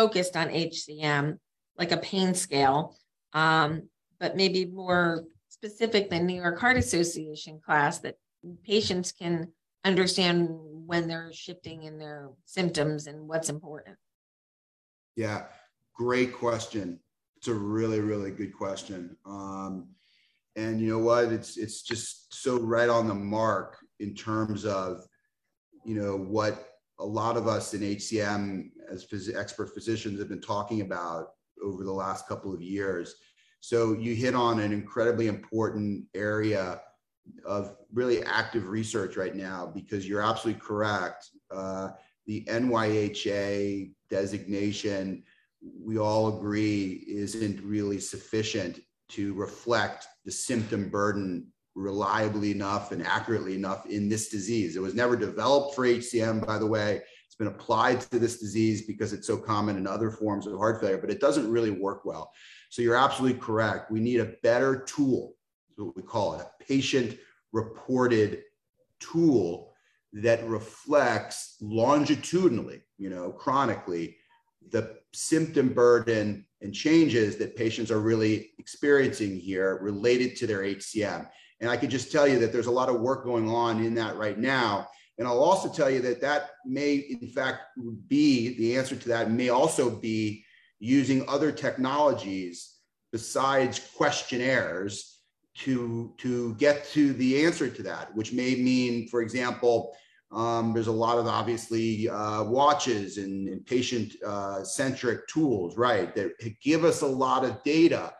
focused 0.00 0.34
on 0.34 0.48
HCM, 0.48 1.36
like 1.76 1.92
a 1.92 1.98
pain 1.98 2.32
scale, 2.32 2.96
um, 3.34 3.82
but 4.18 4.34
maybe 4.34 4.64
more 4.64 5.24
specific 5.50 6.08
than 6.08 6.24
New 6.24 6.40
York 6.40 6.58
Heart 6.58 6.78
Association 6.78 7.60
class 7.62 7.98
that 7.98 8.16
patients 8.64 9.12
can 9.12 9.48
understand 9.84 10.48
when 10.86 11.06
they're 11.06 11.34
shifting 11.34 11.82
in 11.82 11.98
their 11.98 12.30
symptoms 12.46 13.08
and 13.08 13.28
what's 13.28 13.50
important? 13.50 13.96
Yeah, 15.16 15.44
great 15.94 16.32
question. 16.32 16.98
It's 17.36 17.48
a 17.48 17.54
really, 17.54 18.00
really 18.00 18.30
good 18.30 18.54
question. 18.54 19.18
Um, 19.26 19.88
and 20.56 20.80
you 20.80 20.88
know 20.88 20.98
what? 20.98 21.24
It's 21.24 21.58
it's 21.58 21.82
just 21.82 22.32
so 22.34 22.58
right 22.58 22.88
on 22.88 23.06
the 23.06 23.14
mark 23.14 23.76
in 23.98 24.14
terms 24.14 24.64
of 24.64 25.04
you 25.84 25.94
know 25.94 26.16
what 26.16 26.69
a 27.00 27.06
lot 27.06 27.36
of 27.36 27.48
us 27.48 27.74
in 27.74 27.80
HCM 27.80 28.70
as 28.90 29.06
phys- 29.06 29.36
expert 29.36 29.72
physicians 29.74 30.18
have 30.18 30.28
been 30.28 30.40
talking 30.40 30.82
about 30.82 31.28
over 31.62 31.84
the 31.84 31.92
last 31.92 32.28
couple 32.28 32.54
of 32.54 32.62
years. 32.62 33.16
So 33.60 33.92
you 33.92 34.14
hit 34.14 34.34
on 34.34 34.60
an 34.60 34.72
incredibly 34.72 35.26
important 35.26 36.04
area 36.14 36.80
of 37.44 37.76
really 37.92 38.22
active 38.24 38.68
research 38.68 39.16
right 39.16 39.34
now 39.34 39.70
because 39.74 40.08
you're 40.08 40.22
absolutely 40.22 40.60
correct. 40.60 41.28
Uh, 41.50 41.90
the 42.26 42.44
NYHA 42.44 43.92
designation, 44.08 45.22
we 45.60 45.98
all 45.98 46.38
agree, 46.38 47.04
isn't 47.08 47.62
really 47.62 48.00
sufficient 48.00 48.80
to 49.10 49.34
reflect 49.34 50.06
the 50.24 50.32
symptom 50.32 50.88
burden 50.88 51.46
reliably 51.74 52.50
enough 52.50 52.92
and 52.92 53.06
accurately 53.06 53.54
enough 53.54 53.87
in 53.87 54.09
this 54.09 54.28
disease. 54.28 54.76
It 54.76 54.83
was 54.83 54.94
never 54.94 55.16
developed 55.16 55.74
for 55.74 55.87
HCM, 55.87 56.46
by 56.46 56.59
the 56.59 56.66
way. 56.66 57.02
It's 57.26 57.37
been 57.37 57.46
applied 57.46 58.00
to 58.02 58.18
this 58.18 58.38
disease 58.40 58.87
because 58.87 59.12
it's 59.12 59.26
so 59.26 59.37
common 59.37 59.76
in 59.76 59.87
other 59.87 60.11
forms 60.11 60.46
of 60.46 60.59
heart 60.59 60.80
failure, 60.80 60.98
but 60.98 61.11
it 61.11 61.20
doesn't 61.20 61.50
really 61.50 61.70
work 61.70 62.04
well. 62.04 62.33
So 62.70 62.83
you're 62.83 62.96
absolutely 62.96 63.38
correct. 63.38 63.90
We 63.90 64.00
need 64.00 64.20
a 64.20 64.35
better 64.42 64.85
tool 64.85 65.35
what 65.85 65.96
we 65.96 66.02
call 66.02 66.35
it, 66.35 66.40
a 66.40 66.64
patient 66.64 67.18
reported 67.52 68.42
tool 69.00 69.72
that 70.12 70.46
reflects 70.46 71.56
longitudinally, 71.61 72.83
you 72.98 73.11
know, 73.11 73.30
chronically, 73.30 74.16
the 74.70 74.98
symptom 75.12 75.72
burden 75.72 76.44
and 76.61 76.74
changes 76.74 77.37
that 77.37 77.56
patients 77.56 77.90
are 77.90 78.00
really 78.00 78.50
experiencing 78.59 79.38
here 79.38 79.78
related 79.83 80.37
to 80.37 80.46
their 80.46 80.61
HCM. 80.61 81.28
And 81.61 81.70
I 81.70 81.77
can 81.77 81.90
just 81.90 82.11
tell 82.11 82.27
you 82.27 82.38
that 82.38 82.53
there's 82.53 82.66
a 82.66 82.70
lot 82.70 82.88
of 82.88 83.01
work 83.01 83.25
going 83.25 83.49
on 83.49 83.85
in 83.85 83.94
that 83.94 84.16
right 84.16 84.38
now. 84.38 84.88
And 85.18 85.29
I'll 85.29 85.42
also 85.42 85.68
tell 85.68 85.90
you 85.90 86.01
that 86.01 86.20
that 86.23 86.53
may, 86.64 86.94
in 86.94 87.29
fact, 87.29 87.62
be 88.09 88.57
the 88.57 88.77
answer 88.77 88.96
to 88.96 89.09
that 89.11 89.31
may 89.31 89.51
also 89.51 89.90
be 89.90 90.44
using 90.79 91.29
other 91.29 91.53
technologies 91.53 92.77
besides 93.12 93.90
questionnaires 93.94 95.18
to 95.59 96.14
to 96.16 96.55
get 96.55 96.87
to 96.87 97.12
the 97.14 97.44
answer 97.44 97.68
to 97.68 97.83
that, 97.83 98.14
which 98.14 98.33
may 98.33 98.55
mean, 98.55 99.09
for 99.09 99.20
example, 99.20 99.94
um, 100.33 100.73
there's 100.73 100.87
a 100.87 100.92
lot 100.92 101.18
of 101.18 101.27
obviously 101.27 102.09
uh, 102.09 102.44
watches 102.44 103.18
and, 103.18 103.49
and 103.49 103.66
patient 103.66 104.14
uh, 104.25 104.62
centric 104.62 105.27
tools, 105.27 105.77
right, 105.77 106.14
that 106.14 106.33
give 106.62 106.85
us 106.85 107.03
a 107.03 107.07
lot 107.07 107.44
of 107.44 107.62
data 107.64 108.12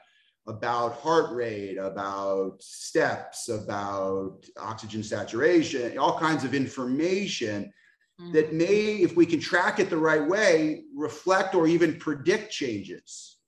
about 0.50 0.94
heart 0.94 1.32
rate, 1.32 1.76
about 1.76 2.56
steps, 2.60 3.48
about 3.48 4.44
oxygen 4.58 5.02
saturation, 5.02 5.96
all 5.96 6.18
kinds 6.18 6.44
of 6.44 6.54
information 6.54 7.72
mm-hmm. 8.20 8.32
that 8.32 8.52
may, 8.52 8.96
if 8.96 9.16
we 9.16 9.24
can 9.24 9.40
track 9.40 9.78
it 9.78 9.88
the 9.88 9.96
right 9.96 10.26
way, 10.26 10.82
reflect 10.94 11.54
or 11.54 11.66
even 11.66 11.98
predict 11.98 12.52
changes. 12.52 13.38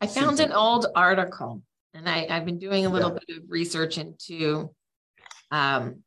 I 0.00 0.06
found 0.06 0.38
an 0.38 0.52
old 0.52 0.86
article 0.94 1.62
and 1.92 2.08
I, 2.08 2.26
have 2.32 2.44
been 2.44 2.60
doing 2.60 2.86
a 2.86 2.88
little 2.88 3.10
yeah. 3.10 3.18
bit 3.26 3.38
of 3.38 3.50
research 3.50 3.98
into 3.98 4.70
um, 5.50 6.04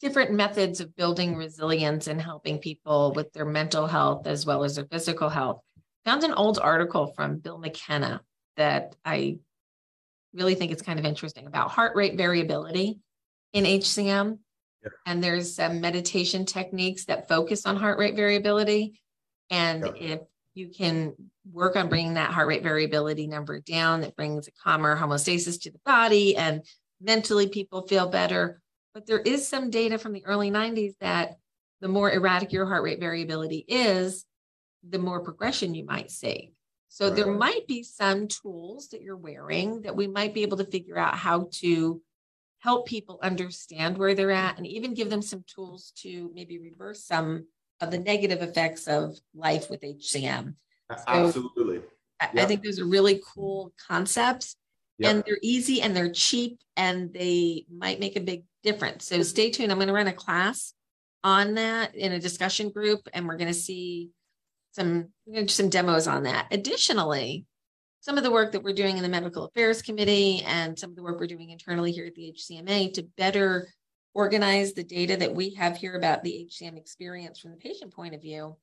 different 0.00 0.32
methods 0.32 0.80
of 0.80 0.96
building 0.96 1.36
resilience 1.36 2.06
and 2.06 2.20
helping 2.20 2.58
people 2.58 3.12
with 3.14 3.30
their 3.34 3.44
mental 3.44 3.86
health 3.86 4.26
as 4.26 4.46
well 4.46 4.64
as 4.64 4.76
their 4.76 4.86
physical 4.86 5.28
health. 5.28 5.60
Found 6.06 6.24
an 6.24 6.32
old 6.32 6.58
article 6.58 7.08
from 7.08 7.40
Bill 7.40 7.58
McKenna 7.58 8.22
that 8.56 8.94
I 9.04 9.38
really 10.32 10.54
think 10.54 10.72
it's 10.72 10.82
kind 10.82 10.98
of 10.98 11.04
interesting 11.04 11.46
about 11.46 11.70
heart 11.70 11.96
rate 11.96 12.16
variability 12.16 13.00
in 13.52 13.64
HCM. 13.64 14.38
Yeah. 14.82 14.90
And 15.06 15.22
there's 15.22 15.54
some 15.54 15.80
meditation 15.80 16.46
techniques 16.46 17.06
that 17.06 17.28
focus 17.28 17.66
on 17.66 17.76
heart 17.76 17.98
rate 17.98 18.16
variability. 18.16 19.00
And 19.50 19.84
yeah. 19.84 19.92
if 19.96 20.20
you 20.54 20.68
can 20.68 21.14
work 21.52 21.76
on 21.76 21.88
bringing 21.88 22.14
that 22.14 22.30
heart 22.32 22.48
rate 22.48 22.62
variability 22.62 23.26
number 23.26 23.60
down. 23.60 24.00
That 24.00 24.16
brings 24.16 24.48
a 24.48 24.52
calmer 24.62 24.96
homeostasis 24.96 25.60
to 25.62 25.70
the 25.70 25.80
body 25.84 26.36
and 26.36 26.62
mentally 27.00 27.48
people 27.48 27.86
feel 27.86 28.08
better. 28.08 28.60
But 28.94 29.06
there 29.06 29.20
is 29.20 29.46
some 29.46 29.70
data 29.70 29.98
from 29.98 30.12
the 30.12 30.24
early 30.26 30.50
90s 30.50 30.94
that 31.00 31.36
the 31.80 31.88
more 31.88 32.10
erratic 32.10 32.52
your 32.52 32.66
heart 32.66 32.82
rate 32.82 33.00
variability 33.00 33.64
is, 33.66 34.24
the 34.88 34.98
more 34.98 35.20
progression 35.20 35.74
you 35.74 35.84
might 35.84 36.10
see. 36.10 36.52
So 36.92 37.06
right. 37.06 37.16
there 37.16 37.32
might 37.32 37.68
be 37.68 37.84
some 37.84 38.26
tools 38.26 38.88
that 38.88 39.00
you're 39.00 39.16
wearing 39.16 39.82
that 39.82 39.94
we 39.94 40.08
might 40.08 40.34
be 40.34 40.42
able 40.42 40.56
to 40.56 40.64
figure 40.64 40.98
out 40.98 41.14
how 41.14 41.48
to 41.52 42.02
help 42.58 42.86
people 42.86 43.20
understand 43.22 43.96
where 43.96 44.14
they're 44.14 44.32
at 44.32 44.58
and 44.58 44.66
even 44.66 44.92
give 44.92 45.08
them 45.08 45.22
some 45.22 45.44
tools 45.46 45.92
to 46.02 46.30
maybe 46.34 46.58
reverse 46.58 47.04
some 47.04 47.46
of 47.80 47.92
the 47.92 47.98
negative 47.98 48.42
effects 48.42 48.88
of 48.88 49.16
life 49.34 49.70
with 49.70 49.82
HCM. 49.82 50.54
So 50.90 51.04
Absolutely. 51.06 51.80
I, 52.20 52.28
I 52.36 52.44
think 52.44 52.64
those 52.64 52.80
are 52.80 52.84
really 52.84 53.22
cool 53.34 53.72
concepts 53.86 54.56
yep. 54.98 55.14
and 55.14 55.24
they're 55.24 55.38
easy 55.42 55.80
and 55.82 55.96
they're 55.96 56.12
cheap 56.12 56.58
and 56.76 57.14
they 57.14 57.66
might 57.72 58.00
make 58.00 58.16
a 58.16 58.20
big 58.20 58.42
difference. 58.64 59.06
So 59.06 59.22
stay 59.22 59.50
tuned. 59.50 59.70
I'm 59.70 59.78
going 59.78 59.86
to 59.86 59.94
run 59.94 60.08
a 60.08 60.12
class 60.12 60.74
on 61.22 61.54
that 61.54 61.94
in 61.94 62.10
a 62.10 62.18
discussion 62.18 62.70
group 62.70 63.08
and 63.14 63.28
we're 63.28 63.36
going 63.36 63.46
to 63.46 63.54
see 63.54 64.10
some 64.72 65.08
some 65.46 65.68
demos 65.68 66.06
on 66.06 66.24
that. 66.24 66.46
Additionally, 66.50 67.46
some 68.00 68.16
of 68.16 68.24
the 68.24 68.30
work 68.30 68.52
that 68.52 68.62
we're 68.62 68.72
doing 68.72 68.96
in 68.96 69.02
the 69.02 69.08
medical 69.08 69.44
affairs 69.44 69.82
committee 69.82 70.42
and 70.46 70.78
some 70.78 70.90
of 70.90 70.96
the 70.96 71.02
work 71.02 71.20
we're 71.20 71.26
doing 71.26 71.50
internally 71.50 71.92
here 71.92 72.06
at 72.06 72.14
the 72.14 72.34
HCMA 72.34 72.94
to 72.94 73.02
better 73.16 73.68
organize 74.14 74.72
the 74.72 74.82
data 74.82 75.16
that 75.16 75.34
we 75.34 75.54
have 75.54 75.76
here 75.76 75.96
about 75.96 76.24
the 76.24 76.48
HCM 76.50 76.76
experience 76.76 77.38
from 77.38 77.50
the 77.50 77.56
patient 77.56 77.92
point 77.92 78.14
of 78.14 78.22
view. 78.22 78.56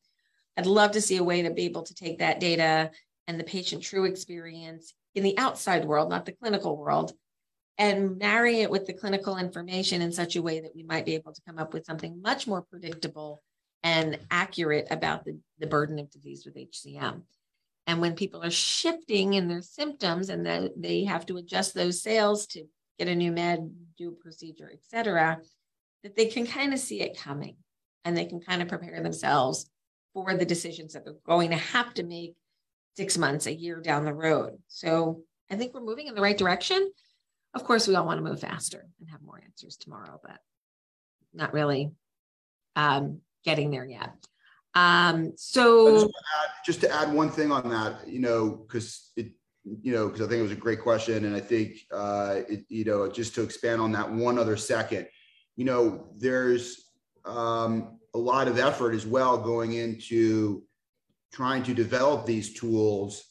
I'd 0.57 0.65
love 0.65 0.91
to 0.91 1.01
see 1.01 1.17
a 1.17 1.23
way 1.23 1.43
to 1.43 1.51
be 1.51 1.65
able 1.65 1.83
to 1.83 1.93
take 1.93 2.19
that 2.19 2.39
data 2.39 2.91
and 3.27 3.39
the 3.39 3.43
patient 3.43 3.83
true 3.83 4.05
experience 4.05 4.93
in 5.13 5.23
the 5.23 5.37
outside 5.37 5.85
world, 5.85 6.09
not 6.09 6.25
the 6.25 6.31
clinical 6.31 6.75
world, 6.75 7.13
and 7.77 8.17
marry 8.17 8.61
it 8.61 8.71
with 8.71 8.87
the 8.87 8.93
clinical 8.93 9.37
information 9.37 10.01
in 10.01 10.11
such 10.11 10.35
a 10.35 10.41
way 10.41 10.61
that 10.61 10.75
we 10.75 10.83
might 10.83 11.05
be 11.05 11.13
able 11.13 11.31
to 11.31 11.41
come 11.47 11.59
up 11.59 11.73
with 11.73 11.85
something 11.85 12.21
much 12.21 12.47
more 12.47 12.63
predictable 12.63 13.43
and 13.87 14.19
accurate 14.29 14.85
about 14.91 15.23
the, 15.23 15.39
the 15.59 15.67
burden 15.67 15.97
of 15.97 16.11
disease 16.11 16.45
with 16.45 16.55
HCM. 16.55 17.21
And 17.87 18.01
when 18.01 18.15
people 18.15 18.43
are 18.43 18.51
shifting 18.51 19.35
in 19.35 19.47
their 19.47 19.61
symptoms 19.61 20.27
and 20.27 20.45
that 20.45 20.73
they 20.75 21.05
have 21.05 21.25
to 21.27 21.37
adjust 21.37 21.73
those 21.73 22.03
sails 22.03 22.47
to 22.47 22.65
get 22.99 23.07
a 23.07 23.15
new 23.15 23.31
med, 23.31 23.71
do 23.97 24.09
a 24.09 24.23
procedure, 24.23 24.69
etc., 24.73 25.39
that 26.03 26.17
they 26.17 26.25
can 26.25 26.45
kind 26.45 26.73
of 26.73 26.79
see 26.79 26.99
it 26.99 27.17
coming 27.17 27.55
and 28.03 28.17
they 28.17 28.25
can 28.25 28.41
kind 28.41 28.61
of 28.61 28.67
prepare 28.67 29.01
themselves 29.01 29.69
for 30.13 30.33
the 30.33 30.45
decisions 30.45 30.91
that 30.93 31.05
they're 31.05 31.15
going 31.25 31.51
to 31.51 31.55
have 31.55 31.93
to 31.93 32.03
make 32.03 32.35
six 32.97 33.17
months, 33.17 33.45
a 33.45 33.53
year 33.53 33.79
down 33.79 34.03
the 34.03 34.13
road. 34.13 34.57
So 34.67 35.21
I 35.49 35.55
think 35.55 35.73
we're 35.73 35.79
moving 35.79 36.07
in 36.07 36.15
the 36.15 36.21
right 36.21 36.37
direction. 36.37 36.91
Of 37.53 37.63
course, 37.63 37.87
we 37.87 37.95
all 37.95 38.05
want 38.05 38.17
to 38.17 38.29
move 38.29 38.41
faster 38.41 38.85
and 38.99 39.09
have 39.09 39.21
more 39.21 39.41
answers 39.41 39.77
tomorrow, 39.77 40.19
but 40.21 40.39
not 41.33 41.53
really 41.53 41.91
um, 42.75 43.21
getting 43.47 43.71
there 43.71 43.85
yet. 43.85 44.13
Um, 44.75 45.31
so 45.37 45.93
just 45.93 46.05
to, 46.05 46.13
add, 46.41 46.49
just 46.65 46.81
to 46.81 46.93
add 46.93 47.13
one 47.13 47.29
thing 47.29 47.49
on 47.49 47.69
that, 47.69 48.05
you 48.05 48.19
know, 48.19 48.49
because 48.49 49.11
it, 49.15 49.31
you 49.63 49.93
know, 49.93 50.07
because 50.07 50.21
I 50.21 50.29
think 50.29 50.39
it 50.39 50.43
was 50.43 50.51
a 50.51 50.55
great 50.55 50.81
question, 50.81 51.23
and 51.23 51.33
I 51.33 51.39
think, 51.39 51.77
uh, 51.91 52.41
it, 52.49 52.65
you 52.67 52.83
know, 52.83 53.09
just 53.09 53.33
to 53.35 53.43
expand 53.43 53.81
on 53.81 53.93
that 53.93 54.11
one 54.11 54.37
other 54.37 54.57
second, 54.57 55.07
you 55.55 55.63
know, 55.63 56.09
there's 56.17 56.91
um, 57.25 57.99
a 58.13 58.17
lot 58.17 58.49
of 58.49 58.59
effort 58.59 58.93
as 58.93 59.05
well 59.05 59.37
going 59.37 59.73
into 59.73 60.63
trying 61.31 61.63
to 61.63 61.73
develop 61.73 62.25
these 62.25 62.53
tools 62.53 63.23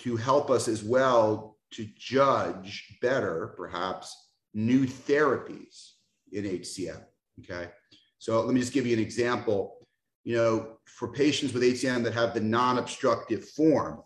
to 0.00 0.16
help 0.16 0.50
us 0.50 0.66
as 0.66 0.82
well 0.82 1.56
to 1.72 1.86
judge 1.96 2.98
better, 3.00 3.54
perhaps, 3.56 4.14
new 4.54 4.86
therapies 4.86 5.92
in 6.32 6.44
HCM. 6.44 7.02
Okay. 7.40 7.70
So 8.24 8.40
let 8.40 8.54
me 8.54 8.60
just 8.60 8.72
give 8.72 8.86
you 8.86 8.94
an 8.94 9.02
example. 9.02 9.86
You 10.24 10.36
know, 10.36 10.76
for 10.86 11.08
patients 11.08 11.52
with 11.52 11.62
HCM 11.62 12.02
that 12.04 12.14
have 12.14 12.32
the 12.32 12.40
non 12.40 12.78
obstructive 12.78 13.50
form, 13.50 14.02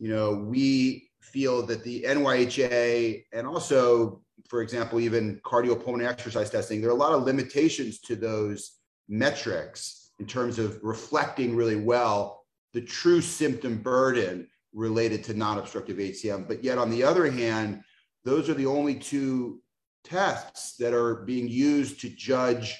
you 0.00 0.08
know, 0.08 0.34
we 0.34 1.08
feel 1.20 1.64
that 1.66 1.84
the 1.84 2.02
NYHA 2.02 3.26
and 3.32 3.46
also, 3.46 4.22
for 4.48 4.60
example, 4.60 4.98
even 4.98 5.40
cardiopulmonary 5.44 6.08
exercise 6.08 6.50
testing, 6.50 6.80
there 6.80 6.90
are 6.90 6.92
a 6.92 6.96
lot 6.96 7.12
of 7.12 7.22
limitations 7.22 8.00
to 8.00 8.16
those 8.16 8.80
metrics 9.08 10.10
in 10.18 10.26
terms 10.26 10.58
of 10.58 10.80
reflecting 10.82 11.54
really 11.54 11.76
well 11.76 12.44
the 12.72 12.80
true 12.80 13.20
symptom 13.20 13.78
burden 13.78 14.48
related 14.72 15.22
to 15.22 15.34
non-obstructive 15.34 15.98
HCM. 15.98 16.48
But 16.48 16.64
yet, 16.64 16.76
on 16.76 16.90
the 16.90 17.04
other 17.04 17.30
hand, 17.30 17.82
those 18.24 18.50
are 18.50 18.54
the 18.54 18.66
only 18.66 18.96
two 18.96 19.60
tests 20.04 20.76
that 20.76 20.92
are 20.92 21.16
being 21.16 21.48
used 21.48 22.00
to 22.00 22.08
judge 22.08 22.78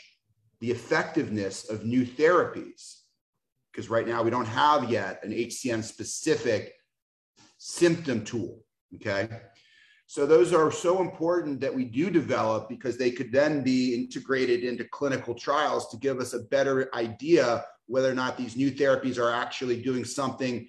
the 0.61 0.71
effectiveness 0.71 1.69
of 1.69 1.85
new 1.85 2.05
therapies. 2.05 2.97
Because 3.73 3.89
right 3.89 4.07
now 4.07 4.23
we 4.23 4.31
don't 4.31 4.47
have 4.47 4.91
yet 4.91 5.25
an 5.25 5.31
HCM 5.31 5.83
specific 5.83 6.75
symptom 7.59 8.25
tool. 8.25 8.65
Okay. 8.97 9.29
So 10.07 10.27
those 10.27 10.53
are 10.53 10.73
so 10.73 11.01
important 11.01 11.61
that 11.61 11.73
we 11.73 11.85
do 11.85 12.11
develop 12.11 12.69
because 12.69 12.99
they 12.99 13.13
could 13.13 13.31
then 13.31 13.63
be 13.63 13.95
integrated 13.95 14.65
into 14.65 14.85
clinical 14.85 15.35
trials 15.35 15.89
to 15.91 15.97
give 15.99 16.19
us 16.19 16.33
a 16.33 16.41
better 16.41 16.93
idea 16.97 17.65
whether 17.87 18.11
or 18.11 18.15
not 18.15 18.37
these 18.37 18.57
new 18.57 18.73
therapies 18.73 19.19
are 19.19 19.31
actually 19.31 19.81
doing 19.81 20.05
something 20.05 20.69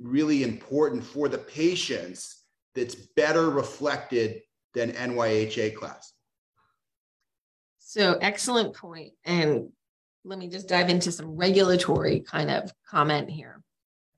really 0.00 0.44
important 0.44 1.02
for 1.02 1.28
the 1.28 1.38
patients 1.38 2.44
that's 2.74 2.94
better 2.94 3.50
reflected 3.50 4.42
than 4.74 4.92
NYHA 4.92 5.74
class. 5.74 6.12
So 7.78 8.18
excellent 8.20 8.74
point. 8.74 9.12
And 9.24 9.70
let 10.24 10.38
me 10.38 10.48
just 10.48 10.68
dive 10.68 10.90
into 10.90 11.10
some 11.10 11.36
regulatory 11.36 12.20
kind 12.20 12.50
of 12.50 12.70
comment 12.86 13.30
here. 13.30 13.62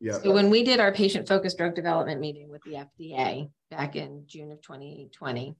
Yeah. 0.00 0.18
So 0.18 0.32
when 0.32 0.50
we 0.50 0.64
did 0.64 0.80
our 0.80 0.92
patient 0.92 1.28
focused 1.28 1.58
drug 1.58 1.74
development 1.74 2.20
meeting 2.20 2.48
with 2.48 2.62
the 2.62 2.84
FDA 3.02 3.50
back 3.70 3.96
in 3.96 4.24
June 4.26 4.50
of 4.50 4.60
2020, 4.62 5.54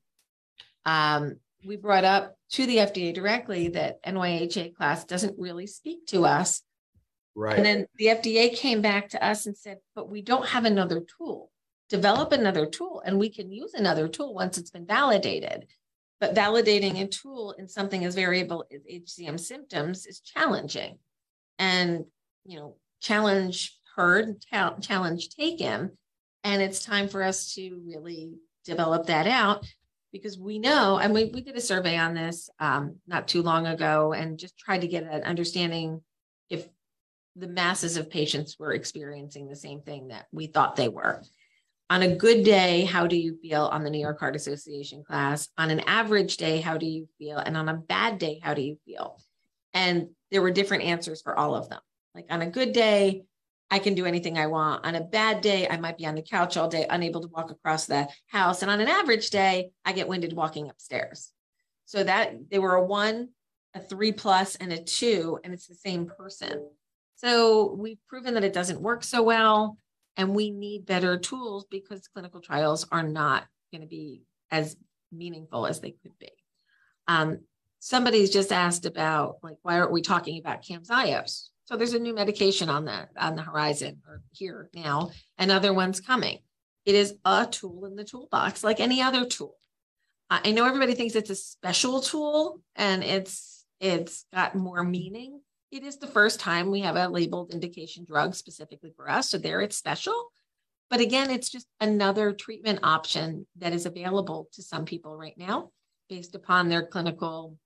um, 0.87 1.37
we 1.65 1.77
brought 1.77 2.05
up 2.05 2.37
to 2.53 2.67
the 2.67 2.79
FDA 2.79 3.15
directly 3.15 3.69
that 3.69 4.03
NYHA 4.03 4.75
class 4.75 5.05
doesn't 5.05 5.39
really 5.39 5.67
speak 5.67 6.07
to 6.07 6.25
us 6.25 6.63
Right. 7.35 7.57
And 7.57 7.65
then 7.65 7.87
the 7.97 8.07
FDA 8.07 8.55
came 8.55 8.83
back 8.83 9.11
to 9.11 9.25
us 9.25 9.47
and 9.47 9.57
said, 9.57 9.79
but 9.95 10.11
we 10.11 10.23
don't 10.23 10.47
have 10.47 10.65
another 10.65 11.01
tool. 11.17 11.51
Develop 11.91 12.33
another 12.33 12.67
tool 12.67 13.03
and 13.05 13.19
we 13.19 13.29
can 13.29 13.51
use 13.51 13.75
another 13.75 14.09
tool 14.09 14.33
once 14.33 14.57
it's 14.57 14.71
been 14.71 14.87
validated. 14.87 15.67
But 16.21 16.35
validating 16.35 17.03
a 17.03 17.07
tool 17.07 17.55
in 17.59 17.69
something 17.69 18.05
as 18.05 18.15
variable 18.15 18.65
as 18.73 18.83
HCM 18.83 19.41
symptoms 19.41 20.07
is 20.07 20.21
challenging. 20.21 20.99
And, 21.59 22.05
you 22.45 22.59
know, 22.59 22.77
challenge 23.01 23.77
heard, 23.97 24.41
challenge 24.81 25.31
taken. 25.31 25.93
And 26.45 26.63
it's 26.63 26.85
time 26.85 27.09
for 27.09 27.23
us 27.23 27.55
to 27.55 27.83
really 27.87 28.35
develop 28.65 29.07
that 29.07 29.27
out 29.27 29.67
because 30.13 30.39
we 30.39 30.59
know, 30.59 30.99
and 30.99 31.15
we, 31.15 31.27
we 31.27 31.41
did 31.41 31.57
a 31.57 31.61
survey 31.61 31.97
on 31.97 32.15
this 32.15 32.51
um, 32.59 32.97
not 33.07 33.29
too 33.29 33.43
long 33.43 33.67
ago 33.67 34.13
and 34.13 34.39
just 34.39 34.59
tried 34.59 34.81
to 34.81 34.89
get 34.89 35.05
an 35.05 35.23
understanding 35.23 36.03
if 36.49 36.69
the 37.37 37.47
masses 37.47 37.97
of 37.97 38.11
patients 38.11 38.59
were 38.59 38.73
experiencing 38.73 39.49
the 39.49 39.57
same 39.57 39.81
thing 39.83 40.09
that 40.09 40.27
we 40.33 40.47
thought 40.47 40.77
they 40.77 40.89
were. 40.89 41.23
On 41.91 42.03
a 42.03 42.15
good 42.15 42.45
day, 42.45 42.85
how 42.85 43.09
do 43.09 43.17
you 43.17 43.37
feel 43.43 43.65
on 43.65 43.83
the 43.83 43.91
New 43.91 43.99
York 43.99 44.21
Heart 44.21 44.37
Association 44.37 45.03
class? 45.03 45.49
On 45.59 45.71
an 45.71 45.81
average 45.81 46.37
day, 46.37 46.61
how 46.61 46.77
do 46.77 46.87
you 46.87 47.09
feel? 47.19 47.39
And 47.39 47.57
on 47.57 47.69
a 47.69 47.75
bad 47.75 48.19
day, 48.19 48.39
how 48.41 48.55
do 48.55 48.63
you 48.63 48.79
feel? 48.87 49.21
And 49.75 50.11
there 50.31 50.41
were 50.41 50.53
different 50.53 50.85
answers 50.85 51.21
for 51.21 51.37
all 51.37 51.57
of 51.57 51.69
them. 51.69 51.81
Like 52.15 52.27
on 52.31 52.43
a 52.43 52.51
good 52.51 52.73
day, 52.73 53.25
I 53.73 53.81
can 53.81 53.95
do 53.95 54.07
anything 54.07 54.39
I 54.39 54.47
want. 54.47 54.87
On 54.87 54.95
a 54.95 55.01
bad 55.01 55.41
day, 55.41 55.69
I 55.69 55.79
might 55.79 55.99
be 55.99 56.07
on 56.07 56.15
the 56.15 56.23
couch 56.23 56.57
all 56.57 56.69
day, 56.69 56.87
unable 56.89 57.23
to 57.23 57.29
walk 57.29 57.51
across 57.51 57.87
the 57.87 58.07
house. 58.29 58.63
And 58.63 58.71
on 58.71 58.81
an 58.81 58.89
average 58.89 59.31
day, 59.31 59.73
I 59.85 59.91
get 59.91 60.07
winded 60.07 60.33
walking 60.33 60.71
upstairs. 60.71 61.33
So 61.87 62.05
that 62.05 62.51
they 62.51 62.61
were 62.61 62.77
a 62.77 62.87
one, 62.87 63.31
a 63.75 63.81
three 63.81 64.13
plus, 64.13 64.55
and 64.55 64.73
a 64.73 64.81
two, 64.81 65.41
and 65.43 65.53
it's 65.53 65.67
the 65.67 65.75
same 65.75 66.07
person. 66.07 66.69
So 67.17 67.75
we've 67.77 67.99
proven 68.09 68.35
that 68.35 68.45
it 68.45 68.53
doesn't 68.53 68.81
work 68.81 69.03
so 69.03 69.25
well, 69.25 69.77
and 70.21 70.35
we 70.35 70.51
need 70.51 70.85
better 70.85 71.17
tools 71.17 71.65
because 71.71 72.07
clinical 72.09 72.43
trials 72.43 72.87
are 72.93 73.03
not 73.03 73.47
going 73.73 73.81
to 73.81 73.87
be 73.87 74.23
as 74.51 74.77
meaningful 75.11 75.67
as 75.67 75.81
they 75.81 75.93
could 75.93 76.13
be. 76.19 76.31
Um, 77.09 77.39
somebody's 77.79 78.29
just 78.29 78.53
asked 78.53 78.85
about 78.85 79.37
like 79.43 79.57
why 79.63 79.81
aren't 79.81 79.93
we 79.93 80.03
talking 80.03 80.39
about 80.39 80.63
Camzyos? 80.63 81.49
So 81.65 81.77
there's 81.77 81.95
a 81.95 81.99
new 81.99 82.15
medication 82.15 82.69
on 82.69 82.85
the 82.85 83.09
on 83.17 83.35
the 83.35 83.43
horizon 83.43 84.03
or 84.07 84.21
here 84.33 84.69
now, 84.75 85.11
and 85.39 85.51
other 85.51 85.73
ones 85.73 86.01
coming. 86.01 86.41
It 86.85 86.95
is 86.95 87.15
a 87.25 87.47
tool 87.51 87.87
in 87.87 87.97
the 87.97 88.05
toolbox, 88.05 88.63
like 88.63 88.79
any 88.79 89.01
other 89.01 89.25
tool. 89.25 89.57
I 90.29 90.53
know 90.53 90.67
everybody 90.67 90.95
thinks 90.95 91.15
it's 91.15 91.31
a 91.31 91.35
special 91.35 92.03
tool 92.03 92.61
and 92.77 93.03
it's 93.03 93.65
it's 93.81 94.27
got 94.35 94.55
more 94.55 94.85
meaning 94.85 95.41
it 95.71 95.85
is 95.85 95.99
the 95.99 96.07
first 96.07 96.41
time 96.41 96.71
we 96.71 96.81
have 96.81 96.97
a 96.97 97.09
labeled 97.09 97.53
indication 97.53 98.05
drug 98.05 98.35
specifically 98.35 98.93
for 98.97 99.09
us. 99.11 99.31
So 99.31 99.39
there 99.39 99.61
it's 99.61 99.77
special. 99.77 100.33
But 100.89 101.01
again, 101.01 101.31
it's 101.31 101.49
just 101.49 101.69
another 101.81 102.33
treatment 102.33 102.81
option 102.83 103.47
that 103.59 103.73
is 103.73 103.87
available 103.87 104.49
to 104.55 104.63
some 104.63 104.85
people 104.85 105.17
right 105.17 105.37
now 105.37 105.71
based 106.09 106.35
upon 106.35 106.69
their 106.69 106.85
clinical 106.85 107.57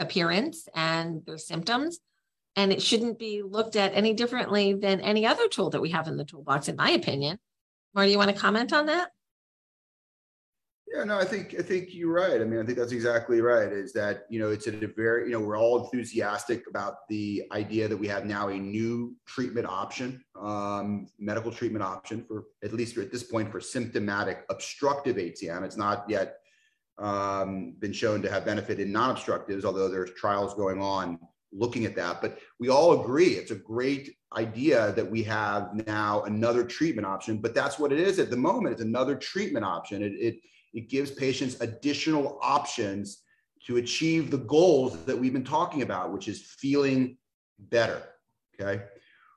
appearance 0.00 0.68
and 0.74 1.24
their 1.24 1.38
symptoms. 1.38 2.00
And 2.56 2.72
it 2.72 2.82
shouldn't 2.82 3.20
be 3.20 3.42
looked 3.42 3.76
at 3.76 3.94
any 3.94 4.14
differently 4.14 4.74
than 4.74 5.00
any 5.00 5.24
other 5.24 5.46
tool 5.46 5.70
that 5.70 5.80
we 5.80 5.90
have 5.90 6.08
in 6.08 6.16
the 6.16 6.24
toolbox, 6.24 6.66
in 6.66 6.74
my 6.74 6.90
opinion. 6.90 7.38
Marty, 7.94 8.10
you 8.10 8.18
want 8.18 8.30
to 8.30 8.36
comment 8.36 8.72
on 8.72 8.86
that? 8.86 9.10
Yeah, 10.94 11.04
no, 11.04 11.18
I 11.18 11.24
think 11.24 11.54
I 11.58 11.62
think 11.62 11.92
you're 11.92 12.12
right. 12.12 12.40
I 12.40 12.44
mean, 12.44 12.60
I 12.60 12.64
think 12.64 12.78
that's 12.78 12.92
exactly 12.92 13.40
right. 13.42 13.70
Is 13.70 13.92
that 13.92 14.24
you 14.30 14.40
know 14.40 14.50
it's 14.50 14.66
a 14.68 14.72
very 14.72 15.26
you 15.26 15.32
know 15.32 15.40
we're 15.40 15.58
all 15.58 15.84
enthusiastic 15.84 16.64
about 16.68 17.06
the 17.08 17.44
idea 17.52 17.88
that 17.88 17.96
we 17.96 18.08
have 18.08 18.24
now 18.24 18.48
a 18.48 18.54
new 18.54 19.14
treatment 19.26 19.66
option, 19.66 20.24
um, 20.40 21.06
medical 21.18 21.52
treatment 21.52 21.82
option 21.82 22.24
for 22.26 22.44
at 22.64 22.72
least 22.72 22.96
at 22.96 23.12
this 23.12 23.22
point 23.22 23.52
for 23.52 23.60
symptomatic 23.60 24.44
obstructive 24.48 25.16
HCM. 25.16 25.62
It's 25.62 25.76
not 25.76 26.08
yet 26.08 26.38
um, 26.98 27.74
been 27.78 27.92
shown 27.92 28.22
to 28.22 28.30
have 28.30 28.46
benefit 28.46 28.80
in 28.80 28.90
non-obstructives, 28.90 29.64
although 29.64 29.88
there's 29.88 30.12
trials 30.12 30.54
going 30.54 30.80
on 30.80 31.18
looking 31.52 31.84
at 31.84 31.96
that. 31.96 32.20
But 32.20 32.38
we 32.58 32.68
all 32.70 33.02
agree 33.02 33.34
it's 33.34 33.50
a 33.50 33.56
great 33.56 34.16
idea 34.36 34.92
that 34.92 35.08
we 35.08 35.22
have 35.24 35.70
now 35.86 36.22
another 36.22 36.64
treatment 36.64 37.06
option. 37.06 37.38
But 37.38 37.54
that's 37.54 37.78
what 37.78 37.92
it 37.92 38.00
is 38.00 38.18
at 38.18 38.30
the 38.30 38.36
moment. 38.36 38.72
It's 38.72 38.82
another 38.82 39.16
treatment 39.16 39.64
option. 39.64 40.02
It, 40.02 40.12
it 40.12 40.40
it 40.74 40.88
gives 40.88 41.10
patients 41.10 41.60
additional 41.60 42.38
options 42.42 43.22
to 43.66 43.76
achieve 43.76 44.30
the 44.30 44.38
goals 44.38 45.04
that 45.04 45.16
we've 45.18 45.32
been 45.32 45.44
talking 45.44 45.82
about, 45.82 46.12
which 46.12 46.28
is 46.28 46.40
feeling 46.58 47.16
better. 47.58 48.02
Okay. 48.60 48.82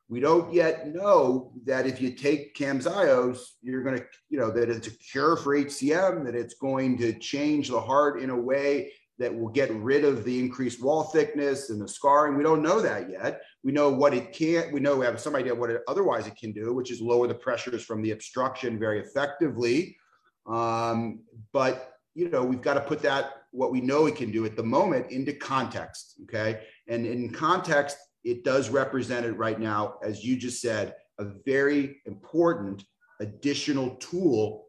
We 0.10 0.20
don't 0.20 0.54
yet 0.54 0.94
know 0.94 1.54
that 1.66 1.88
if 1.88 2.02
you 2.02 2.12
take 2.12 2.56
Camzyos, 2.56 3.40
you're 3.62 3.84
going 3.84 3.98
to, 3.98 4.06
you 4.30 4.38
know, 4.38 4.52
that 4.52 4.70
it's 4.70 4.88
a 4.88 4.92
cure 4.92 5.38
for 5.38 5.56
HCM, 5.56 6.26
that 6.26 6.36
it's 6.36 6.56
going 6.56 6.98
to 6.98 7.14
change 7.14 7.70
the 7.70 7.80
heart 7.80 8.22
in 8.22 8.30
a 8.30 8.36
way 8.36 8.92
that 9.20 9.34
will 9.34 9.50
get 9.50 9.72
rid 9.76 10.04
of 10.04 10.26
the 10.26 10.38
increased 10.38 10.82
wall 10.82 11.04
thickness 11.04 11.70
and 11.70 11.80
the 11.80 11.88
scarring. 11.88 12.36
We 12.36 12.44
don't 12.44 12.62
know 12.62 12.82
that 12.82 13.10
yet. 13.10 13.42
We 13.64 13.72
know 13.72 13.90
what 13.90 14.14
it 14.14 14.34
can't, 14.34 14.74
we 14.74 14.80
know 14.80 14.98
we 14.98 15.06
have 15.06 15.22
some 15.22 15.36
idea 15.36 15.56
what 15.56 15.70
it 15.70 15.82
otherwise 15.88 16.28
it 16.28 16.36
can 16.36 16.52
do, 16.52 16.74
which 16.74 16.92
is 16.92 17.02
lower 17.02 17.28
the 17.28 17.36
pressures 17.36 17.84
from 17.84 18.02
the 18.02 18.12
obstruction 18.12 18.80
very 18.80 19.00
effectively 19.00 19.96
um, 20.46 21.22
but 21.54 21.92
you 22.14 22.30
know, 22.30 22.44
we've 22.44 22.62
got 22.62 22.74
to 22.74 22.82
put 22.82 23.02
that, 23.02 23.44
what 23.52 23.72
we 23.72 23.82
know 23.82 24.06
it 24.06 24.16
can 24.16 24.32
do 24.32 24.46
at 24.46 24.56
the 24.56 24.64
moment, 24.64 25.12
into 25.12 25.34
context. 25.34 26.16
Okay. 26.24 26.62
And 26.88 27.06
in 27.06 27.32
context, 27.32 27.98
it 28.24 28.44
does 28.44 28.70
represent 28.70 29.26
it 29.26 29.34
right 29.34 29.60
now, 29.60 29.96
as 30.04 30.24
you 30.24 30.38
just 30.38 30.62
said, 30.62 30.96
a 31.20 31.26
very 31.46 32.02
important 32.06 32.84
additional 33.20 33.96
tool 33.96 34.68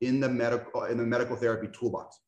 in 0.00 0.20
the 0.20 0.28
medical 0.28 0.84
in 0.84 0.98
the 0.98 1.04
medical 1.04 1.36
therapy 1.36 1.68
toolbox. 1.72 2.18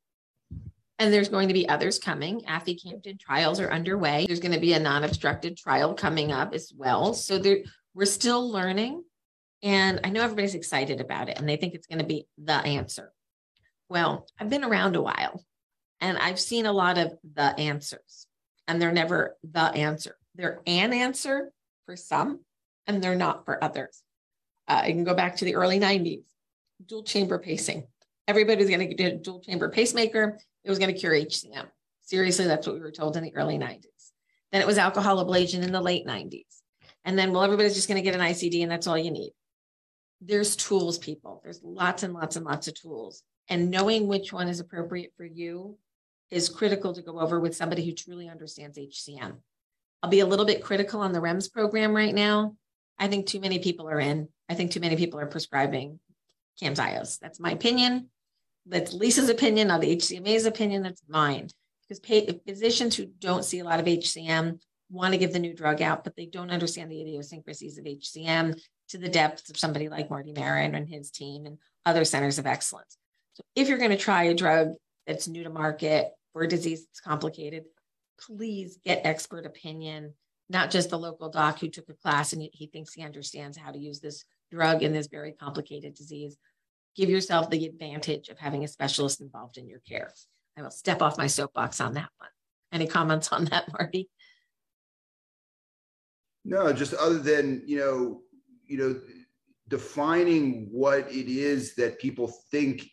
And 0.98 1.12
there's 1.12 1.28
going 1.28 1.48
to 1.48 1.54
be 1.54 1.68
others 1.68 1.98
coming. 1.98 2.40
Aficamten 2.42 3.20
trials 3.20 3.60
are 3.60 3.70
underway. 3.70 4.26
There's 4.26 4.40
going 4.40 4.54
to 4.54 4.60
be 4.60 4.72
a 4.72 4.80
non-obstructed 4.80 5.56
trial 5.56 5.94
coming 5.94 6.32
up 6.32 6.54
as 6.54 6.72
well. 6.76 7.14
So 7.14 7.38
there, 7.38 7.58
we're 7.94 8.04
still 8.04 8.50
learning. 8.50 9.04
And 9.62 10.00
I 10.04 10.10
know 10.10 10.22
everybody's 10.22 10.54
excited 10.54 11.00
about 11.00 11.28
it 11.28 11.38
and 11.38 11.48
they 11.48 11.56
think 11.56 11.74
it's 11.74 11.86
going 11.86 11.98
to 11.98 12.04
be 12.04 12.26
the 12.38 12.54
answer. 12.54 13.12
Well, 13.88 14.26
I've 14.38 14.50
been 14.50 14.64
around 14.64 14.96
a 14.96 15.02
while 15.02 15.44
and 16.00 16.18
I've 16.18 16.38
seen 16.38 16.66
a 16.66 16.72
lot 16.72 16.98
of 16.98 17.12
the 17.34 17.58
answers, 17.58 18.26
and 18.66 18.80
they're 18.80 18.92
never 18.92 19.36
the 19.42 19.60
answer. 19.60 20.16
They're 20.34 20.60
an 20.66 20.92
answer 20.92 21.50
for 21.86 21.96
some, 21.96 22.40
and 22.86 23.02
they're 23.02 23.16
not 23.16 23.44
for 23.44 23.62
others. 23.62 24.02
Uh, 24.68 24.82
I 24.84 24.92
can 24.92 25.04
go 25.04 25.14
back 25.14 25.36
to 25.36 25.44
the 25.44 25.56
early 25.56 25.80
90s, 25.80 26.22
dual 26.86 27.02
chamber 27.02 27.38
pacing. 27.38 27.86
Everybody's 28.28 28.68
going 28.68 28.86
to 28.86 28.94
get 28.94 29.14
a 29.14 29.16
dual 29.16 29.40
chamber 29.40 29.70
pacemaker. 29.70 30.38
It 30.64 30.70
was 30.70 30.78
going 30.78 30.92
to 30.92 30.98
cure 30.98 31.12
HCM. 31.12 31.66
Seriously, 32.02 32.46
that's 32.46 32.66
what 32.66 32.76
we 32.76 32.82
were 32.82 32.92
told 32.92 33.16
in 33.16 33.24
the 33.24 33.34
early 33.34 33.58
90s. 33.58 33.84
Then 34.52 34.60
it 34.60 34.66
was 34.66 34.78
alcohol 34.78 35.24
ablation 35.24 35.62
in 35.62 35.72
the 35.72 35.80
late 35.80 36.06
90s. 36.06 36.44
And 37.04 37.18
then, 37.18 37.32
well, 37.32 37.42
everybody's 37.42 37.74
just 37.74 37.88
going 37.88 37.96
to 37.96 38.02
get 38.02 38.14
an 38.14 38.20
ICD 38.20 38.62
and 38.62 38.70
that's 38.70 38.86
all 38.86 38.98
you 38.98 39.10
need. 39.10 39.32
There's 40.20 40.56
tools, 40.56 40.98
people. 40.98 41.40
There's 41.44 41.60
lots 41.62 42.02
and 42.02 42.12
lots 42.12 42.36
and 42.36 42.44
lots 42.44 42.68
of 42.68 42.74
tools. 42.74 43.22
And 43.48 43.70
knowing 43.70 44.06
which 44.06 44.32
one 44.32 44.48
is 44.48 44.60
appropriate 44.60 45.12
for 45.16 45.24
you 45.24 45.78
is 46.30 46.48
critical 46.48 46.92
to 46.94 47.02
go 47.02 47.20
over 47.20 47.40
with 47.40 47.56
somebody 47.56 47.84
who 47.84 47.92
truly 47.92 48.28
understands 48.28 48.78
HCM. 48.78 49.36
I'll 50.02 50.10
be 50.10 50.20
a 50.20 50.26
little 50.26 50.44
bit 50.44 50.62
critical 50.62 51.00
on 51.00 51.12
the 51.12 51.20
REMS 51.20 51.52
program 51.52 51.94
right 51.94 52.14
now. 52.14 52.56
I 52.98 53.08
think 53.08 53.26
too 53.26 53.40
many 53.40 53.58
people 53.58 53.88
are 53.88 54.00
in. 54.00 54.28
I 54.48 54.54
think 54.54 54.70
too 54.70 54.80
many 54.80 54.96
people 54.96 55.20
are 55.20 55.26
prescribing 55.26 55.98
Camzyos. 56.60 57.18
That's 57.18 57.40
my 57.40 57.52
opinion. 57.52 58.10
That's 58.66 58.92
Lisa's 58.92 59.30
opinion, 59.30 59.68
not 59.68 59.80
the 59.80 59.96
HCMA's 59.96 60.44
opinion. 60.44 60.82
That's 60.82 61.02
mine. 61.08 61.48
Because 61.82 62.00
pay, 62.00 62.40
physicians 62.46 62.96
who 62.96 63.06
don't 63.06 63.44
see 63.44 63.60
a 63.60 63.64
lot 63.64 63.80
of 63.80 63.86
HCM 63.86 64.60
want 64.90 65.12
to 65.12 65.18
give 65.18 65.32
the 65.32 65.38
new 65.38 65.54
drug 65.54 65.80
out, 65.80 66.04
but 66.04 66.16
they 66.16 66.26
don't 66.26 66.50
understand 66.50 66.90
the 66.90 67.00
idiosyncrasies 67.00 67.78
of 67.78 67.84
HCM 67.84 68.60
to 68.88 68.98
the 68.98 69.08
depths 69.08 69.50
of 69.50 69.56
somebody 69.56 69.88
like 69.88 70.10
Marty 70.10 70.32
Maron 70.32 70.74
and 70.74 70.88
his 70.88 71.10
team 71.10 71.46
and 71.46 71.58
other 71.84 72.04
centers 72.04 72.38
of 72.38 72.46
excellence. 72.46 72.96
So 73.34 73.42
if 73.54 73.68
you're 73.68 73.78
going 73.78 73.90
to 73.90 73.96
try 73.96 74.24
a 74.24 74.34
drug 74.34 74.72
that's 75.06 75.28
new 75.28 75.44
to 75.44 75.50
market 75.50 76.10
for 76.32 76.42
a 76.42 76.48
disease 76.48 76.86
that's 76.86 77.00
complicated, 77.00 77.64
please 78.20 78.78
get 78.84 79.02
expert 79.04 79.46
opinion, 79.46 80.14
not 80.48 80.70
just 80.70 80.90
the 80.90 80.98
local 80.98 81.28
doc 81.28 81.60
who 81.60 81.68
took 81.68 81.88
a 81.88 81.94
class 81.94 82.32
and 82.32 82.48
he 82.52 82.66
thinks 82.66 82.94
he 82.94 83.02
understands 83.02 83.56
how 83.56 83.70
to 83.70 83.78
use 83.78 84.00
this 84.00 84.24
drug 84.50 84.82
in 84.82 84.92
this 84.92 85.06
very 85.06 85.32
complicated 85.32 85.94
disease. 85.94 86.36
Give 86.96 87.10
yourself 87.10 87.48
the 87.48 87.66
advantage 87.66 88.28
of 88.28 88.38
having 88.38 88.64
a 88.64 88.68
specialist 88.68 89.20
involved 89.20 89.56
in 89.56 89.68
your 89.68 89.80
care. 89.80 90.12
I 90.56 90.62
will 90.62 90.70
step 90.70 91.00
off 91.00 91.18
my 91.18 91.28
soapbox 91.28 91.80
on 91.80 91.94
that 91.94 92.08
one. 92.18 92.30
Any 92.72 92.86
comments 92.86 93.28
on 93.32 93.44
that, 93.46 93.72
Marty? 93.72 94.08
No, 96.44 96.72
just 96.72 96.94
other 96.94 97.18
than, 97.18 97.62
you 97.66 97.78
know, 97.78 98.22
you 98.68 98.78
know, 98.78 99.00
defining 99.68 100.68
what 100.70 101.10
it 101.10 101.28
is 101.28 101.74
that 101.74 101.98
people 101.98 102.32
think 102.50 102.88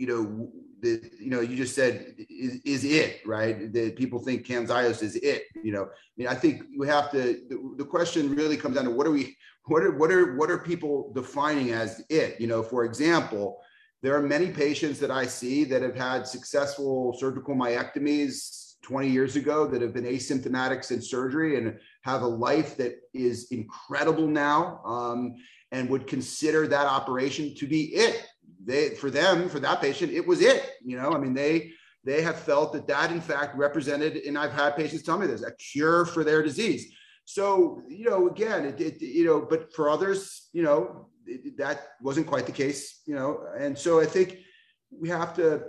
you 0.00 0.06
know, 0.06 0.50
the, 0.80 1.10
you 1.20 1.28
know, 1.28 1.40
you 1.42 1.56
just 1.56 1.74
said 1.74 2.14
is, 2.30 2.58
is 2.64 2.84
it 2.84 3.20
right? 3.26 3.70
That 3.74 3.96
people 3.96 4.18
think 4.18 4.46
Camzyos 4.46 5.02
is 5.02 5.14
it. 5.16 5.42
You 5.62 5.72
know, 5.72 5.82
I 5.82 6.12
mean, 6.16 6.26
I 6.26 6.34
think 6.34 6.62
we 6.78 6.86
have 6.86 7.10
to. 7.10 7.18
The, 7.50 7.74
the, 7.76 7.84
question 7.84 8.34
really 8.34 8.56
comes 8.56 8.76
down 8.76 8.86
to 8.86 8.90
what 8.90 9.06
are 9.06 9.10
we, 9.10 9.36
what 9.66 9.82
are 9.82 9.90
what 9.90 10.10
are 10.10 10.36
what 10.36 10.50
are 10.50 10.56
people 10.56 11.12
defining 11.14 11.72
as 11.72 12.02
it? 12.08 12.40
You 12.40 12.46
know, 12.46 12.62
for 12.62 12.84
example, 12.86 13.60
there 14.02 14.16
are 14.16 14.22
many 14.22 14.50
patients 14.50 14.98
that 15.00 15.10
I 15.10 15.26
see 15.26 15.64
that 15.64 15.82
have 15.82 15.96
had 15.96 16.26
successful 16.26 17.14
surgical 17.18 17.54
myectomies 17.54 18.76
20 18.80 19.06
years 19.06 19.36
ago 19.36 19.66
that 19.66 19.82
have 19.82 19.92
been 19.92 20.04
asymptomatic 20.04 20.82
since 20.82 21.10
surgery 21.10 21.58
and 21.58 21.78
have 22.02 22.22
a 22.22 22.26
life 22.26 22.76
that 22.76 22.96
is 23.12 23.48
incredible 23.50 24.26
now 24.26 24.80
um, 24.84 25.34
and 25.72 25.88
would 25.88 26.06
consider 26.06 26.66
that 26.66 26.86
operation 26.86 27.54
to 27.56 27.66
be 27.66 27.94
it. 27.94 28.26
They 28.64 28.90
for 28.90 29.10
them 29.10 29.48
for 29.48 29.60
that 29.60 29.80
patient 29.80 30.12
it 30.12 30.26
was 30.26 30.42
it 30.42 30.72
you 30.84 30.96
know? 30.96 31.12
I 31.12 31.18
mean 31.18 31.34
they 31.34 31.72
they 32.04 32.22
have 32.22 32.38
felt 32.38 32.72
that 32.72 32.86
that 32.88 33.10
in 33.10 33.20
fact 33.20 33.56
represented 33.56 34.16
and 34.16 34.36
i've 34.36 34.52
had 34.52 34.76
patients 34.76 35.02
tell 35.02 35.18
me 35.18 35.26
this 35.26 35.42
a 35.42 35.52
cure 35.52 36.04
for 36.04 36.24
their 36.24 36.42
disease. 36.42 36.92
So 37.24 37.82
you 37.88 38.10
know 38.10 38.28
again 38.28 38.64
it, 38.66 38.80
it 38.80 39.00
you 39.00 39.24
know 39.24 39.40
but 39.48 39.72
for 39.74 39.88
others 39.88 40.48
you 40.52 40.62
know 40.62 41.08
it, 41.26 41.56
that 41.58 41.88
wasn't 42.02 42.26
quite 42.26 42.46
the 42.46 42.52
case 42.52 43.00
you 43.06 43.14
know? 43.14 43.44
And 43.58 43.78
so 43.78 44.00
i 44.00 44.06
think 44.06 44.38
we 44.90 45.08
have 45.08 45.34
to 45.34 45.64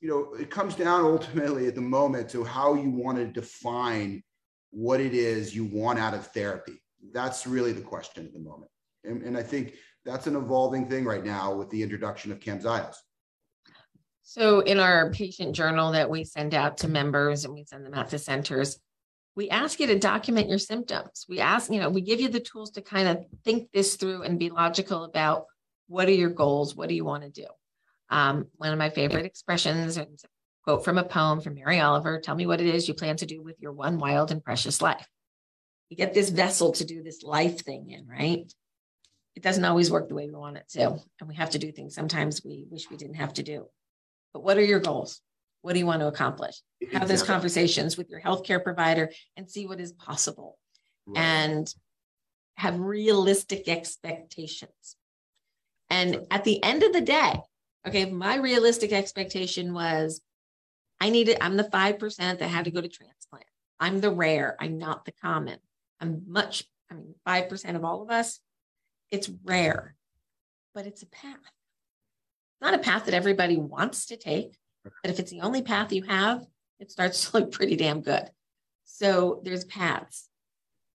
you 0.00 0.08
know 0.08 0.34
it 0.38 0.50
comes 0.50 0.74
down 0.74 1.04
ultimately 1.04 1.68
at 1.68 1.74
the 1.74 1.80
moment 1.80 2.28
to 2.30 2.44
how 2.44 2.74
you 2.74 2.90
want 2.90 3.18
to 3.18 3.26
define 3.26 4.22
what 4.70 5.00
it 5.00 5.14
is 5.14 5.54
you 5.54 5.64
want 5.64 5.98
out 5.98 6.14
of 6.14 6.26
therapy 6.28 6.82
that's 7.12 7.46
really 7.46 7.72
the 7.72 7.80
question 7.80 8.24
at 8.24 8.32
the 8.32 8.38
moment 8.38 8.70
and, 9.04 9.22
and 9.22 9.36
i 9.36 9.42
think 9.42 9.74
that's 10.04 10.26
an 10.26 10.36
evolving 10.36 10.88
thing 10.88 11.04
right 11.04 11.24
now 11.24 11.54
with 11.54 11.70
the 11.70 11.82
introduction 11.82 12.32
of 12.32 12.40
Camzyos. 12.40 12.94
So 14.22 14.60
in 14.60 14.78
our 14.78 15.10
patient 15.10 15.54
journal 15.54 15.92
that 15.92 16.08
we 16.08 16.24
send 16.24 16.54
out 16.54 16.78
to 16.78 16.88
members 16.88 17.44
and 17.44 17.52
we 17.52 17.64
send 17.64 17.84
them 17.84 17.94
out 17.94 18.10
to 18.10 18.18
centers, 18.18 18.78
we 19.36 19.50
ask 19.50 19.80
you 19.80 19.86
to 19.88 19.98
document 19.98 20.48
your 20.48 20.58
symptoms. 20.58 21.26
We 21.28 21.40
ask, 21.40 21.70
you 21.70 21.80
know, 21.80 21.90
we 21.90 22.00
give 22.00 22.20
you 22.20 22.28
the 22.28 22.40
tools 22.40 22.70
to 22.72 22.82
kind 22.82 23.08
of 23.08 23.24
think 23.44 23.70
this 23.72 23.96
through 23.96 24.22
and 24.22 24.38
be 24.38 24.50
logical 24.50 25.04
about 25.04 25.46
what 25.88 26.08
are 26.08 26.12
your 26.12 26.30
goals? 26.30 26.76
What 26.76 26.88
do 26.88 26.94
you 26.94 27.04
want 27.04 27.24
to 27.24 27.30
do? 27.30 27.46
Um, 28.08 28.46
one 28.56 28.72
of 28.72 28.78
my 28.78 28.90
favorite 28.90 29.26
expressions, 29.26 29.96
a 29.96 30.06
quote 30.64 30.84
from 30.84 30.98
a 30.98 31.04
poem 31.04 31.40
from 31.40 31.54
Mary 31.54 31.80
Oliver 31.80 32.20
Tell 32.20 32.34
me 32.34 32.46
what 32.46 32.60
it 32.60 32.66
is 32.66 32.88
you 32.88 32.94
plan 32.94 33.16
to 33.16 33.26
do 33.26 33.42
with 33.42 33.60
your 33.60 33.72
one 33.72 33.98
wild 33.98 34.30
and 34.30 34.44
precious 34.44 34.80
life. 34.80 35.06
You 35.88 35.96
get 35.96 36.14
this 36.14 36.30
vessel 36.30 36.72
to 36.72 36.84
do 36.84 37.02
this 37.02 37.22
life 37.22 37.64
thing 37.64 37.90
in, 37.90 38.06
right? 38.06 38.52
it 39.36 39.42
doesn't 39.42 39.64
always 39.64 39.90
work 39.90 40.08
the 40.08 40.14
way 40.14 40.26
we 40.26 40.34
want 40.34 40.56
it 40.56 40.68
to. 40.70 40.98
And 41.20 41.28
we 41.28 41.34
have 41.36 41.50
to 41.50 41.58
do 41.58 41.72
things 41.72 41.94
sometimes 41.94 42.44
we 42.44 42.66
wish 42.68 42.90
we 42.90 42.96
didn't 42.96 43.14
have 43.14 43.32
to 43.34 43.42
do. 43.42 43.66
But 44.32 44.42
what 44.42 44.58
are 44.58 44.64
your 44.64 44.80
goals? 44.80 45.20
What 45.62 45.74
do 45.74 45.78
you 45.78 45.86
want 45.86 46.00
to 46.00 46.08
accomplish? 46.08 46.56
Have 46.92 47.08
those 47.08 47.22
conversations 47.22 47.96
with 47.96 48.08
your 48.10 48.20
healthcare 48.20 48.62
provider 48.62 49.10
and 49.36 49.50
see 49.50 49.66
what 49.66 49.80
is 49.80 49.92
possible 49.92 50.58
right. 51.06 51.20
and 51.20 51.74
have 52.54 52.78
realistic 52.80 53.68
expectations. 53.68 54.96
And 55.90 56.26
at 56.30 56.44
the 56.44 56.62
end 56.62 56.82
of 56.82 56.92
the 56.92 57.00
day, 57.00 57.40
okay, 57.86 58.06
my 58.06 58.36
realistic 58.36 58.92
expectation 58.92 59.74
was 59.74 60.20
I 61.00 61.10
needed, 61.10 61.38
I'm 61.40 61.56
the 61.56 61.64
5% 61.64 62.16
that 62.16 62.42
had 62.42 62.66
to 62.66 62.70
go 62.70 62.80
to 62.80 62.88
transplant. 62.88 63.46
I'm 63.78 64.00
the 64.00 64.10
rare, 64.10 64.56
I'm 64.60 64.78
not 64.78 65.04
the 65.04 65.12
common. 65.12 65.58
I'm 66.00 66.22
much, 66.26 66.64
I 66.90 66.94
mean, 66.94 67.14
5% 67.26 67.76
of 67.76 67.84
all 67.84 68.02
of 68.02 68.10
us 68.10 68.40
it's 69.10 69.30
rare, 69.44 69.96
but 70.74 70.86
it's 70.86 71.02
a 71.02 71.06
path. 71.06 71.36
Not 72.60 72.74
a 72.74 72.78
path 72.78 73.06
that 73.06 73.14
everybody 73.14 73.56
wants 73.56 74.06
to 74.06 74.16
take, 74.16 74.56
but 74.84 75.10
if 75.10 75.18
it's 75.18 75.30
the 75.30 75.40
only 75.40 75.62
path 75.62 75.92
you 75.92 76.02
have, 76.04 76.46
it 76.78 76.90
starts 76.90 77.30
to 77.30 77.38
look 77.38 77.52
pretty 77.52 77.76
damn 77.76 78.02
good. 78.02 78.30
So 78.84 79.40
there's 79.44 79.64
paths 79.64 80.28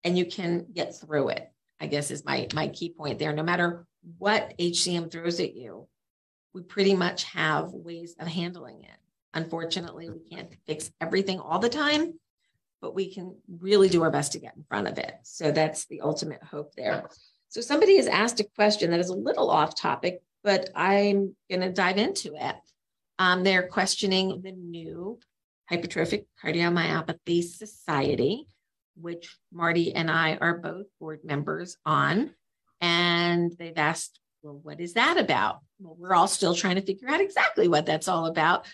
and 0.04 0.18
you 0.18 0.26
can 0.26 0.68
get 0.74 0.96
through 0.96 1.30
it, 1.30 1.52
I 1.80 1.88
guess 1.88 2.12
is 2.12 2.26
my, 2.26 2.48
my 2.54 2.68
key 2.68 2.90
point 2.90 3.20
there. 3.20 3.34
No 3.34 3.44
matter 3.44 3.86
what 4.18 4.54
HCM 4.60 5.12
throws 5.12 5.40
at 5.40 5.56
you, 5.56 5.88
we 6.54 6.62
pretty 6.62 6.96
much 6.96 7.24
have 7.26 7.72
ways 7.72 8.16
of 8.20 8.28
handling 8.28 8.84
it. 8.84 8.98
Unfortunately, 9.36 10.10
we 10.10 10.20
can't 10.36 10.50
fix 10.66 10.92
everything 11.02 11.40
all 11.40 11.60
the 11.60 11.70
time, 11.70 12.14
but 12.82 12.96
we 12.96 13.14
can 13.14 13.36
really 13.60 13.90
do 13.90 14.02
our 14.02 14.10
best 14.10 14.32
to 14.32 14.40
get 14.40 14.56
in 14.56 14.64
front 14.64 14.88
of 14.88 14.98
it. 14.98 15.14
So 15.24 15.52
that's 15.52 15.86
the 15.86 16.02
ultimate 16.02 16.42
hope 16.44 16.74
there. 16.76 17.10
So 17.50 17.62
somebody 17.62 17.98
has 17.98 18.08
asked 18.08 18.40
a 18.40 18.48
question 18.56 18.92
that 18.92 19.00
is 19.00 19.10
a 19.10 19.16
little 19.16 19.52
off 19.52 19.76
topic, 19.76 20.22
but 20.44 20.70
I'm 20.76 21.36
going 21.50 21.62
to 21.62 21.72
dive 21.72 21.98
into 21.98 22.34
it. 22.36 22.56
Um, 23.20 23.44
they're 23.44 23.68
questioning 23.68 24.42
the 24.42 24.52
new 24.52 25.20
Hypertrophic 25.72 26.26
Cardiomyopathy 26.44 27.44
Society, 27.44 28.48
which 28.96 29.38
Marty 29.52 29.94
and 29.94 30.10
I 30.10 30.38
are 30.40 30.58
both 30.58 30.86
board 31.00 31.22
members 31.24 31.78
on. 31.86 32.32
And 32.82 33.52
they've 33.58 33.78
asked, 33.78 34.20
well, 34.44 34.60
what 34.62 34.80
is 34.80 34.94
that 34.94 35.18
about? 35.18 35.60
Well, 35.80 35.96
we're 35.98 36.14
all 36.14 36.28
still 36.28 36.54
trying 36.56 36.76
to 36.76 36.82
figure 36.82 37.10
out 37.10 37.22
exactly 37.22 37.68
what 37.68 37.86
that's 37.86 38.08
all 38.08 38.28
about. 38.28 38.68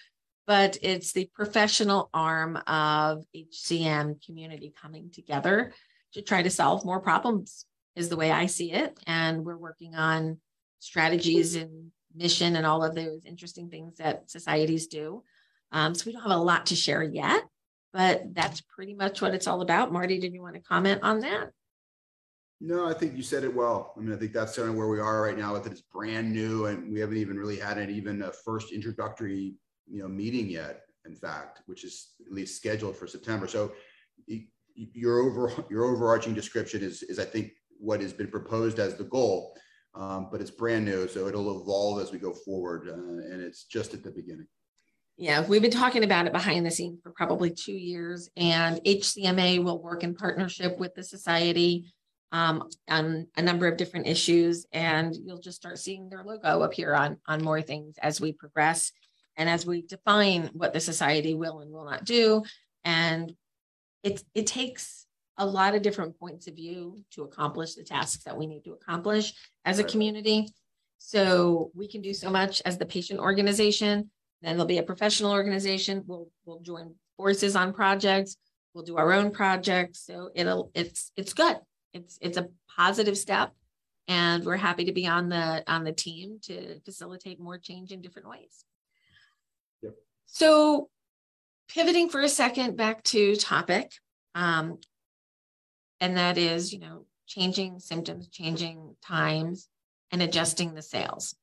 But 0.48 0.78
it's 0.82 1.14
the 1.14 1.30
professional 1.34 2.10
arm 2.14 2.58
of 2.68 3.24
HCM 3.36 4.26
community 4.26 4.74
coming 4.82 5.12
together 5.12 5.74
to 6.14 6.22
try 6.22 6.42
to 6.44 6.50
solve 6.50 6.84
more 6.84 7.00
problems 7.00 7.66
is 7.96 8.10
the 8.10 8.18
way 8.18 8.32
I 8.32 8.46
see 8.48 8.72
it. 8.72 9.00
And 9.06 9.46
we're 9.46 9.58
working 9.58 9.96
on 9.96 10.40
strategies 10.80 11.56
and 11.56 11.92
mission 12.16 12.56
and 12.56 12.66
all 12.66 12.84
of 12.84 12.96
those 12.96 13.26
interesting 13.26 13.70
things 13.70 13.98
that 13.98 14.30
societies 14.30 14.88
do. 14.88 15.24
Um, 15.72 15.96
so 15.96 16.04
we 16.06 16.12
don't 16.12 16.24
have 16.24 16.32
a 16.32 16.38
lot 16.38 16.66
to 16.68 16.76
share 16.76 17.04
yet, 17.04 17.44
but 17.94 18.34
that's 18.34 18.62
pretty 18.62 18.94
much 18.94 19.22
what 19.22 19.34
it's 19.34 19.48
all 19.48 19.62
about. 19.62 19.94
Marty, 19.94 20.20
did 20.20 20.34
you 20.34 20.42
want 20.42 20.56
to 20.56 20.62
comment 20.62 21.02
on 21.04 21.20
that? 21.20 21.52
No, 22.60 22.88
I 22.88 22.94
think 22.94 23.16
you 23.16 23.24
said 23.24 23.44
it 23.44 23.54
well. 23.54 23.94
I 23.98 24.02
mean, 24.02 24.14
I 24.14 24.18
think 24.18 24.34
that's 24.34 24.58
of 24.58 24.76
where 24.76 24.88
we 24.88 25.00
are 25.00 25.22
right 25.22 25.38
now 25.38 25.54
with 25.54 25.66
it. 25.66 25.72
It's 25.72 25.82
brand 25.82 26.32
new 26.32 26.66
and 26.68 26.92
we 26.92 27.00
haven't 27.00 27.18
even 27.18 27.38
really 27.38 27.58
had 27.58 27.78
an 27.78 27.90
even 27.90 28.22
a 28.22 28.32
first 28.32 28.72
introductory, 28.72 29.56
you 29.92 30.02
know, 30.02 30.08
meeting 30.08 30.50
yet, 30.50 30.84
in 31.06 31.16
fact, 31.16 31.62
which 31.66 31.84
is 31.84 32.14
at 32.26 32.32
least 32.32 32.56
scheduled 32.56 32.96
for 32.96 33.08
September. 33.08 33.48
So 33.48 33.74
your 34.76 35.20
over 35.20 35.52
your 35.70 35.86
overarching 35.86 36.34
description 36.34 36.82
is 36.82 37.04
is 37.04 37.20
I 37.20 37.26
think 37.26 37.52
what 37.78 38.02
has 38.02 38.14
been 38.14 38.30
proposed 38.30 38.80
as 38.80 38.96
the 38.96 39.04
goal. 39.04 39.56
Um, 39.94 40.30
but 40.32 40.40
it's 40.40 40.52
brand 40.52 40.86
new, 40.86 41.06
so 41.10 41.28
it'll 41.28 41.62
evolve 41.62 42.02
as 42.02 42.14
we 42.14 42.18
go 42.18 42.32
forward, 42.32 42.88
uh, 42.88 42.94
and 42.94 43.42
it's 43.42 43.66
just 43.66 43.94
at 43.94 44.04
the 44.04 44.12
beginning. 44.12 44.48
Yeah, 45.18 45.46
we've 45.46 45.62
been 45.62 45.70
talking 45.70 46.06
about 46.06 46.28
it 46.28 46.32
behind 46.32 46.66
the 46.66 46.72
scenes 46.72 47.02
for 47.04 47.12
probably 47.12 47.50
two 47.52 47.74
years, 47.74 48.30
and 48.38 48.80
HCMA 48.86 49.62
will 49.62 49.84
work 49.84 50.06
in 50.06 50.16
partnership 50.16 50.80
with 50.80 50.96
the 50.96 51.04
society 51.04 51.94
um, 52.32 52.70
on 52.90 53.28
a 53.36 53.42
number 53.42 53.68
of 53.68 53.76
different 53.76 54.08
issues, 54.08 54.66
and 54.72 55.14
you'll 55.14 55.42
just 55.42 55.58
start 55.58 55.78
seeing 55.78 56.08
their 56.08 56.24
logo 56.24 56.62
appear 56.62 56.94
on 56.94 57.18
on 57.28 57.44
more 57.44 57.62
things 57.62 57.96
as 58.02 58.22
we 58.22 58.32
progress 58.32 58.94
and 59.42 59.50
as 59.50 59.66
we 59.66 59.82
define 59.82 60.52
what 60.54 60.72
the 60.72 60.80
society 60.80 61.34
will 61.34 61.62
and 61.62 61.72
will 61.72 61.86
not 61.86 62.06
do. 62.06 62.44
And 62.84 63.34
it 64.04 64.24
it 64.36 64.46
takes 64.46 65.08
a 65.38 65.46
lot 65.46 65.74
of 65.74 65.82
different 65.82 66.20
points 66.20 66.46
of 66.46 66.56
view 66.56 67.04
to 67.12 67.24
accomplish 67.24 67.74
the 67.74 67.84
tasks 67.84 68.24
that 68.26 68.38
we 68.38 68.46
need 68.46 68.64
to 68.66 68.74
accomplish 68.74 69.34
as 69.66 69.80
a 69.80 69.84
community. 69.84 70.48
So 71.00 71.72
we 71.74 71.88
can 71.88 72.02
do 72.02 72.14
so 72.14 72.30
much 72.30 72.62
as 72.66 72.78
the 72.78 72.86
patient 72.86 73.20
organization. 73.20 74.12
Then 74.44 74.56
there'll 74.56 74.68
be 74.68 74.78
a 74.78 74.84
professional 74.84 75.32
organization. 75.32 76.04
We'll 76.06 76.30
we'll 76.46 76.60
join 76.60 76.94
forces 77.18 77.56
on 77.56 77.74
projects. 77.74 78.38
We'll 78.76 78.86
do 78.86 78.98
our 78.98 79.12
own 79.12 79.32
projects. 79.32 80.06
So 80.06 80.30
it'll 80.36 80.70
it's 80.76 81.12
it's 81.18 81.34
good 81.34 81.58
it's 81.94 82.20
it's 82.22 82.38
a 82.38 82.48
positive 82.78 83.18
step 83.18 83.52
and 84.08 84.44
we're 84.44 84.58
happy 84.58 84.86
to 84.86 84.92
be 84.92 85.08
on 85.08 85.30
the 85.30 85.64
on 85.68 85.84
the 85.84 85.92
team 85.92 86.40
to 86.44 86.80
facilitate 86.82 87.40
more 87.40 87.58
change 87.58 87.92
in 87.92 88.02
different 88.02 88.30
ways. 88.30 88.66
So 90.34 90.90
pivoting 91.74 92.10
for 92.10 92.22
a 92.22 92.30
second 92.30 92.76
back 92.76 93.04
to 93.04 93.36
topic 93.36 93.92
um, 94.36 94.80
and 96.00 96.18
that 96.18 96.38
is 96.38 96.74
you 96.74 96.80
know 96.80 97.06
changing 97.28 97.80
symptoms 97.80 98.28
changing 98.28 98.96
times 99.06 99.70
and 100.12 100.22
adjusting 100.22 100.74
the 100.74 100.82
sails 100.82 101.36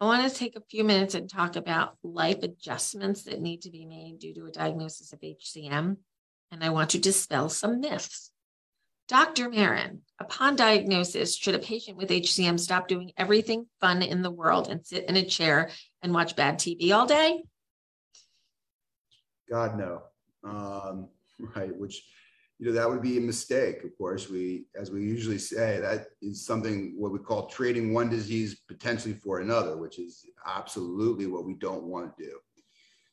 i 0.00 0.06
want 0.06 0.28
to 0.28 0.34
take 0.34 0.56
a 0.56 0.62
few 0.70 0.84
minutes 0.84 1.14
and 1.14 1.28
talk 1.28 1.56
about 1.56 1.96
life 2.02 2.42
adjustments 2.42 3.24
that 3.24 3.40
need 3.40 3.62
to 3.62 3.70
be 3.70 3.84
made 3.84 4.18
due 4.18 4.32
to 4.32 4.46
a 4.46 4.50
diagnosis 4.50 5.12
of 5.12 5.20
hcm 5.20 5.96
and 6.50 6.64
i 6.64 6.70
want 6.70 6.90
to 6.90 6.98
dispel 6.98 7.48
some 7.48 7.80
myths 7.80 8.30
Dr. 9.08 9.50
Maron, 9.50 10.02
upon 10.20 10.56
diagnosis, 10.56 11.36
should 11.36 11.56
a 11.56 11.58
patient 11.58 11.98
with 11.98 12.08
HCM 12.08 12.58
stop 12.58 12.88
doing 12.88 13.12
everything 13.18 13.66
fun 13.78 14.00
in 14.00 14.22
the 14.22 14.30
world 14.30 14.68
and 14.68 14.86
sit 14.86 15.06
in 15.06 15.16
a 15.16 15.24
chair 15.24 15.70
and 16.00 16.14
watch 16.14 16.36
bad 16.36 16.58
TV 16.58 16.96
all 16.96 17.04
day? 17.04 17.42
God, 19.52 19.78
no. 19.78 20.02
Um, 20.44 21.08
right. 21.56 21.76
Which, 21.76 22.02
you 22.58 22.66
know, 22.66 22.72
that 22.72 22.88
would 22.88 23.02
be 23.02 23.18
a 23.18 23.20
mistake. 23.20 23.84
Of 23.84 23.96
course, 23.98 24.28
we, 24.28 24.64
as 24.74 24.90
we 24.90 25.02
usually 25.02 25.38
say, 25.38 25.78
that 25.80 26.06
is 26.20 26.46
something 26.46 26.94
what 26.96 27.12
we 27.12 27.18
call 27.18 27.46
trading 27.46 27.92
one 27.92 28.08
disease 28.08 28.60
potentially 28.66 29.14
for 29.14 29.40
another, 29.40 29.76
which 29.76 29.98
is 29.98 30.26
absolutely 30.46 31.26
what 31.26 31.44
we 31.44 31.54
don't 31.54 31.84
want 31.84 32.16
to 32.16 32.24
do 32.24 32.38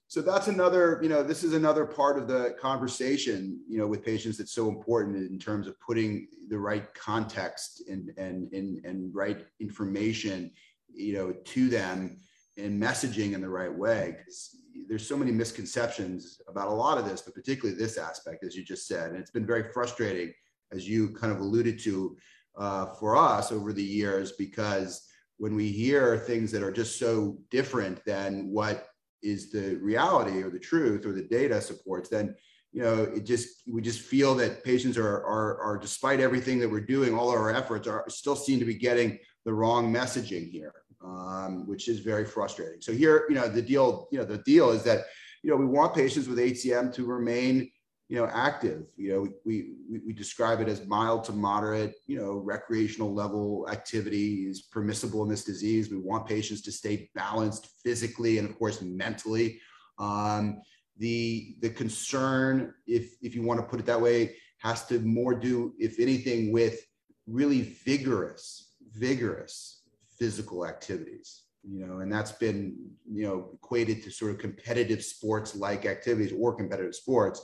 so 0.09 0.23
that's 0.23 0.47
another 0.47 0.99
you 1.03 1.07
know 1.07 1.21
this 1.21 1.43
is 1.43 1.53
another 1.53 1.85
part 1.85 2.17
of 2.17 2.27
the 2.27 2.55
conversation 2.59 3.61
you 3.69 3.77
know 3.77 3.87
with 3.87 4.03
patients 4.03 4.37
that's 4.37 4.51
so 4.51 4.67
important 4.67 5.15
in 5.15 5.37
terms 5.37 5.67
of 5.67 5.79
putting 5.79 6.27
the 6.49 6.57
right 6.57 6.93
context 6.95 7.83
and 7.87 8.11
and 8.17 8.51
and, 8.51 8.83
and 8.83 9.13
right 9.15 9.45
information 9.59 10.51
you 10.91 11.13
know 11.13 11.31
to 11.45 11.69
them 11.69 12.17
and 12.59 12.81
messaging 12.81 13.33
in 13.33 13.41
the 13.41 13.49
right 13.49 13.73
way 13.73 14.15
because 14.17 14.57
there's 14.87 15.07
so 15.07 15.17
many 15.17 15.31
misconceptions 15.31 16.41
about 16.47 16.67
a 16.67 16.71
lot 16.71 16.97
of 16.97 17.05
this 17.05 17.21
but 17.21 17.33
particularly 17.33 17.77
this 17.77 17.97
aspect 17.97 18.43
as 18.43 18.55
you 18.55 18.63
just 18.63 18.87
said. 18.87 19.11
And 19.11 19.19
it's 19.19 19.31
been 19.31 19.45
very 19.45 19.71
frustrating 19.71 20.33
as 20.71 20.87
you 20.87 21.09
kind 21.09 21.33
of 21.33 21.39
alluded 21.39 21.79
to 21.79 22.17
uh, 22.57 22.87
for 22.95 23.15
us 23.15 23.51
over 23.51 23.73
the 23.73 23.83
years 23.83 24.33
because 24.33 25.07
when 25.37 25.55
we 25.55 25.69
hear 25.69 26.17
things 26.17 26.51
that 26.51 26.63
are 26.63 26.71
just 26.71 26.99
so 26.99 27.37
different 27.49 28.03
than 28.05 28.51
what 28.51 28.89
is 29.23 29.51
the 29.51 29.75
reality 29.75 30.43
or 30.43 30.49
the 30.49 30.59
truth 30.59 31.05
or 31.05 31.13
the 31.13 31.23
data 31.23 31.61
supports, 31.61 32.09
then 32.09 32.35
you 32.71 32.81
know 32.83 33.03
it 33.03 33.25
just 33.25 33.63
we 33.67 33.81
just 33.81 34.01
feel 34.01 34.35
that 34.35 34.63
patients 34.63 34.97
are 34.97 35.23
are, 35.25 35.59
are 35.61 35.77
despite 35.77 36.19
everything 36.19 36.59
that 36.59 36.69
we're 36.69 36.81
doing, 36.81 37.17
all 37.17 37.29
our 37.29 37.53
efforts 37.53 37.87
are 37.87 38.05
still 38.09 38.35
seem 38.35 38.59
to 38.59 38.65
be 38.65 38.75
getting 38.75 39.17
the 39.45 39.53
wrong 39.53 39.91
messaging 39.91 40.49
here, 40.51 40.73
um, 41.03 41.67
which 41.67 41.87
is 41.87 41.99
very 41.99 42.25
frustrating. 42.25 42.81
So 42.81 42.91
here, 42.91 43.25
you 43.29 43.35
know, 43.35 43.47
the 43.47 43.61
deal, 43.61 44.07
you 44.11 44.19
know, 44.19 44.25
the 44.25 44.39
deal 44.39 44.71
is 44.71 44.83
that 44.83 45.05
you 45.43 45.49
know 45.49 45.55
we 45.55 45.65
want 45.65 45.95
patients 45.95 46.27
with 46.27 46.37
HCM 46.37 46.93
to 46.95 47.05
remain 47.05 47.69
you 48.09 48.17
know, 48.17 48.27
active. 48.33 48.87
You 48.97 49.13
know, 49.13 49.27
we, 49.45 49.73
we, 49.89 49.99
we 50.07 50.13
describe 50.13 50.61
it 50.61 50.67
as 50.67 50.85
mild 50.87 51.23
to 51.25 51.31
moderate, 51.31 51.93
you 52.07 52.17
know, 52.19 52.37
recreational 52.37 53.13
level 53.13 53.67
activity 53.71 54.47
is 54.47 54.63
permissible 54.63 55.21
in 55.21 55.29
this 55.29 55.43
disease. 55.43 55.91
We 55.91 55.97
want 55.97 56.27
patients 56.27 56.61
to 56.63 56.71
stay 56.71 57.11
balanced 57.13 57.67
physically 57.83 58.39
and 58.39 58.49
of 58.49 58.57
course 58.57 58.81
mentally. 58.81 59.61
Um, 59.99 60.61
the 60.97 61.55
the 61.61 61.69
concern, 61.69 62.73
if 62.87 63.13
if 63.21 63.35
you 63.35 63.43
want 63.43 63.59
to 63.59 63.65
put 63.65 63.79
it 63.79 63.85
that 63.85 64.01
way, 64.01 64.35
has 64.57 64.85
to 64.87 64.99
more 64.99 65.35
do, 65.35 65.73
if 65.79 65.99
anything, 65.99 66.51
with 66.51 66.81
really 67.27 67.61
vigorous, 67.85 68.73
vigorous 68.91 69.78
physical 70.19 70.65
activities 70.65 71.43
you 71.63 71.85
know, 71.85 71.99
and 71.99 72.11
that's 72.11 72.31
been, 72.31 72.77
you 73.11 73.27
know, 73.27 73.49
equated 73.53 74.01
to 74.03 74.11
sort 74.11 74.31
of 74.31 74.37
competitive 74.37 75.03
sports 75.03 75.55
like 75.55 75.85
activities 75.85 76.33
or 76.37 76.55
competitive 76.55 76.95
sports 76.95 77.41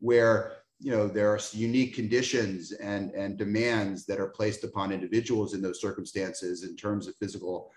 where 0.00 0.54
you 0.80 0.90
know 0.90 1.06
there 1.06 1.30
are 1.30 1.38
unique 1.52 1.94
conditions 1.94 2.72
and 2.72 3.12
and 3.12 3.38
demands 3.38 4.04
that 4.06 4.18
are 4.18 4.28
placed 4.28 4.64
upon 4.64 4.90
individuals 4.90 5.54
in 5.54 5.62
those 5.62 5.80
circumstances 5.80 6.64
in 6.64 6.74
terms 6.76 7.06
of 7.06 7.14
physical 7.20 7.70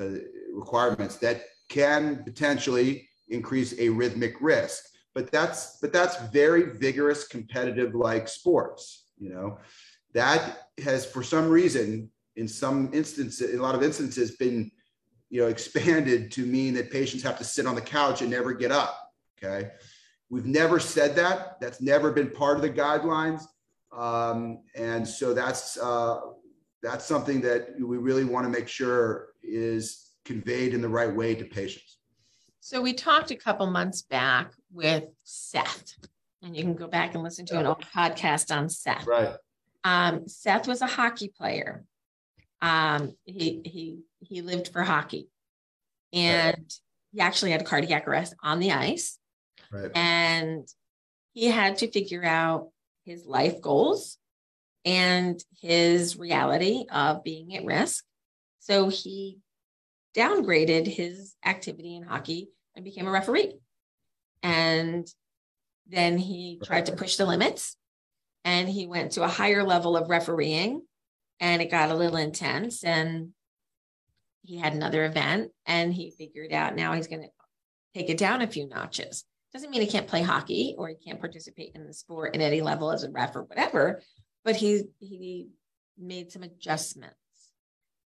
uh, 0.00 0.18
requirements 0.52 1.16
that 1.16 1.42
can 1.68 2.24
potentially 2.24 3.08
increase 3.28 3.74
arrhythmic 3.74 4.34
risk. 4.40 4.82
But 5.14 5.30
that's 5.30 5.78
but 5.80 5.92
that's 5.92 6.16
very 6.32 6.76
vigorous 6.76 7.28
competitive 7.28 7.94
like 7.94 8.26
sports 8.26 9.04
you 9.18 9.30
know. 9.30 9.58
That 10.14 10.68
has 10.82 11.06
for 11.06 11.22
some 11.22 11.48
reason 11.48 12.10
in 12.38 12.48
some 12.48 12.90
instances 12.92 13.50
in 13.50 13.58
a 13.58 13.62
lot 13.62 13.74
of 13.74 13.82
instances 13.82 14.36
been 14.36 14.70
you 15.30 15.40
know 15.40 15.48
expanded 15.48 16.30
to 16.30 16.46
mean 16.46 16.72
that 16.74 16.90
patients 16.90 17.22
have 17.22 17.36
to 17.36 17.44
sit 17.44 17.66
on 17.66 17.74
the 17.74 17.80
couch 17.80 18.22
and 18.22 18.30
never 18.30 18.52
get 18.52 18.72
up 18.72 19.10
okay 19.36 19.70
We've 20.30 20.46
never 20.46 20.78
said 20.78 21.16
that. 21.16 21.60
That's 21.60 21.80
never 21.80 22.12
been 22.12 22.30
part 22.30 22.56
of 22.56 22.62
the 22.62 22.70
guidelines. 22.70 23.44
Um, 23.92 24.60
and 24.74 25.06
so 25.08 25.32
that's 25.32 25.78
uh, 25.78 26.20
that's 26.82 27.04
something 27.04 27.40
that 27.42 27.70
we 27.80 27.96
really 27.96 28.24
want 28.24 28.44
to 28.44 28.50
make 28.50 28.68
sure 28.68 29.28
is 29.42 30.10
conveyed 30.24 30.74
in 30.74 30.82
the 30.82 30.88
right 30.88 31.14
way 31.14 31.34
to 31.34 31.44
patients. 31.44 31.96
So 32.60 32.82
we 32.82 32.92
talked 32.92 33.30
a 33.30 33.36
couple 33.36 33.66
months 33.68 34.02
back 34.02 34.52
with 34.70 35.04
Seth, 35.24 35.94
and 36.42 36.54
you 36.54 36.62
can 36.62 36.74
go 36.74 36.86
back 36.86 37.14
and 37.14 37.22
listen 37.22 37.46
to 37.46 37.58
an 37.58 37.66
old 37.66 37.82
podcast 37.94 38.54
on 38.54 38.68
Seth. 38.68 39.06
Right. 39.06 39.34
Um, 39.84 40.28
Seth 40.28 40.68
was 40.68 40.82
a 40.82 40.86
hockey 40.86 41.32
player. 41.34 41.86
Um, 42.60 43.14
he 43.24 43.62
he 43.64 43.98
he 44.20 44.42
lived 44.42 44.68
for 44.68 44.82
hockey, 44.82 45.28
and 46.12 46.56
right. 46.56 46.72
he 47.12 47.20
actually 47.20 47.52
had 47.52 47.62
a 47.62 47.64
cardiac 47.64 48.08
arrest 48.08 48.34
on 48.42 48.58
the 48.58 48.72
ice. 48.72 49.18
Right. 49.70 49.90
And 49.94 50.66
he 51.32 51.46
had 51.46 51.78
to 51.78 51.90
figure 51.90 52.24
out 52.24 52.70
his 53.04 53.26
life 53.26 53.60
goals 53.60 54.18
and 54.84 55.42
his 55.60 56.16
reality 56.16 56.86
of 56.90 57.22
being 57.22 57.54
at 57.56 57.64
risk. 57.64 58.04
So 58.60 58.88
he 58.88 59.38
downgraded 60.16 60.86
his 60.86 61.34
activity 61.44 61.96
in 61.96 62.02
hockey 62.02 62.50
and 62.74 62.84
became 62.84 63.06
a 63.06 63.10
referee. 63.10 63.54
And 64.42 65.06
then 65.86 66.18
he 66.18 66.60
tried 66.62 66.86
to 66.86 66.92
push 66.92 67.16
the 67.16 67.26
limits 67.26 67.76
and 68.44 68.68
he 68.68 68.86
went 68.86 69.12
to 69.12 69.22
a 69.22 69.28
higher 69.28 69.64
level 69.64 69.96
of 69.96 70.10
refereeing 70.10 70.82
and 71.40 71.62
it 71.62 71.70
got 71.70 71.90
a 71.90 71.94
little 71.94 72.16
intense 72.16 72.84
and 72.84 73.30
he 74.42 74.56
had 74.56 74.72
another 74.72 75.04
event 75.04 75.50
and 75.66 75.92
he 75.92 76.10
figured 76.10 76.52
out 76.52 76.76
now 76.76 76.92
he's 76.92 77.06
going 77.06 77.22
to 77.22 77.28
take 77.94 78.08
it 78.08 78.18
down 78.18 78.42
a 78.42 78.46
few 78.46 78.68
notches 78.68 79.24
doesn't 79.52 79.70
mean 79.70 79.80
he 79.80 79.86
can't 79.86 80.06
play 80.06 80.22
hockey 80.22 80.74
or 80.76 80.88
he 80.88 80.94
can't 80.94 81.20
participate 81.20 81.72
in 81.74 81.86
the 81.86 81.92
sport 81.92 82.34
at 82.34 82.40
any 82.40 82.60
level 82.60 82.92
as 82.92 83.02
a 83.02 83.10
ref 83.10 83.34
or 83.34 83.44
whatever, 83.44 84.02
but 84.44 84.56
he 84.56 84.84
he 84.98 85.48
made 85.98 86.30
some 86.30 86.42
adjustments. 86.42 87.14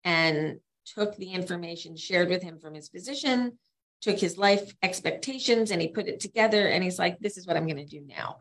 And 0.04 0.60
took 0.86 1.16
the 1.16 1.32
information 1.32 1.96
shared 1.96 2.30
with 2.30 2.42
him 2.42 2.60
from 2.60 2.74
his 2.74 2.90
physician, 2.90 3.58
took 4.02 4.18
his 4.18 4.38
life 4.38 4.74
expectations, 4.82 5.70
and 5.70 5.80
he 5.80 5.88
put 5.88 6.08
it 6.08 6.20
together. 6.20 6.68
And 6.68 6.84
he's 6.84 6.98
like, 6.98 7.20
this 7.20 7.38
is 7.38 7.46
what 7.46 7.56
I'm 7.56 7.68
going 7.68 7.78
to 7.78 7.86
do 7.86 8.02
now. 8.04 8.38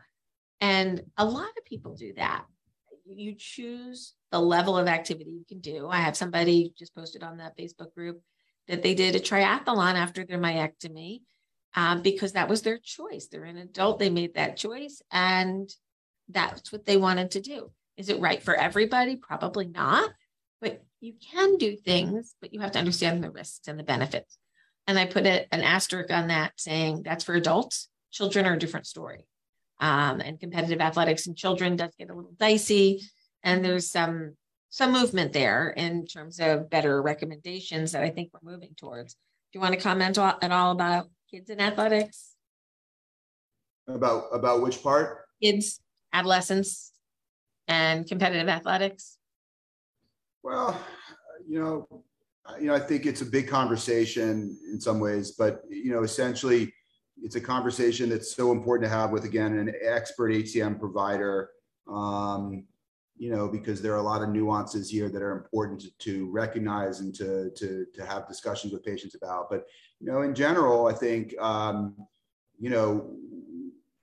And 0.59 1.03
a 1.17 1.25
lot 1.25 1.49
of 1.57 1.65
people 1.65 1.93
do 1.93 2.13
that. 2.17 2.45
You 3.05 3.35
choose 3.37 4.13
the 4.31 4.39
level 4.39 4.77
of 4.77 4.87
activity 4.87 5.31
you 5.31 5.45
can 5.47 5.59
do. 5.59 5.87
I 5.87 5.97
have 5.97 6.15
somebody 6.15 6.73
just 6.77 6.95
posted 6.95 7.23
on 7.23 7.37
that 7.37 7.57
Facebook 7.57 7.93
group 7.93 8.21
that 8.67 8.81
they 8.81 8.95
did 8.95 9.15
a 9.15 9.19
triathlon 9.19 9.95
after 9.95 10.25
their 10.25 10.39
myectomy 10.39 11.21
um, 11.75 12.01
because 12.01 12.33
that 12.33 12.49
was 12.49 12.61
their 12.61 12.77
choice. 12.77 13.27
They're 13.27 13.43
an 13.43 13.57
adult, 13.57 13.99
they 13.99 14.09
made 14.09 14.35
that 14.35 14.57
choice, 14.57 15.01
and 15.11 15.69
that's 16.29 16.71
what 16.71 16.85
they 16.85 16.97
wanted 16.97 17.31
to 17.31 17.41
do. 17.41 17.71
Is 17.97 18.09
it 18.09 18.19
right 18.19 18.41
for 18.41 18.55
everybody? 18.55 19.17
Probably 19.17 19.67
not. 19.67 20.09
But 20.61 20.83
you 20.99 21.13
can 21.31 21.57
do 21.57 21.75
things, 21.75 22.35
but 22.39 22.53
you 22.53 22.59
have 22.61 22.71
to 22.71 22.79
understand 22.79 23.23
the 23.23 23.31
risks 23.31 23.67
and 23.67 23.77
the 23.79 23.83
benefits. 23.83 24.37
And 24.87 24.97
I 24.97 25.05
put 25.05 25.25
a, 25.25 25.47
an 25.53 25.61
asterisk 25.61 26.11
on 26.11 26.27
that 26.27 26.53
saying 26.57 27.03
that's 27.03 27.23
for 27.23 27.33
adults. 27.33 27.89
Children 28.11 28.45
are 28.45 28.53
a 28.53 28.59
different 28.59 28.87
story. 28.87 29.25
Um, 29.79 30.21
and 30.21 30.39
competitive 30.39 30.79
athletics 30.79 31.25
in 31.27 31.35
children 31.35 31.75
does 31.75 31.93
get 31.97 32.09
a 32.09 32.13
little 32.13 32.33
dicey. 32.37 33.01
And 33.43 33.63
there's 33.63 33.89
some 33.89 34.35
some 34.69 34.93
movement 34.93 35.33
there 35.33 35.69
in 35.71 36.05
terms 36.05 36.39
of 36.39 36.69
better 36.69 37.01
recommendations 37.01 37.91
that 37.91 38.03
I 38.03 38.09
think 38.09 38.31
we're 38.33 38.51
moving 38.51 38.73
towards. 38.77 39.13
Do 39.13 39.59
you 39.59 39.61
want 39.61 39.73
to 39.73 39.79
comment 39.79 40.17
at 40.17 40.51
all 40.51 40.71
about 40.71 41.09
kids 41.29 41.49
in 41.49 41.59
athletics? 41.59 42.35
About 43.87 44.25
about 44.31 44.61
which 44.61 44.81
part? 44.81 45.25
Kids, 45.43 45.81
adolescents, 46.13 46.93
and 47.67 48.07
competitive 48.07 48.47
athletics. 48.47 49.17
Well, 50.43 50.79
you 51.47 51.59
know, 51.59 52.03
you 52.59 52.67
know, 52.67 52.75
I 52.75 52.79
think 52.79 53.05
it's 53.05 53.21
a 53.21 53.25
big 53.25 53.47
conversation 53.47 54.57
in 54.71 54.79
some 54.79 54.99
ways, 54.99 55.31
but 55.31 55.63
you 55.69 55.91
know, 55.91 56.03
essentially, 56.03 56.73
it's 57.21 57.35
a 57.35 57.41
conversation 57.41 58.09
that's 58.09 58.35
so 58.35 58.51
important 58.51 58.89
to 58.89 58.97
have 58.97 59.11
with 59.11 59.25
again 59.25 59.57
an 59.57 59.73
expert 59.83 60.31
HCM 60.31 60.79
provider. 60.79 61.49
Um, 61.91 62.65
you 63.21 63.29
know, 63.29 63.47
because 63.47 63.83
there 63.83 63.93
are 63.93 63.99
a 63.99 64.01
lot 64.01 64.23
of 64.23 64.29
nuances 64.29 64.89
here 64.89 65.07
that 65.07 65.21
are 65.21 65.33
important 65.33 65.79
to, 65.79 65.91
to 65.99 66.31
recognize 66.31 67.01
and 67.01 67.13
to, 67.13 67.51
to, 67.51 67.85
to 67.93 68.03
have 68.03 68.27
discussions 68.27 68.73
with 68.73 68.83
patients 68.83 69.13
about. 69.13 69.47
But, 69.47 69.67
you 69.99 70.11
know, 70.11 70.23
in 70.23 70.33
general, 70.33 70.87
I 70.87 70.93
think, 70.93 71.35
um, 71.39 71.95
you 72.59 72.71
know, 72.71 73.15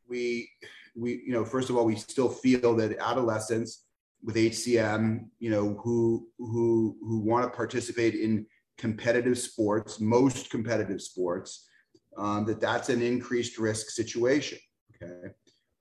we, 0.08 0.48
we, 0.94 1.20
you 1.26 1.32
know, 1.32 1.44
first 1.44 1.68
of 1.68 1.76
all, 1.76 1.84
we 1.84 1.96
still 1.96 2.28
feel 2.28 2.76
that 2.76 2.96
adolescents 3.00 3.86
with 4.22 4.36
HCM, 4.36 5.26
you 5.40 5.50
know, 5.50 5.74
who, 5.82 6.28
who, 6.38 6.96
who 7.00 7.18
want 7.18 7.44
to 7.44 7.50
participate 7.50 8.14
in 8.14 8.46
competitive 8.76 9.36
sports, 9.36 9.98
most 9.98 10.48
competitive 10.48 11.02
sports, 11.02 11.68
um, 12.16 12.44
that 12.44 12.60
that's 12.60 12.88
an 12.88 13.02
increased 13.02 13.58
risk 13.58 13.90
situation. 13.90 14.58
Okay. 14.94 15.34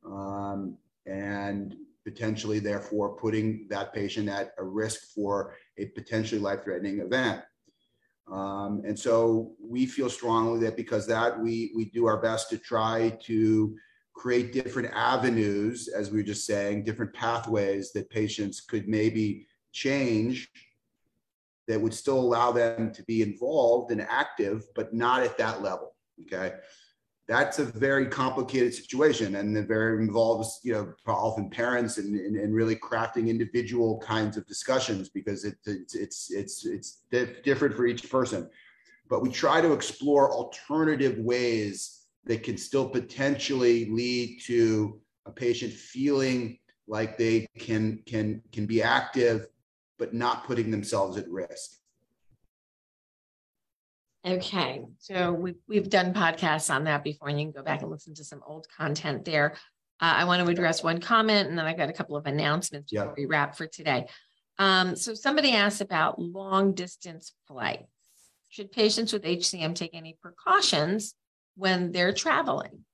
Um, 0.03 0.79
and 1.05 1.75
potentially 2.08 2.60
therefore 2.60 3.18
putting 3.18 3.68
that 3.70 3.91
patient 3.91 4.30
at 4.30 4.53
a 4.58 4.64
risk 4.64 5.14
for 5.14 5.55
a 5.78 5.88
potentially 5.88 6.39
life-threatening 6.39 7.01
event. 7.01 7.41
Um, 8.32 8.82
and 8.88 8.97
so 8.97 9.51
we 9.62 9.86
feel 9.86 10.10
strongly 10.10 10.62
that 10.62 10.78
because 10.78 11.05
that 11.08 11.38
we 11.38 11.74
we 11.76 11.86
do 11.97 12.05
our 12.05 12.22
best 12.22 12.49
to 12.51 12.58
try 12.58 13.18
to 13.24 13.76
create 14.14 14.53
different 14.53 14.89
avenues, 14.93 15.89
as 15.89 16.10
we 16.10 16.20
were 16.20 16.32
just 16.34 16.45
saying, 16.45 16.86
different 16.86 17.14
pathways 17.14 17.91
that 17.91 18.10
patients 18.10 18.62
could 18.62 18.88
maybe 18.88 19.45
change 19.74 20.49
that 21.68 21.82
would 21.82 21.93
still 21.93 22.20
allow 22.20 22.53
them 22.53 22.93
to 22.93 23.03
be 23.03 23.22
involved 23.22 23.91
and 23.91 24.01
active, 24.01 24.64
but 24.76 24.93
not 24.93 25.24
at 25.24 25.38
that 25.38 25.62
level. 25.62 25.93
Okay 26.22 26.53
that's 27.28 27.59
a 27.59 27.65
very 27.65 28.07
complicated 28.07 28.73
situation 28.73 29.36
and 29.36 29.55
it 29.57 29.67
very 29.67 30.01
involves 30.01 30.61
you 30.63 30.73
know 30.73 30.93
often 31.05 31.49
parents 31.49 31.97
and, 31.97 32.17
and, 32.17 32.38
and, 32.38 32.55
really 32.55 32.75
crafting 32.75 33.28
individual 33.28 33.99
kinds 33.99 34.38
of 34.38 34.47
discussions 34.47 35.09
because 35.09 35.43
it, 35.43 35.55
it's 35.65 35.95
it's 35.95 36.32
it's 36.32 36.65
it's 36.65 37.03
different 37.43 37.75
for 37.75 37.86
each 37.86 38.09
person. 38.09 38.49
But 39.09 39.21
we 39.21 39.30
try 39.30 39.61
to 39.61 39.73
explore 39.73 40.32
alternative 40.32 41.17
ways 41.17 42.05
that 42.25 42.43
can 42.43 42.57
still 42.57 42.89
potentially 42.89 43.89
lead 43.89 44.41
to 44.43 44.99
a 45.25 45.32
patient 45.32 45.73
feeling 45.73 46.59
like 46.88 47.17
they 47.17 47.45
can 47.59 48.01
can 48.05 48.41
can 48.51 48.65
be 48.65 48.82
active 48.82 49.47
but 49.97 50.13
not 50.13 50.45
putting 50.45 50.71
themselves 50.71 51.17
at 51.17 51.28
risk 51.30 51.80
Okay, 54.26 54.84
so 54.99 55.32
we've 55.32 55.55
we've 55.68 55.89
done 55.89 56.13
podcasts 56.13 56.74
on 56.74 56.84
that 56.86 57.03
before, 57.03 57.30
and 57.30 57.39
you 57.39 57.45
can 57.45 57.53
go 57.53 57.63
back 57.63 57.82
and 57.82 57.91
listen 57.91 58.13
to 58.15 58.24
some 58.24 58.41
old 58.45 58.68
content 58.76 59.24
there. 59.26 59.53
Uh, 60.01 60.13
I 60.18 60.26
want 60.26 60.45
to 60.45 60.51
address 60.51 60.84
one 60.84 60.99
comment, 60.99 61.49
and 61.49 61.57
then 61.57 61.65
I've 61.65 61.78
got 61.78 61.89
a 61.89 61.93
couple 61.93 62.18
of 62.18 62.26
announcements 62.26 62.91
before 62.91 63.13
we 63.18 63.26
wrap 63.26 63.55
for 63.55 63.68
today. 63.68 64.07
Um, 64.59 64.95
so 64.95 65.13
somebody 65.13 65.53
asked 65.53 65.82
about 65.82 66.20
long 66.20 66.74
distance 66.74 67.34
flights. 67.47 67.84
Should 68.49 68.72
patients 68.72 69.13
with 69.13 69.24
HCM 69.24 69.76
take 69.76 69.93
any 69.93 70.18
precautions 70.22 71.13
when 71.55 71.91
they're 71.91 72.13
traveling? 72.13 72.86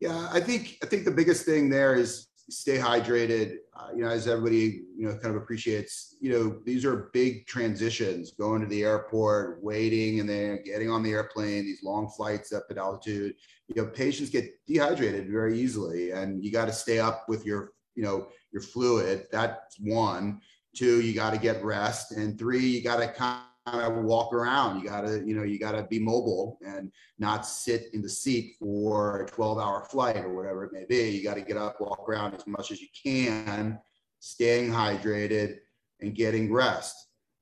Yeah, 0.00 0.28
I 0.32 0.40
think 0.40 0.78
I 0.82 0.86
think 0.86 1.04
the 1.04 1.10
biggest 1.10 1.44
thing 1.44 1.68
there 1.68 1.94
is 1.94 2.28
stay 2.50 2.78
hydrated. 2.78 3.56
Uh, 3.76 3.88
you 3.94 4.02
know, 4.02 4.10
as 4.10 4.26
everybody 4.26 4.82
you 4.96 5.06
know 5.06 5.12
kind 5.14 5.34
of 5.34 5.42
appreciates, 5.42 6.16
you 6.20 6.30
know, 6.30 6.58
these 6.64 6.84
are 6.84 7.10
big 7.12 7.46
transitions. 7.46 8.32
Going 8.32 8.60
to 8.60 8.66
the 8.66 8.84
airport, 8.84 9.62
waiting, 9.62 10.20
and 10.20 10.28
then 10.28 10.60
getting 10.64 10.90
on 10.90 11.02
the 11.02 11.12
airplane. 11.12 11.64
These 11.64 11.82
long 11.82 12.08
flights 12.08 12.52
up 12.52 12.64
at 12.70 12.78
altitude. 12.78 13.34
You 13.68 13.82
know, 13.82 13.88
patients 13.88 14.30
get 14.30 14.50
dehydrated 14.66 15.30
very 15.30 15.58
easily, 15.58 16.12
and 16.12 16.44
you 16.44 16.50
got 16.50 16.66
to 16.66 16.72
stay 16.72 16.98
up 16.98 17.24
with 17.28 17.44
your 17.44 17.72
you 17.94 18.02
know 18.02 18.28
your 18.52 18.62
fluid. 18.62 19.26
That's 19.30 19.78
one. 19.80 20.40
Two, 20.76 21.00
you 21.00 21.14
got 21.14 21.32
to 21.32 21.38
get 21.38 21.64
rest, 21.64 22.12
and 22.12 22.38
three, 22.38 22.66
you 22.66 22.82
got 22.82 23.00
to 23.00 23.08
kind 23.08 23.42
of 23.74 24.04
walk 24.04 24.32
around. 24.32 24.80
You 24.80 24.88
gotta, 24.88 25.22
you 25.24 25.34
know, 25.34 25.42
you 25.42 25.58
gotta 25.58 25.82
be 25.84 25.98
mobile 25.98 26.58
and 26.66 26.90
not 27.18 27.46
sit 27.46 27.88
in 27.92 28.02
the 28.02 28.08
seat 28.08 28.56
for 28.58 29.22
a 29.22 29.26
12 29.26 29.58
hour 29.58 29.84
flight 29.84 30.16
or 30.16 30.34
whatever 30.34 30.64
it 30.64 30.72
may 30.72 30.84
be. 30.84 31.10
You 31.10 31.22
got 31.22 31.34
to 31.34 31.42
get 31.42 31.56
up, 31.56 31.80
walk 31.80 32.08
around 32.08 32.34
as 32.34 32.46
much 32.46 32.70
as 32.70 32.80
you 32.80 32.88
can, 33.02 33.78
staying 34.20 34.70
hydrated 34.70 35.58
and 36.00 36.14
getting 36.14 36.52
rest. 36.52 36.94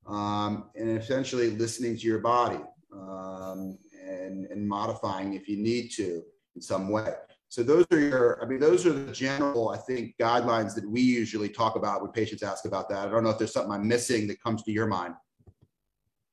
Um, 0.07 0.69
and 0.75 0.97
essentially 0.97 1.49
listening 1.51 1.97
to 1.97 2.07
your 2.07 2.19
body 2.19 2.59
um, 2.93 3.77
and, 4.01 4.45
and 4.45 4.67
modifying 4.67 5.33
if 5.33 5.49
you 5.49 5.57
need 5.57 5.89
to 5.97 6.23
in 6.55 6.61
some 6.61 6.89
way. 6.89 7.13
So 7.49 7.63
those 7.63 7.85
are 7.91 7.99
your, 7.99 8.43
I 8.43 8.47
mean, 8.47 8.59
those 8.59 8.85
are 8.85 8.93
the 8.93 9.11
general, 9.11 9.69
I 9.69 9.77
think, 9.77 10.15
guidelines 10.19 10.75
that 10.75 10.89
we 10.89 11.01
usually 11.01 11.49
talk 11.49 11.75
about 11.75 12.01
when 12.01 12.11
patients 12.11 12.43
ask 12.43 12.65
about 12.65 12.89
that. 12.89 13.07
I 13.07 13.11
don't 13.11 13.23
know 13.23 13.29
if 13.29 13.37
there's 13.37 13.53
something 13.53 13.71
I'm 13.71 13.87
missing 13.87 14.27
that 14.27 14.41
comes 14.41 14.63
to 14.63 14.71
your 14.71 14.87
mind. 14.87 15.13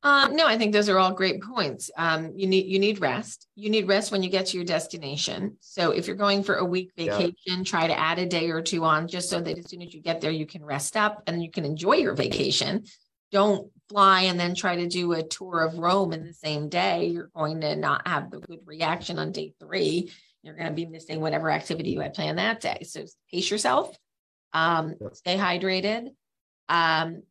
Um, 0.05 0.37
no, 0.37 0.47
I 0.47 0.59
think 0.59 0.75
those 0.75 0.91
are 0.91 0.99
all 0.99 1.13
great 1.13 1.43
points. 1.43 1.91
Um, 1.97 2.33
you 2.37 2.47
need 2.47 2.67
you 2.67 2.79
need 2.79 3.01
rest. 3.01 3.49
You 3.57 3.71
need 3.71 3.89
rest 3.89 4.13
when 4.13 4.23
you 4.23 4.29
get 4.29 4.47
to 4.47 4.57
your 4.59 4.67
destination. 4.67 5.57
So 5.61 5.93
if 5.93 6.07
you're 6.07 6.15
going 6.15 6.43
for 6.43 6.57
a 6.57 6.65
week 6.65 6.93
vacation, 6.95 7.35
yeah. 7.47 7.63
try 7.65 7.87
to 7.87 7.99
add 7.99 8.19
a 8.19 8.27
day 8.27 8.51
or 8.51 8.61
two 8.61 8.85
on, 8.85 9.09
just 9.09 9.31
so 9.31 9.41
that 9.41 9.57
as 9.57 9.71
soon 9.71 9.81
as 9.81 9.95
you 9.95 10.03
get 10.03 10.21
there, 10.21 10.31
you 10.31 10.45
can 10.45 10.63
rest 10.63 10.99
up 10.99 11.23
and 11.27 11.43
you 11.43 11.51
can 11.51 11.65
enjoy 11.65 11.95
your 11.95 12.15
vacation. 12.15 12.85
Don't 13.33 13.71
fly 13.89 14.23
and 14.23 14.39
then 14.39 14.55
try 14.55 14.77
to 14.77 14.87
do 14.87 15.15
a 15.15 15.23
tour 15.23 15.63
of 15.63 15.79
Rome 15.79 16.13
in 16.13 16.27
the 16.27 16.35
same 16.35 16.69
day. 16.69 17.07
You're 17.07 17.31
going 17.35 17.63
to 17.63 17.75
not 17.75 18.07
have 18.07 18.31
the 18.31 18.41
good 18.41 18.61
reaction 18.67 19.19
on 19.19 19.33
day 19.33 19.55
three. 19.59 20.13
You're 20.43 20.55
going 20.55 20.69
to 20.69 20.75
be 20.75 20.85
missing 20.85 21.23
whatever 21.23 21.51
activity 21.51 21.91
you 21.91 22.01
had 22.01 22.13
planned 22.13 22.39
that 22.39 22.61
day. 22.61 22.83
So 22.83 23.07
pace 23.33 23.51
yourself. 23.51 23.97
Um, 24.53 24.97
stay 25.15 25.39
hydrated. 25.39 26.09
Um, 26.69 27.23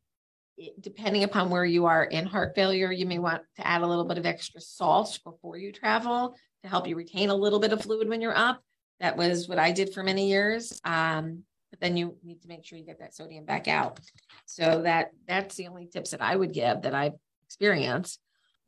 depending 0.80 1.24
upon 1.24 1.50
where 1.50 1.66
you 1.66 1.86
are 1.86 2.04
in 2.04 2.26
heart 2.26 2.54
failure, 2.56 2.92
you 2.92 3.06
may 3.06 3.20
want 3.20 3.42
to 3.58 3.68
add 3.68 3.82
a 3.82 3.88
little 3.88 4.06
bit 4.06 4.18
of 4.18 4.26
extra 4.26 4.62
salt 4.62 5.20
before 5.24 5.58
you 5.58 5.72
travel 5.72 6.36
to 6.64 6.70
help 6.70 6.88
you 6.88 6.96
retain 6.96 7.30
a 7.30 7.36
little 7.36 7.60
bit 7.60 7.74
of 7.74 7.82
fluid 7.82 8.08
when 8.08 8.22
you're 8.22 8.38
up. 8.38 8.62
That 9.00 9.18
was 9.18 9.48
what 9.48 9.60
I 9.60 9.72
did 9.72 9.94
for 9.94 10.04
many 10.04 10.30
years. 10.30 10.80
Um, 10.84 11.44
but 11.72 11.80
then 11.80 11.98
you 11.98 12.16
need 12.24 12.42
to 12.44 12.48
make 12.48 12.66
sure 12.66 12.78
you 12.78 12.86
get 12.86 13.00
that 13.00 13.16
sodium 13.16 13.46
back 13.46 13.68
out. 13.68 14.00
So 14.46 14.84
that 14.84 15.10
that's 15.28 15.56
the 15.56 15.68
only 15.68 15.88
tips 15.88 16.12
that 16.12 16.22
I 16.22 16.36
would 16.36 16.54
give 16.54 16.84
that 16.84 16.94
I've 16.94 17.16
experienced. 17.46 18.20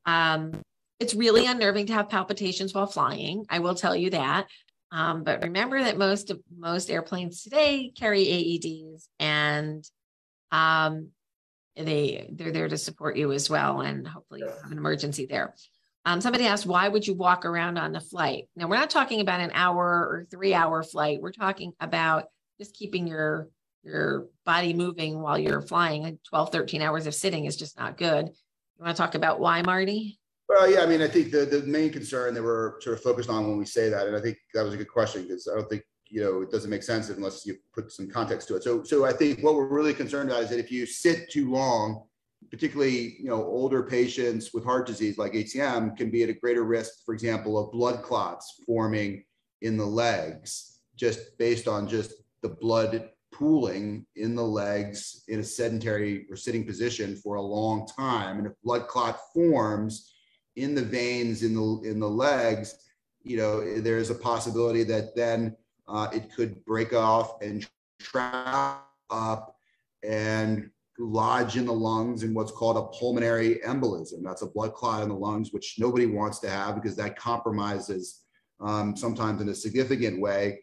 Um, 0.06 0.54
it's 1.00 1.14
really 1.14 1.46
unnerving 1.46 1.88
to 1.88 1.94
have 1.94 2.10
palpitations 2.10 2.74
while 2.74 2.88
flying. 2.88 3.46
I 3.50 3.60
will 3.60 3.76
tell 3.76 3.96
you 3.96 4.10
that. 4.12 4.48
Um, 4.92 5.24
but 5.24 5.44
remember 5.44 5.84
that 5.84 5.98
most 5.98 6.32
most 6.58 6.90
airplanes 6.90 7.44
today 7.44 7.92
carry 7.96 8.26
AEDs, 8.26 9.08
and 9.20 9.84
um, 10.52 11.10
they 11.78 12.30
they're 12.34 12.52
there 12.52 12.68
to 12.68 12.78
support 12.78 13.18
you 13.18 13.32
as 13.32 13.50
well 13.50 13.82
and 13.82 14.08
hopefully 14.08 14.42
you 14.42 14.48
have 14.48 14.72
an 14.72 14.78
emergency 14.78 15.26
there 15.26 15.54
um, 16.06 16.22
somebody 16.22 16.46
asked 16.46 16.66
why 16.66 16.88
would 16.88 17.06
you 17.06 17.14
walk 17.14 17.46
around 17.46 17.78
on 17.78 17.92
the 17.92 18.00
flight 18.00 18.48
now 18.56 18.68
we're 18.68 18.78
not 18.78 18.90
talking 18.90 19.22
about 19.22 19.42
an 19.42 19.52
hour 19.54 19.84
or 19.84 20.28
three 20.32 20.54
hour 20.54 20.84
flight 20.84 21.22
we're 21.22 21.32
talking 21.32 21.74
about 21.80 22.26
just 22.58 22.74
keeping 22.74 23.08
your 23.08 23.50
your 23.86 24.28
body 24.46 24.74
moving 24.74 25.22
while 25.22 25.38
you're 25.38 25.62
flying. 25.62 26.20
12, 26.28 26.52
13 26.52 26.82
hours 26.82 27.08
of 27.08 27.16
sitting 27.16 27.46
is 27.46 27.56
just 27.56 27.78
not 27.78 27.98
good. 27.98 28.26
You 28.26 28.84
want 28.84 28.98
to 28.98 29.02
talk 29.02 29.16
about 29.16 29.40
why, 29.40 29.62
Marty? 29.62 30.20
Well, 30.50 30.70
yeah, 30.70 30.82
I 30.82 30.86
mean, 30.86 31.02
I 31.02 31.08
think 31.08 31.32
the, 31.32 31.46
the 31.46 31.62
main 31.62 31.92
concern 31.92 32.34
that 32.34 32.44
we're 32.44 32.80
sort 32.82 32.98
of 32.98 33.04
focused 33.04 33.30
on 33.30 33.48
when 33.48 33.58
we 33.58 33.66
say 33.66 33.90
that, 33.90 34.08
and 34.08 34.16
I 34.16 34.22
think 34.22 34.38
that 34.54 34.64
was 34.64 34.74
a 34.74 34.78
good 34.78 34.90
question 34.90 35.24
because 35.24 35.48
I 35.48 35.56
don't 35.56 35.70
think, 35.70 35.84
you 36.10 36.22
know, 36.22 36.41
it 36.41 36.51
doesn't 36.51 36.70
make 36.70 36.84
sense 36.84 37.10
unless 37.10 37.45
you 37.45 37.56
put 37.74 37.91
some 37.91 38.10
context 38.10 38.47
to 38.47 38.56
it. 38.56 38.64
So, 38.64 38.84
so 38.84 39.06
I 39.06 39.14
think 39.14 39.41
what 39.41 39.56
we're 39.56 39.68
really 39.68 39.93
concerned 39.93 40.30
about 40.30 40.43
is 40.43 40.49
that 40.49 40.60
if 40.60 40.72
you 40.72 40.86
sit 40.86 41.30
too 41.32 41.51
long, 41.51 42.03
particularly, 42.51 43.18
you 43.20 43.26
know, 43.26 43.43
older 43.43 43.84
patients 43.84 44.53
with 44.53 44.64
heart 44.64 44.86
disease 44.86 45.18
like 45.18 45.34
HCM 45.34 45.97
can 45.97 46.10
be 46.10 46.24
at 46.24 46.30
a 46.30 46.34
greater 46.34 46.64
risk, 46.64 47.06
for 47.06 47.14
example, 47.14 47.58
of 47.58 47.72
blood 47.72 48.03
clots 48.03 48.62
forming 48.66 49.24
in 49.62 49.78
the 49.78 49.86
legs, 49.86 50.80
just 50.95 51.38
based 51.38 51.68
on 51.68 51.88
just 51.88 52.14
the 52.41 52.49
blood 52.49 53.10
pooling 53.34 54.06
in 54.16 54.36
the 54.36 54.43
legs 54.43 55.24
in 55.28 55.39
a 55.39 55.43
sedentary 55.43 56.26
or 56.30 56.36
sitting 56.36 56.66
position 56.66 57.16
for 57.16 57.36
a 57.36 57.41
long 57.41 57.88
time. 57.88 58.38
And 58.38 58.47
if 58.47 58.53
blood 58.64 58.88
clot 58.88 59.20
forms 59.34 60.14
in 60.56 60.74
the 60.74 60.82
veins 60.82 61.43
in 61.43 61.53
the 61.53 61.89
in 61.89 61.99
the 61.99 62.10
legs, 62.10 62.78
you 63.24 63.38
know, 63.38 63.82
there's 63.82 64.10
a 64.10 64.16
possibility 64.16 64.84
that 64.84 65.16
then 65.16 65.56
uh, 65.88 66.08
it 66.14 66.34
could 66.34 66.64
break 66.66 66.94
off 66.94 67.42
and 67.42 67.68
trap 68.00 68.86
up 69.10 69.56
and 70.04 70.70
lodge 70.98 71.58
in 71.58 71.66
the 71.66 71.74
lungs 71.74 72.24
in 72.24 72.34
what's 72.34 72.52
called 72.52 72.78
a 72.78 72.98
pulmonary 72.98 73.60
embolism. 73.66 74.24
That's 74.24 74.42
a 74.42 74.48
blood 74.48 74.74
clot 74.74 75.04
in 75.04 75.10
the 75.10 75.16
lungs, 75.16 75.52
which 75.52 75.76
nobody 75.78 76.06
wants 76.06 76.40
to 76.40 76.50
have 76.50 76.76
because 76.76 76.96
that 76.96 77.18
compromises 77.18 78.22
um, 78.62 78.96
sometimes 78.96 79.42
in 79.42 79.50
a 79.50 79.56
significant 79.56 80.22
way 80.22 80.62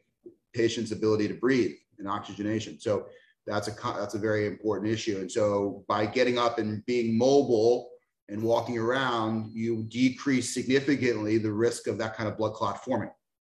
patient's 0.55 0.93
ability 0.93 1.29
to 1.29 1.35
breathe 1.35 1.77
and 1.99 2.09
oxygenation. 2.09 2.81
So 2.81 3.07
that's 3.47 3.69
a 3.69 3.73
that's 3.99 4.15
a 4.15 4.19
very 4.19 4.47
important 4.47 4.91
issue. 4.91 5.19
And 5.19 5.31
so 5.31 5.85
by 5.89 6.07
getting 6.07 6.39
up 6.39 6.59
and 6.59 6.85
being 6.87 7.17
mobile 7.17 7.91
and 8.29 8.43
walking 8.43 8.79
around, 8.79 9.51
you 9.53 9.85
decrease 9.85 10.55
significantly 10.55 11.39
the 11.39 11.53
risk 11.53 11.87
of 11.87 11.99
that 11.99 12.17
kind 12.17 12.29
of 12.29 12.39
blood 12.39 12.55
clot 12.55 12.85
forming 12.85 13.11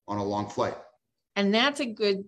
on 0.09 0.19
a 0.19 0.25
long 0.25 0.49
flight. 0.49 0.77
And 1.41 1.55
that's 1.55 1.81
a 1.81 1.87
good 1.87 2.27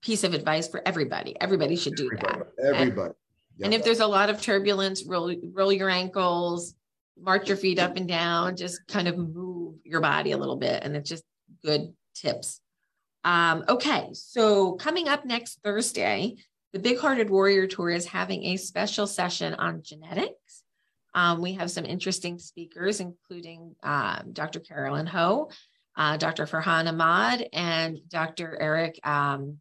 piece 0.00 0.22
of 0.22 0.32
advice 0.32 0.68
for 0.68 0.80
everybody. 0.86 1.34
Everybody 1.40 1.74
should 1.74 1.96
do 1.96 2.06
everybody, 2.06 2.38
that. 2.56 2.64
Everybody. 2.64 3.08
And, 3.08 3.14
yep. 3.58 3.64
and 3.64 3.74
if 3.74 3.82
there's 3.82 3.98
a 3.98 4.06
lot 4.06 4.30
of 4.30 4.40
turbulence, 4.40 5.02
roll 5.04 5.34
roll 5.52 5.72
your 5.72 5.90
ankles, 5.90 6.76
march 7.18 7.48
your 7.48 7.56
feet 7.56 7.80
up 7.80 7.96
and 7.96 8.06
down, 8.06 8.54
just 8.54 8.86
kind 8.86 9.08
of 9.08 9.18
move 9.18 9.74
your 9.82 10.00
body 10.00 10.30
a 10.30 10.36
little 10.36 10.54
bit. 10.54 10.84
And 10.84 10.94
it's 10.94 11.10
just 11.10 11.24
good 11.64 11.92
tips. 12.14 12.60
Um, 13.24 13.64
okay, 13.68 14.10
so 14.12 14.74
coming 14.74 15.08
up 15.08 15.24
next 15.24 15.58
Thursday, 15.64 16.36
the 16.72 16.78
Big 16.78 17.00
Hearted 17.00 17.28
Warrior 17.28 17.66
Tour 17.66 17.90
is 17.90 18.06
having 18.06 18.44
a 18.44 18.56
special 18.56 19.08
session 19.08 19.54
on 19.54 19.82
genetics. 19.82 20.62
Um, 21.12 21.40
we 21.40 21.54
have 21.54 21.72
some 21.72 21.84
interesting 21.84 22.38
speakers, 22.38 23.00
including 23.00 23.74
um, 23.82 24.30
Dr. 24.32 24.60
Carolyn 24.60 25.06
Ho, 25.06 25.50
uh, 25.96 26.16
Dr. 26.16 26.46
Ferhaan 26.46 26.88
Ahmad, 26.88 27.48
and 27.52 27.98
Dr. 28.08 28.56
Eric. 28.60 28.98
Um, 29.06 29.58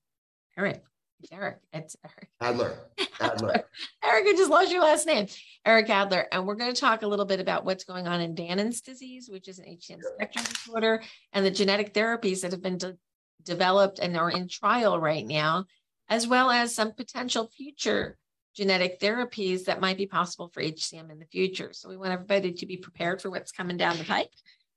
Eric, 0.58 0.84
Eric, 1.32 1.58
it's 1.74 1.96
Eric 2.04 2.30
Adler. 2.42 2.80
Adler. 3.20 3.66
Eric, 4.04 4.26
I 4.28 4.34
just 4.34 4.50
lost 4.50 4.72
your 4.72 4.82
last 4.82 5.06
name, 5.06 5.28
Eric 5.66 5.90
Adler, 5.90 6.28
and 6.32 6.46
we're 6.46 6.56
going 6.56 6.74
to 6.74 6.80
talk 6.80 7.02
a 7.02 7.08
little 7.08 7.26
bit 7.26 7.40
about 7.40 7.66
what's 7.66 7.84
going 7.84 8.08
on 8.08 8.22
in 8.22 8.36
Danon's 8.36 8.82
disease, 8.82 9.30
which 9.30 9.48
is 9.48 9.60
an 9.60 9.66
HCM 9.66 10.02
spectrum 10.02 10.46
disorder, 10.46 11.04
and 11.34 11.46
the 11.46 11.52
genetic 11.52 11.94
therapies 11.94 12.42
that 12.42 12.52
have 12.52 12.62
been 12.62 12.78
de- 12.78 12.98
developed 13.44 14.00
and 14.00 14.18
are 14.18 14.32
in 14.32 14.48
trial 14.48 15.00
right 15.00 15.26
now, 15.26 15.66
as 16.10 16.28
well 16.28 16.50
as 16.50 16.76
some 16.76 16.94
potential 16.94 17.50
future 17.56 18.18
genetic 18.56 19.00
therapies 19.02 19.66
that 19.66 19.82
might 19.82 19.98
be 19.98 20.08
possible 20.08 20.50
for 20.54 20.64
HCM 20.64 21.12
in 21.12 21.20
the 21.20 21.26
future. 21.26 21.72
So 21.74 21.90
we 21.90 21.98
want 21.98 22.14
everybody 22.14 22.54
to 22.54 22.66
be 22.66 22.78
prepared 22.78 23.22
for 23.22 23.30
what's 23.30 23.52
coming 23.52 23.76
down 23.78 23.98
the 23.98 24.06
pike. 24.06 24.32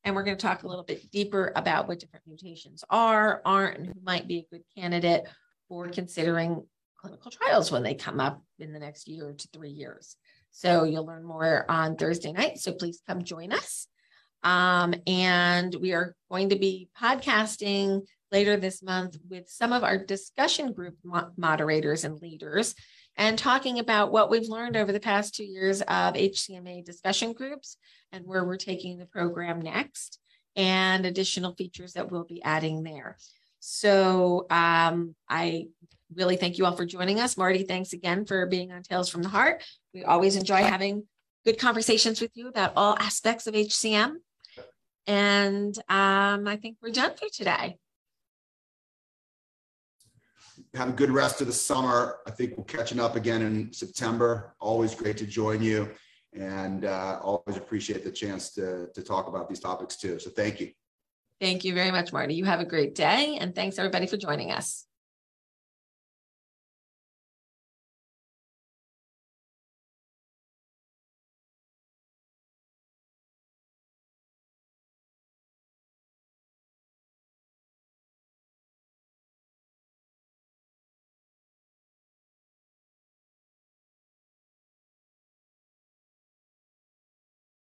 And 0.04 0.14
we're 0.14 0.22
going 0.22 0.36
to 0.36 0.46
talk 0.46 0.62
a 0.62 0.68
little 0.68 0.84
bit 0.84 1.10
deeper 1.10 1.52
about 1.54 1.88
what 1.88 1.98
different 1.98 2.26
mutations 2.26 2.84
are, 2.88 3.42
aren't, 3.44 3.78
and 3.78 3.86
who 3.86 3.94
might 4.02 4.26
be 4.28 4.38
a 4.38 4.54
good 4.54 4.64
candidate 4.76 5.24
for 5.68 5.88
considering 5.88 6.64
clinical 6.96 7.30
trials 7.30 7.70
when 7.70 7.82
they 7.82 7.94
come 7.94 8.20
up 8.20 8.42
in 8.58 8.72
the 8.72 8.78
next 8.78 9.08
year 9.08 9.32
to 9.32 9.48
three 9.52 9.70
years. 9.70 10.16
So 10.50 10.84
you'll 10.84 11.06
learn 11.06 11.24
more 11.24 11.64
on 11.68 11.96
Thursday 11.96 12.32
night. 12.32 12.58
So 12.58 12.72
please 12.72 13.02
come 13.06 13.22
join 13.22 13.52
us. 13.52 13.86
Um, 14.42 14.94
and 15.06 15.74
we 15.74 15.92
are 15.92 16.14
going 16.30 16.50
to 16.50 16.56
be 16.56 16.88
podcasting 17.00 18.02
later 18.30 18.56
this 18.56 18.82
month 18.82 19.16
with 19.28 19.48
some 19.48 19.72
of 19.72 19.82
our 19.82 19.98
discussion 19.98 20.72
group 20.72 20.96
mo- 21.04 21.30
moderators 21.36 22.04
and 22.04 22.20
leaders 22.20 22.74
and 23.18 23.36
talking 23.36 23.80
about 23.80 24.12
what 24.12 24.30
we've 24.30 24.48
learned 24.48 24.76
over 24.76 24.92
the 24.92 25.00
past 25.00 25.34
two 25.34 25.44
years 25.44 25.82
of 25.82 26.14
HCMA 26.14 26.84
discussion 26.84 27.32
groups 27.32 27.76
and 28.12 28.24
where 28.24 28.44
we're 28.44 28.56
taking 28.56 28.96
the 28.96 29.06
program 29.06 29.60
next 29.60 30.20
and 30.54 31.04
additional 31.04 31.54
features 31.54 31.94
that 31.94 32.10
we'll 32.10 32.24
be 32.24 32.42
adding 32.44 32.84
there. 32.84 33.16
So 33.58 34.46
um, 34.50 35.16
I 35.28 35.66
really 36.14 36.36
thank 36.36 36.58
you 36.58 36.64
all 36.64 36.76
for 36.76 36.86
joining 36.86 37.18
us. 37.18 37.36
Marty, 37.36 37.64
thanks 37.64 37.92
again 37.92 38.24
for 38.24 38.46
being 38.46 38.70
on 38.70 38.84
Tales 38.84 39.08
from 39.08 39.22
the 39.22 39.28
Heart. 39.28 39.64
We 39.92 40.04
always 40.04 40.36
enjoy 40.36 40.62
having 40.62 41.02
good 41.44 41.58
conversations 41.58 42.20
with 42.20 42.30
you 42.34 42.48
about 42.48 42.72
all 42.76 42.96
aspects 43.00 43.48
of 43.48 43.54
HCM. 43.54 44.14
And 45.08 45.76
um, 45.88 46.46
I 46.46 46.56
think 46.62 46.76
we're 46.80 46.92
done 46.92 47.16
for 47.16 47.26
today 47.32 47.78
have 50.78 50.90
a 50.90 50.92
good 50.92 51.10
rest 51.10 51.40
of 51.40 51.48
the 51.48 51.52
summer. 51.52 52.18
I 52.26 52.30
think 52.30 52.56
we're 52.56 52.64
catching 52.64 53.00
up 53.00 53.16
again 53.16 53.42
in 53.42 53.72
September. 53.72 54.54
Always 54.60 54.94
great 54.94 55.16
to 55.18 55.26
join 55.26 55.60
you 55.60 55.90
and 56.32 56.84
uh, 56.84 57.18
always 57.20 57.56
appreciate 57.56 58.04
the 58.04 58.12
chance 58.12 58.54
to, 58.54 58.86
to 58.94 59.02
talk 59.02 59.26
about 59.26 59.48
these 59.48 59.58
topics 59.58 59.96
too. 59.96 60.20
So 60.20 60.30
thank 60.30 60.60
you. 60.60 60.70
Thank 61.40 61.64
you 61.64 61.74
very 61.74 61.90
much, 61.90 62.12
Marty. 62.12 62.34
You 62.34 62.44
have 62.44 62.60
a 62.60 62.64
great 62.64 62.94
day 62.94 63.38
and 63.40 63.54
thanks 63.54 63.78
everybody 63.78 64.06
for 64.06 64.16
joining 64.16 64.52
us. 64.52 64.87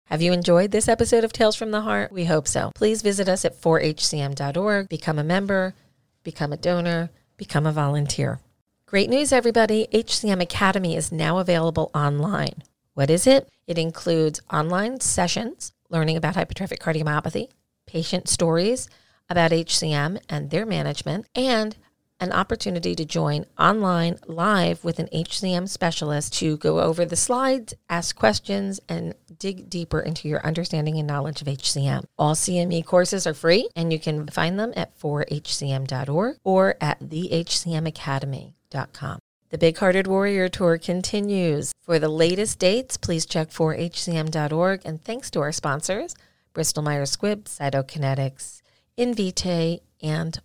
Have 0.09 0.23
you 0.23 0.33
enjoyed 0.33 0.71
this 0.71 0.89
episode 0.89 1.23
of 1.23 1.35
Tales 1.35 1.55
from 1.55 1.71
the 1.71 1.83
Heart? 1.83 2.13
We 2.13 2.25
hope 2.25 2.49
so. 2.49 2.71
Please 2.75 3.03
visit 3.03 3.29
us 3.29 3.45
at 3.45 3.61
4hcm.org, 3.61 4.89
become 4.89 5.19
a 5.19 5.23
member, 5.23 5.75
become 6.23 6.51
a 6.51 6.57
donor, 6.57 7.11
become 7.37 7.67
a 7.67 7.73
volunteer. 7.73 8.41
Great 8.87 9.11
news, 9.11 9.35
everybody! 9.35 9.87
HCM 9.93 10.41
Academy 10.41 10.97
is 10.97 11.13
now 11.13 11.37
available 11.37 11.91
online. 11.95 12.63
What 12.95 13.11
is 13.11 13.27
it? 13.27 13.51
It 13.67 13.77
includes 13.77 14.41
online 14.51 15.01
sessions 15.01 15.75
learning 15.91 16.17
about 16.17 16.37
hypertrophic 16.37 16.79
cardiomyopathy, 16.79 17.51
patient 17.87 18.31
stories 18.31 18.89
about 19.29 19.51
HCM 19.51 20.23
and 20.31 20.49
their 20.49 20.65
management, 20.65 21.27
and 21.35 21.77
an 22.21 22.33
opportunity 22.33 22.95
to 22.95 23.05
join 23.05 23.45
online 23.59 24.16
live 24.27 24.83
with 24.85 24.99
an 24.99 25.09
HCM 25.12 25.69
specialist 25.69 26.33
to 26.35 26.57
go 26.57 26.81
over 26.81 27.05
the 27.05 27.16
slides, 27.16 27.75
ask 27.89 28.16
questions, 28.16 28.81
and 28.89 29.14
dig 29.39 29.71
deeper 29.71 30.01
into 30.01 30.29
your 30.29 30.45
understanding 30.45 30.99
and 30.99 31.07
knowledge 31.07 31.43
of 31.43 31.47
HCM. 31.47 32.05
All 32.19 32.35
CME 32.35 32.85
courses 32.85 33.25
are 33.27 33.35
free, 33.35 33.69
and 33.77 33.93
you 33.93 33.99
can 33.99 34.27
find 34.29 34.59
them 34.59 34.73
at 34.77 34.99
4hcm.org 34.99 36.37
or 36.45 36.77
at 36.81 37.01
thehcmacademy.com. 37.01 39.19
The 39.51 39.59
Big 39.59 39.79
Hearted 39.79 40.07
Warrior 40.07 40.51
Tour 40.51 40.77
continues. 40.77 41.73
For 41.81 41.99
the 41.99 42.11
latest 42.11 42.59
dates, 42.59 42.99
please 42.99 43.25
check 43.25 43.49
4hcm.org. 43.49 44.83
And 44.85 45.03
thanks 45.03 45.31
to 45.31 45.41
our 45.41 45.53
sponsors, 45.53 46.14
Bristol 46.53 46.83
Myers 46.83 47.16
Squibb, 47.16 47.45
Cytokinetics, 47.45 48.61
Invitae, 48.99 49.81
and 50.03 50.39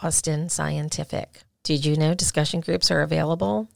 Boston 0.00 0.48
Scientific. 0.48 1.42
Did 1.62 1.84
you 1.84 1.96
know 1.96 2.14
discussion 2.14 2.60
groups 2.60 2.90
are 2.90 3.02
available 3.02 3.68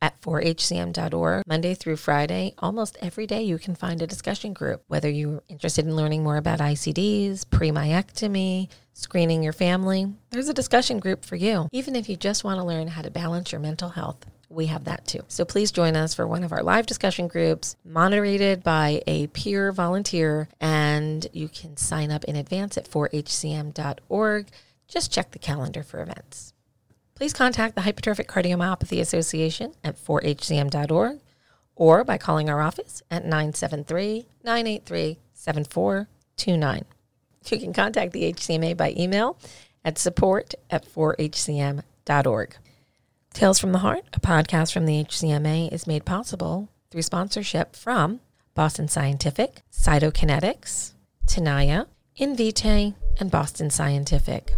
at 0.00 0.20
4hcm.org 0.20 1.42
Monday 1.46 1.74
through 1.74 1.96
Friday? 1.96 2.54
Almost 2.58 2.96
every 3.00 3.26
day 3.26 3.42
you 3.42 3.58
can 3.58 3.74
find 3.74 4.00
a 4.00 4.06
discussion 4.06 4.52
group. 4.52 4.84
Whether 4.86 5.10
you're 5.10 5.42
interested 5.48 5.84
in 5.84 5.96
learning 5.96 6.22
more 6.22 6.36
about 6.36 6.60
ICDs, 6.60 7.50
pre-myectomy, 7.50 8.68
screening 8.94 9.42
your 9.42 9.52
family, 9.52 10.12
there's 10.30 10.48
a 10.48 10.54
discussion 10.54 11.00
group 11.00 11.24
for 11.24 11.34
you. 11.36 11.68
Even 11.72 11.96
if 11.96 12.08
you 12.08 12.16
just 12.16 12.44
want 12.44 12.58
to 12.58 12.64
learn 12.64 12.86
how 12.86 13.02
to 13.02 13.10
balance 13.10 13.50
your 13.50 13.60
mental 13.60 13.88
health, 13.88 14.24
we 14.48 14.66
have 14.66 14.84
that 14.84 15.06
too. 15.06 15.22
So 15.26 15.44
please 15.44 15.72
join 15.72 15.96
us 15.96 16.14
for 16.14 16.28
one 16.28 16.44
of 16.44 16.52
our 16.52 16.62
live 16.62 16.86
discussion 16.86 17.26
groups, 17.26 17.74
moderated 17.84 18.62
by 18.62 19.02
a 19.06 19.26
peer 19.28 19.72
volunteer, 19.72 20.48
and 20.60 21.26
you 21.32 21.48
can 21.48 21.76
sign 21.76 22.12
up 22.12 22.22
in 22.24 22.36
advance 22.36 22.76
at 22.78 22.88
4hcm.org. 22.88 24.46
Just 24.88 25.12
check 25.12 25.30
the 25.30 25.38
calendar 25.38 25.82
for 25.82 26.00
events. 26.02 26.52
please 27.14 27.32
contact 27.32 27.74
the 27.74 27.82
Hypertrophic 27.82 28.26
Cardiomyopathy 28.26 29.00
Association 29.00 29.74
at 29.84 29.96
4hcm.org 29.96 31.20
or 31.76 32.04
by 32.04 32.18
calling 32.18 32.50
our 32.50 32.60
office 32.60 33.02
at 33.10 33.24
973 33.24 34.26
983 34.44 35.18
7429. 35.34 36.84
You 37.50 37.58
can 37.58 37.72
contact 37.72 38.12
the 38.12 38.32
HCMA 38.32 38.76
by 38.76 38.94
email 38.96 39.38
at 39.84 39.98
support 39.98 40.54
at 40.70 40.84
4hcm.org. 40.86 42.56
Tales 43.34 43.58
from 43.58 43.72
the 43.72 43.78
Heart, 43.78 44.04
a 44.12 44.20
podcast 44.20 44.72
from 44.72 44.86
the 44.86 45.02
HCMA, 45.04 45.72
is 45.72 45.86
made 45.86 46.04
possible 46.04 46.68
through 46.90 47.02
sponsorship 47.02 47.74
from 47.74 48.20
Boston 48.54 48.86
Scientific, 48.88 49.62
Cytokinetics, 49.72 50.92
Tenaya, 51.26 51.86
Invitae, 52.20 52.94
and 53.18 53.30
Boston 53.30 53.70
Scientific. 53.70 54.52